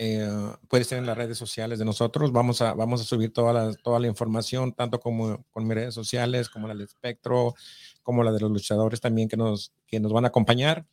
[0.01, 0.29] eh,
[0.69, 2.31] puede ser en las redes sociales de nosotros.
[2.31, 5.93] Vamos a, vamos a subir toda la, toda la información, tanto como con mis redes
[5.93, 7.53] sociales, como la del Espectro,
[8.01, 10.87] como la de los luchadores también que nos, que nos van a acompañar.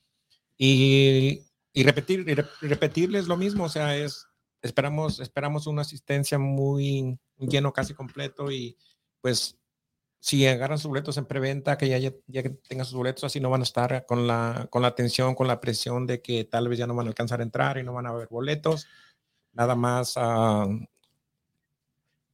[0.59, 1.43] Y,
[1.73, 2.27] y repetir,
[2.61, 4.27] repetirles lo mismo, o sea, es,
[4.61, 8.77] esperamos, esperamos una asistencia muy lleno, casi completo y
[9.21, 9.57] pues
[10.27, 13.39] si agarran sus boletos en preventa, que ya, ya, ya que tengan sus boletos, así
[13.39, 16.67] no van a estar con la, con la tensión, con la presión de que tal
[16.69, 18.89] vez ya no van a alcanzar a entrar y no van a haber boletos.
[19.53, 20.67] Nada más ah,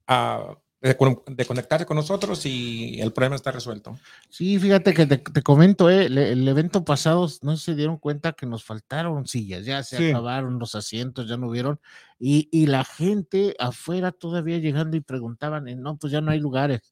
[0.07, 3.97] ah, de, con- de conectarse con nosotros y el problema está resuelto.
[4.31, 8.33] Sí, fíjate que te, te comento, eh, le- el evento pasado no se dieron cuenta
[8.33, 10.09] que nos faltaron sillas, ya se Sí.
[10.09, 11.79] acabaron los asientos, ya no hubieron,
[12.19, 16.41] y, y la gente afuera todavía llegando y preguntaban, y no, pues ya no hay
[16.41, 16.92] lugares.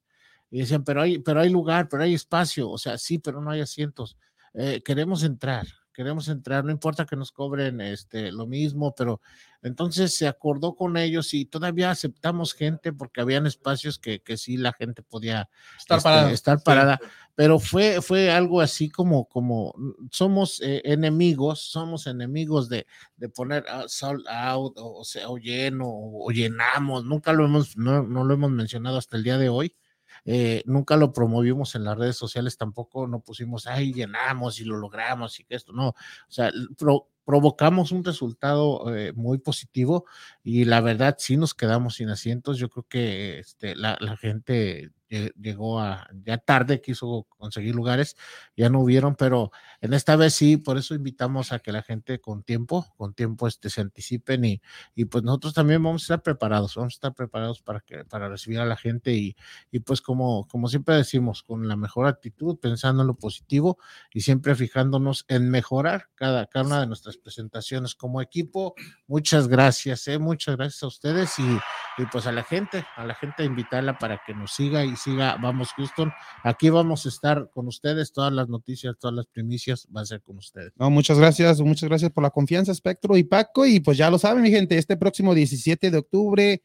[0.50, 3.50] Y decían, pero hay, pero hay lugar, pero hay espacio, o sea, sí, pero no
[3.50, 4.16] hay asientos.
[4.52, 9.20] Eh, queremos entrar, queremos entrar, no importa que nos cobren este, lo mismo, pero
[9.62, 14.56] entonces se acordó con ellos y todavía aceptamos gente porque habían espacios que, que sí
[14.56, 15.48] la gente podía
[15.78, 16.32] Estar este, parada.
[16.32, 17.00] estar parada,
[17.36, 22.86] pero fue, fue algo así como, como mm, somos eh, enemigos, somos enemigos de,
[23.16, 27.44] de poner ah, sold out o, o sea, o lleno o, o llenamos, nunca lo
[27.44, 29.76] hemos, no, no lo hemos mencionado hasta el día de hoy.
[30.24, 34.76] Eh, nunca lo promovimos en las redes sociales tampoco, no pusimos, ay, llenamos y lo
[34.76, 35.94] logramos y que esto, no, o
[36.28, 40.04] sea, pro- provocamos un resultado eh, muy positivo
[40.42, 42.58] y la verdad sí nos quedamos sin asientos.
[42.58, 48.16] Yo creo que este, la, la gente llegó a ya tarde, quiso conseguir lugares,
[48.56, 49.50] ya no hubieron, pero
[49.80, 53.48] en esta vez sí, por eso invitamos a que la gente con tiempo, con tiempo
[53.48, 54.62] este, se anticipen y,
[54.94, 58.28] y pues nosotros también vamos a estar preparados, vamos a estar preparados para que para
[58.28, 59.36] recibir a la gente y,
[59.70, 63.78] y pues como, como siempre decimos, con la mejor actitud, pensando en lo positivo
[64.12, 68.74] y siempre fijándonos en mejorar cada, cada una de nuestras presentaciones como equipo.
[69.06, 71.58] Muchas gracias, eh, muchas gracias a ustedes y,
[72.00, 75.36] y pues a la gente, a la gente invitarla para que nos siga y siga
[75.36, 76.12] Vamos Houston.
[76.42, 80.22] Aquí vamos a estar con ustedes, todas las noticias, todas las primicias va a ser
[80.22, 80.72] con ustedes.
[80.76, 83.66] No, muchas gracias, muchas gracias por la confianza, Espectro y Paco.
[83.66, 86.62] Y pues ya lo saben, mi gente, este próximo 17 de octubre,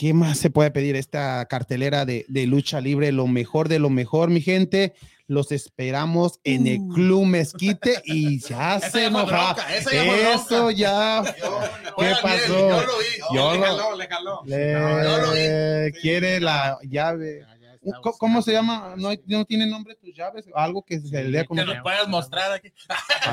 [0.00, 0.96] ¿qué más se puede pedir?
[0.96, 4.94] Esta cartelera de, de lucha libre, lo mejor de lo mejor, mi gente.
[5.26, 9.52] Los esperamos en el Club Mezquite y ya Esa se enoja.
[9.54, 9.90] bronca, Eso
[10.70, 11.22] ya.
[11.36, 11.42] ¿Qué
[11.96, 12.48] Oigan, pasó?
[12.48, 13.36] miren, Yo lo vi.
[13.36, 14.42] Yo le lo- jaló, le jaló.
[14.46, 15.32] Le yo lo
[15.92, 16.00] vi.
[16.00, 17.44] quiere la llave.
[18.18, 18.94] ¿Cómo, se llama?
[18.98, 20.44] ¿No, hay- no tiene nombre tus llaves?
[20.54, 21.60] Algo que se le dé como.
[21.60, 22.72] Que nos puedas mostrar aquí.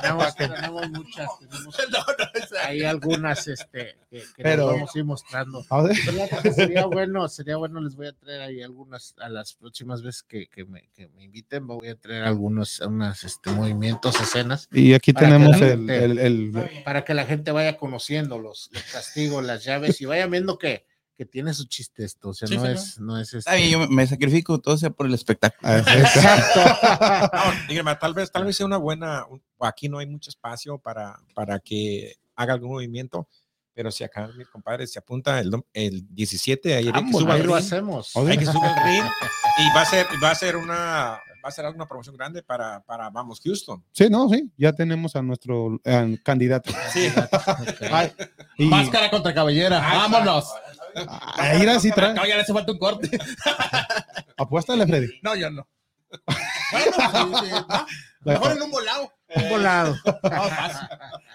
[0.01, 4.95] Tenemos, tenemos muchas, tenemos No, no, esa- hay algunas este, que, que Pero- nos vamos
[4.95, 5.65] a ir mostrando.
[5.69, 5.97] A ver.
[6.05, 10.01] ¿Verdad que Sería bueno, sería bueno, les voy a traer ahí algunas, a las próximas
[10.01, 14.69] veces que, que me, que me inviten, voy a traer algunos unas, este, movimientos, escenas,
[14.71, 18.69] Y aquí tenemos la el, gente- el- el- para que la gente vaya conociendo los,
[18.71, 20.85] los castigos, las llaves y vaya viendo que,
[21.17, 22.75] que tiene su chiste esto, o sea, Sí, no, señor.
[22.77, 23.55] es, no es este.
[23.55, 25.73] bien, yo me- sacrifico todo sea por el espectáculo.
[25.77, 26.59] Exacto.
[27.33, 29.25] No, dígame, tal vez, tal vez sea una buena,
[29.59, 33.27] aquí no hay mucho espacio para, para que haga algún movimiento,
[33.73, 37.33] pero si acá mi compadre se apunta el, el 17, ahí, hay que Vamos, suba
[37.33, 38.15] ahí lo ring, hacemos.
[38.15, 39.05] Hay que subir el ring
[39.57, 40.75] y va a ser, va a ser una,
[41.43, 43.83] va a ser alguna promoción grande para, para Vamos Houston.
[43.91, 46.71] Sí, no, sí, ya tenemos a nuestro eh, candidato.
[46.91, 47.07] Sí.
[47.91, 48.11] Ay,
[48.57, 49.79] y, Máscara contra cabellera.
[49.79, 50.45] Vámonos.
[51.37, 52.13] Ahí era así trae.
[52.13, 53.09] No, ya le hace falta un corte.
[54.37, 55.07] Apuéstale, Freddy.
[55.21, 55.67] No, yo no.
[56.71, 57.85] Bueno, sí, sí, no.
[58.21, 59.13] Mejor en un volado.
[59.35, 59.95] Un volado.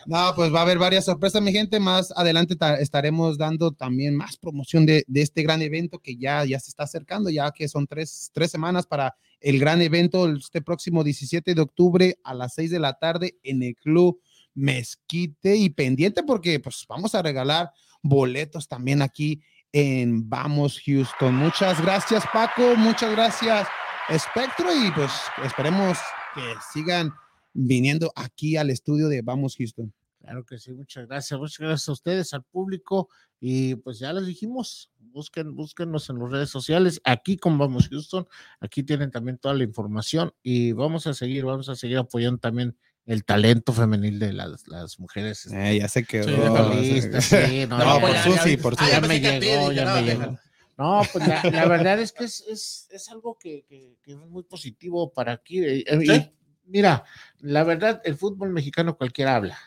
[0.07, 1.79] No, pues va a haber varias sorpresas, mi gente.
[1.79, 6.45] Más adelante ta- estaremos dando también más promoción de, de este gran evento que ya,
[6.45, 10.63] ya se está acercando, ya que son tres, tres semanas para el gran evento este
[10.63, 14.21] próximo 17 de octubre a las 6 de la tarde en el Club
[14.55, 17.71] Mezquite y pendiente porque pues vamos a regalar
[18.03, 19.43] boletos también aquí
[19.73, 21.35] en Vamos Houston.
[21.35, 23.69] Muchas gracias Paco, muchas gracias
[24.09, 25.11] Espectro y pues
[25.45, 25.97] esperemos
[26.35, 26.43] que
[26.73, 27.13] sigan
[27.55, 29.93] viniendo aquí al estudio de Vamos Houston.
[30.21, 31.39] Claro que sí, muchas gracias.
[31.39, 33.09] Muchas gracias a ustedes, al público.
[33.41, 38.27] Y pues ya les dijimos, busquen, búsquenos en las redes sociales, aquí con Vamos Houston,
[38.61, 42.77] aquí tienen también toda la información y vamos a seguir, vamos a seguir apoyando también
[43.07, 45.47] el talento femenil de las, las mujeres.
[45.47, 46.25] este, Eh, ya se quedó.
[46.29, 48.91] Sí, futbolistas, sí, no, No, ya- por ya- Susi, por Susi.
[48.91, 50.39] Ah, ya me llegó, ya no, me llegó.
[50.79, 54.19] No, pues la, la verdad es que es, es, es algo que, que- que es
[54.19, 55.59] muy positivo para aquí.
[55.61, 56.13] eh, eh, Sí.
[56.13, 57.05] y mira,
[57.41, 59.59] la verdad, el fútbol mexicano cualquiera habla,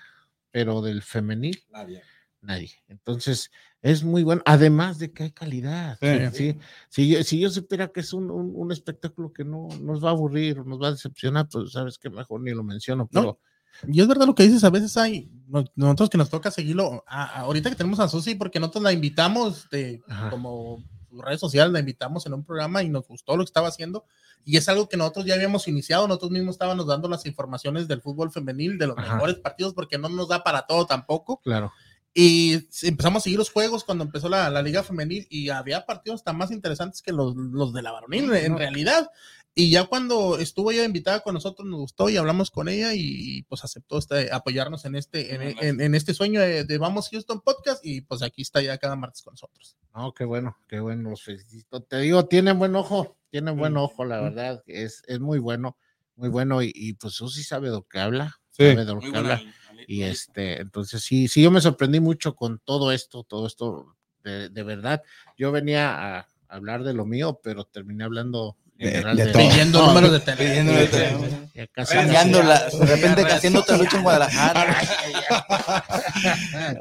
[0.51, 2.01] pero del femenil Nadie.
[2.41, 2.71] nadie.
[2.87, 3.51] Entonces,
[3.85, 5.97] es muy bueno, además de que hay calidad.
[6.01, 6.31] Sí.
[6.33, 6.57] Sí,
[6.89, 10.09] Si, yo, si yo supiera que es un, un- un espectáculo que no nos va
[10.09, 13.21] a aburrir nos va a decepcionar, pues sabes que mejor ni lo menciono, No.
[13.21, 13.39] pero
[13.87, 17.03] Y es verdad lo que dices, a veces hay, no- nosotros que nos toca seguirlo,
[17.07, 20.29] a- ahorita que tenemos a Susi, porque nosotros la invitamos, de, Ajá.
[20.31, 24.03] como redes sociales, la invitamos en un programa y nos gustó lo que estaba haciendo,
[24.45, 28.01] y es algo que nosotros ya habíamos iniciado, nosotros mismos estábamos dando las informaciones del
[28.01, 29.13] fútbol femenil, de los Ajá.
[29.13, 31.71] mejores partidos, porque no nos da para todo tampoco, claro.
[32.17, 36.23] Y empezamos a seguir los juegos cuando empezó la, la liga femenil, y había partidos
[36.23, 38.57] tan más interesantes que los, los de la varonil, en No.
[38.57, 39.09] realidad,
[39.53, 43.43] y ya cuando estuvo ella invitada con nosotros, nos gustó y hablamos con ella y
[43.43, 47.39] pues aceptó este, apoyarnos en este, en, en- en este sueño de, de Vamos Houston
[47.41, 49.77] Podcast y pues aquí está ya cada martes con nosotros.
[49.93, 51.81] No, qué bueno, qué bueno, los felicito.
[51.83, 55.77] Te digo, tiene buen ojo, tiene buen ojo, la verdad, es, es muy bueno,
[56.17, 58.63] muy bueno, y, y pues Susi sabe de lo que habla, Sí.
[58.63, 59.41] sabe de lo que habla,
[59.87, 64.49] y este, entonces sí, sí, yo me sorprendí mucho con todo esto, todo esto, de,
[64.49, 65.01] de verdad,
[65.37, 69.41] yo venía a hablar de lo mío, pero terminé hablando De- de de- todo.
[69.41, 70.71] Pidiendo No, números de teléfono.
[70.73, 71.27] De teléfono.
[71.73, 74.77] Cambiándola, de repente haciendo otra lucha en Guadalajara.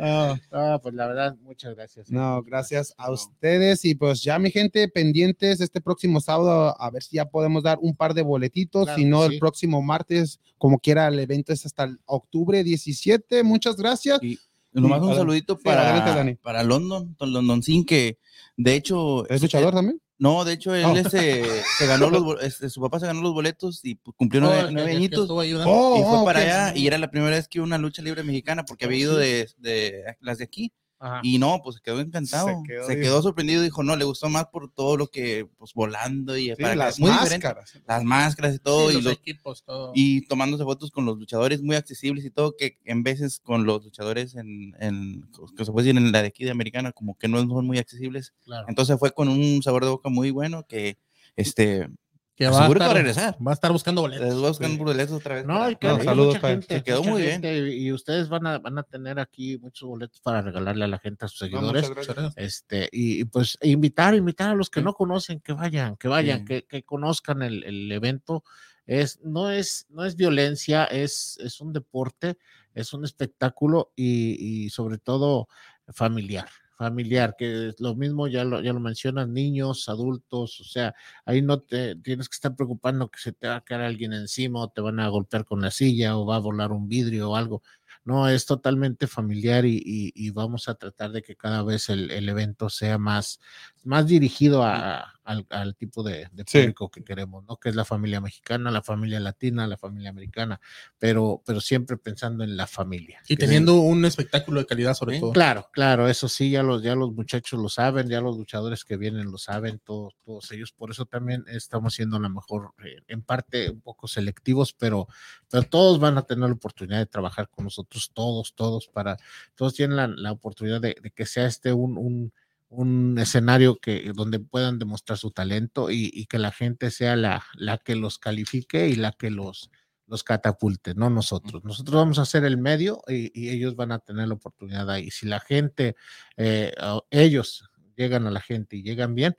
[0.00, 2.10] Ah, Ah, pues la verdad, muchas gracias.
[2.10, 7.02] no, gracias a ustedes y pues ya mi gente pendientes este próximo sábado a ver
[7.02, 9.38] si ya podemos dar un par de boletitos, Claro si no que el sí.
[9.38, 14.18] próximo martes, como quiera el evento es hasta el octubre 17, muchas gracias.
[14.22, 14.38] Y
[14.72, 18.18] nomás un saludito Sí, adelante, para, para London, Don London Sin, que
[18.56, 19.28] de hecho.
[19.28, 20.00] ¿Es luchador también?
[20.24, 20.96] No, de hecho, él Oh.
[20.96, 21.44] ese,
[21.76, 24.68] se ganó los, este, su papá se ganó los boletos y pues, cumplió No, nueve,
[24.72, 25.28] nueve añitos.
[25.28, 26.46] Oh, y fue oh, para ok.
[26.46, 28.98] allá y era la primera vez que iba a una lucha libre mexicana porque había
[29.00, 30.72] ido de, de las de aquí
[31.04, 31.20] Ajá.
[31.22, 32.46] y no, pues se quedó encantado.
[32.48, 33.22] Se Se quedó, quedó, dijo.
[33.22, 36.74] sorprendido, dijo, no, le gustó más por todo lo que, pues volando y Sí, para
[36.76, 37.46] las muy diferente.
[37.46, 37.80] máscaras.
[37.86, 39.92] Las máscaras y todo Sí, y, los los- equipos, todo.
[39.94, 43.84] y tomándose fotos con los luchadores muy accesibles y todo, que en veces con los
[43.84, 47.28] luchadores en, en que se puede decir en la de aquí de Americana, como que
[47.28, 48.32] no son muy accesibles.
[48.44, 48.66] Claro.
[48.68, 50.96] Entonces fue con un sabor de boca muy bueno que,
[51.36, 51.88] este,
[52.36, 53.46] que va a, seguro que va a estar, regresar.
[53.46, 54.26] va a estar buscando boletos.
[54.26, 55.46] Les voy a buscar un boleto otra vez.
[55.46, 57.32] No, y que No, hay saludos, mucha gente, Se quedó mucha muy bien.
[57.42, 60.88] gente, Y y ustedes van a, van a tener aquí muchos boletos para regalarle a
[60.88, 61.90] la gente, a sus seguidores.
[62.36, 66.40] este, y, y, pues invitar, invitar a los que no conocen, que vayan, que vayan,
[66.40, 66.44] Sí.
[66.44, 68.42] que, que conozcan el, el evento.
[68.86, 72.36] Es, no, es, no es violencia, es, es un deporte,
[72.74, 75.48] es un espectáculo y, y sobre todo
[75.88, 80.94] familiar, familiar, que es lo mismo ya lo, ya lo mencionan, niños, adultos, o sea,
[81.24, 84.60] ahí no te tienes que estar preocupando que se te va a caer alguien encima
[84.60, 87.36] o te van a golpear con la silla o va a volar un vidrio o
[87.36, 87.62] algo.
[88.04, 92.10] No, es totalmente familiar y, y- y vamos a tratar de que cada vez el,
[92.10, 93.40] el evento sea más,
[93.84, 96.60] más dirigido a- al, al tipo de, de Sí.
[96.60, 97.56] público que queremos, ¿no?
[97.56, 100.60] Que es la familia mexicana, la familia latina, la familia americana,
[100.98, 103.20] pero, pero siempre pensando en la familia.
[103.26, 105.32] Y teniendo un espectáculo de calidad sobre todo.
[105.32, 108.96] Claro, claro, eso sí, ya los, ya los muchachos lo saben, ya los luchadores que
[108.96, 110.72] vienen lo saben, todos, todos ellos.
[110.72, 115.08] Por eso también estamos siendo a lo mejor, eh, en parte, un poco selectivos, pero,
[115.50, 119.16] pero todos van a tener la oportunidad de trabajar con nosotros, todos, todos, para,
[119.54, 122.32] todos tienen la, la oportunidad de, de que sea este un, un,
[122.68, 127.44] un escenario que, donde puedan demostrar su talento y, y que la gente sea la,
[127.54, 129.70] la que los califique y la que los,
[130.06, 131.64] los catapulte, no nosotros.
[131.64, 135.10] Nosotros vamos a ser el medio y, y ellos van a tener la oportunidad ahí.
[135.10, 135.96] Si la gente,
[136.36, 136.72] eh,
[137.10, 139.36] ellos llegan a la gente y llegan bien,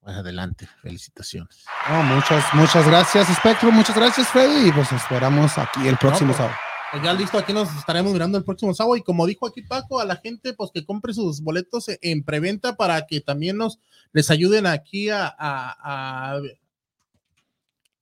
[0.00, 1.64] pues adelante, felicitaciones.
[2.04, 3.74] Muchas, muchas gracias, Spectrum.
[3.74, 4.68] Muchas gracias, Freddy.
[4.68, 6.56] Y pues esperamos aquí el próximo pues, sábado.
[6.94, 8.96] Pues ya listo, aquí nos estaremos mirando el próximo sábado.
[8.96, 12.22] Y como dijo aquí Paco, a la gente, pues que compre sus boletos e- en
[12.22, 13.80] preventa para que también nos
[14.12, 16.40] les ayuden aquí a, a, a,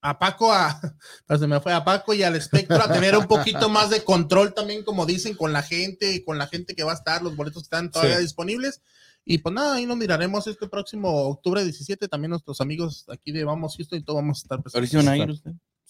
[0.03, 0.79] a Paco, a,
[1.27, 4.05] pues se me fue a Paco y al espectro a tener un poquito más de
[4.05, 7.23] control también, como dicen, con la gente y con la gente que va a estar,
[7.23, 8.23] los boletos están todavía Sí.
[8.25, 8.83] disponibles.
[9.25, 12.09] Y pues nada, ahí nos miraremos este próximo octubre 17.
[12.09, 14.91] También nuestros amigos aquí de Vamos Houston y todo vamos a estar presentes.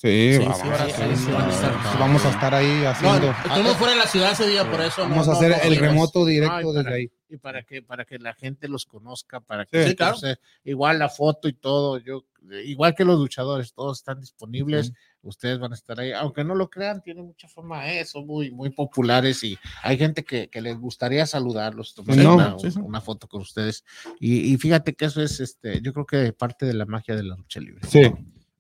[0.02, 0.38] Sí a.
[0.38, 1.98] Sí, vamos, sí, ahora sí, a estar.
[1.98, 3.30] vamos a estar ahí No, haciendo.
[3.44, 5.02] estuvimos fuera de la ciudad ese día, por eso.
[5.04, 7.10] no- vamos a no- hacer no el remoto directo Ay, desde para- ahí.
[7.28, 10.16] Y para que, para que la gente los conozca, para que Sí, claro.
[10.16, 12.26] entonces, igual la foto y todo, yo,
[12.64, 14.92] igual que los luchadores, todos están disponibles,
[15.22, 18.50] ustedes van a estar ahí, aunque no lo crean, tienen mucha fama, eh, son muy,
[18.50, 22.78] muy populares y hay gente que, que les gustaría saludarlos, tomar No, una, sí, sí.
[22.82, 23.82] una foto con ustedes.
[24.20, 27.22] Y, y fíjate que eso es, este, yo creo que parte de la magia de
[27.22, 27.80] la lucha libre.
[27.88, 28.02] Sí.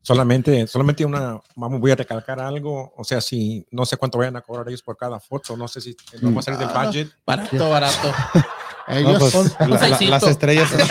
[0.02, 4.34] Solamente, solamente una, vamos, voy a recalcar algo, o sea, si no sé cuánto vayan
[4.36, 7.08] a cobrar ellos por cada foto, no sé si vamos a salir del Ah, budget.
[7.24, 8.12] Barato, barato.
[8.92, 10.10] Ellos No, pues, son, la- la- sexito.
[10.10, 10.70] las estrellas.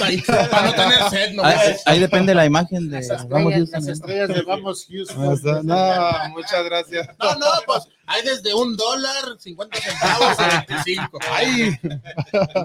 [0.00, 3.56] Ahí, para no tener sed, no Ahí, ahí depende la imagen de las Vamos estrellas,
[3.56, 3.92] Houston, las ¿no?
[3.92, 5.66] estrellas de Vamos Houston.
[5.66, 7.08] No, muchas gracias.
[7.18, 11.18] No, no, pues hay desde un dólar, 50 centavos a 25.
[11.32, 11.78] Ay,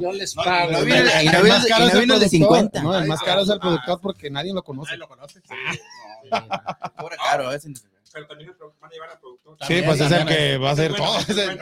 [0.01, 0.71] Yo les pago.
[0.71, 2.29] no viene- y no el más caro y no es el el de productor.
[2.29, 2.81] 50.
[2.81, 4.97] No, el más caro es el productor porque nadie lo conoce.
[4.97, 5.41] Lo conoces.
[6.97, 7.69] Cobra caro, ese.
[8.15, 9.57] Pero también van a llevar al productor.
[9.67, 11.17] Sí, pues es el que va a hacer todo.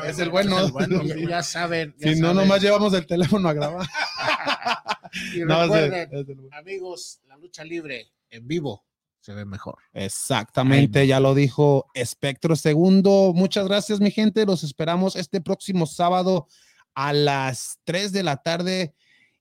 [0.06, 1.28] es el, bueno, es el.
[1.28, 1.96] Ya, saben.
[1.98, 3.88] ya Si no, nomás llevamos el teléfono a grabar.
[5.36, 8.86] Y No, es el- recuerden, es el amigos, la lucha libre en vivo
[9.20, 9.78] se ve mejor.
[9.94, 13.32] Exactamente, ya lo dijo Espectro Segundo.
[13.34, 14.46] Muchas gracias, mi gente.
[14.46, 16.48] Los esperamos este próximo sábado
[16.94, 18.94] a las 3 de la tarde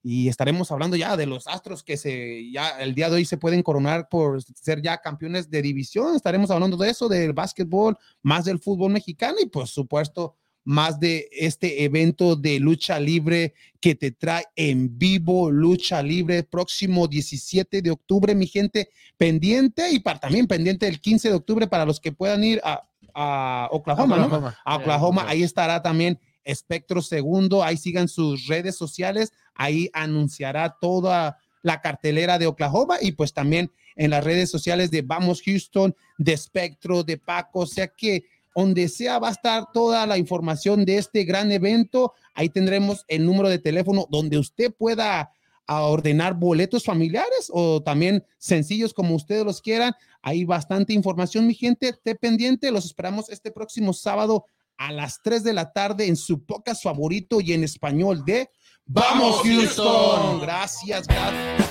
[0.03, 3.37] y estaremos hablando ya de los Astros que se ya el día de hoy se
[3.37, 6.15] pueden coronar por ser ya campeones de división.
[6.15, 10.35] Estaremos hablando de eso, del básquetbol, más del fútbol mexicano y por supuesto
[10.65, 17.07] más de este evento de lucha libre que te trae en vivo lucha libre próximo
[17.07, 21.85] 17 de octubre, mi gente pendiente y para, también pendiente el 15 de octubre para
[21.85, 24.53] los que puedan ir a, a Oklahoma, ¿no?
[24.65, 31.39] A Oklahoma, ahí estará también Espectro Segundo, ahí sigan sus redes sociales, ahí anunciará toda
[31.61, 36.33] la cartelera de Oklahoma y pues también en las redes sociales de Vamos Houston, de
[36.33, 38.25] Espectro, de Paco, o sea que
[38.55, 43.25] donde sea va a estar toda la información de este gran evento, ahí tendremos el
[43.25, 45.31] número de teléfono donde usted pueda
[45.65, 49.93] a ordenar boletos familiares o también sencillos como ustedes los quieran.
[50.21, 51.89] Hay bastante información, mi gente.
[51.89, 52.71] Esté pendiente.
[52.71, 54.45] Los esperamos este próximo sábado
[54.77, 58.49] a las 3 de la tarde en su podcast favorito y en español de
[58.85, 60.41] Vamos, Houston.
[60.41, 61.62] Gracias, gracias.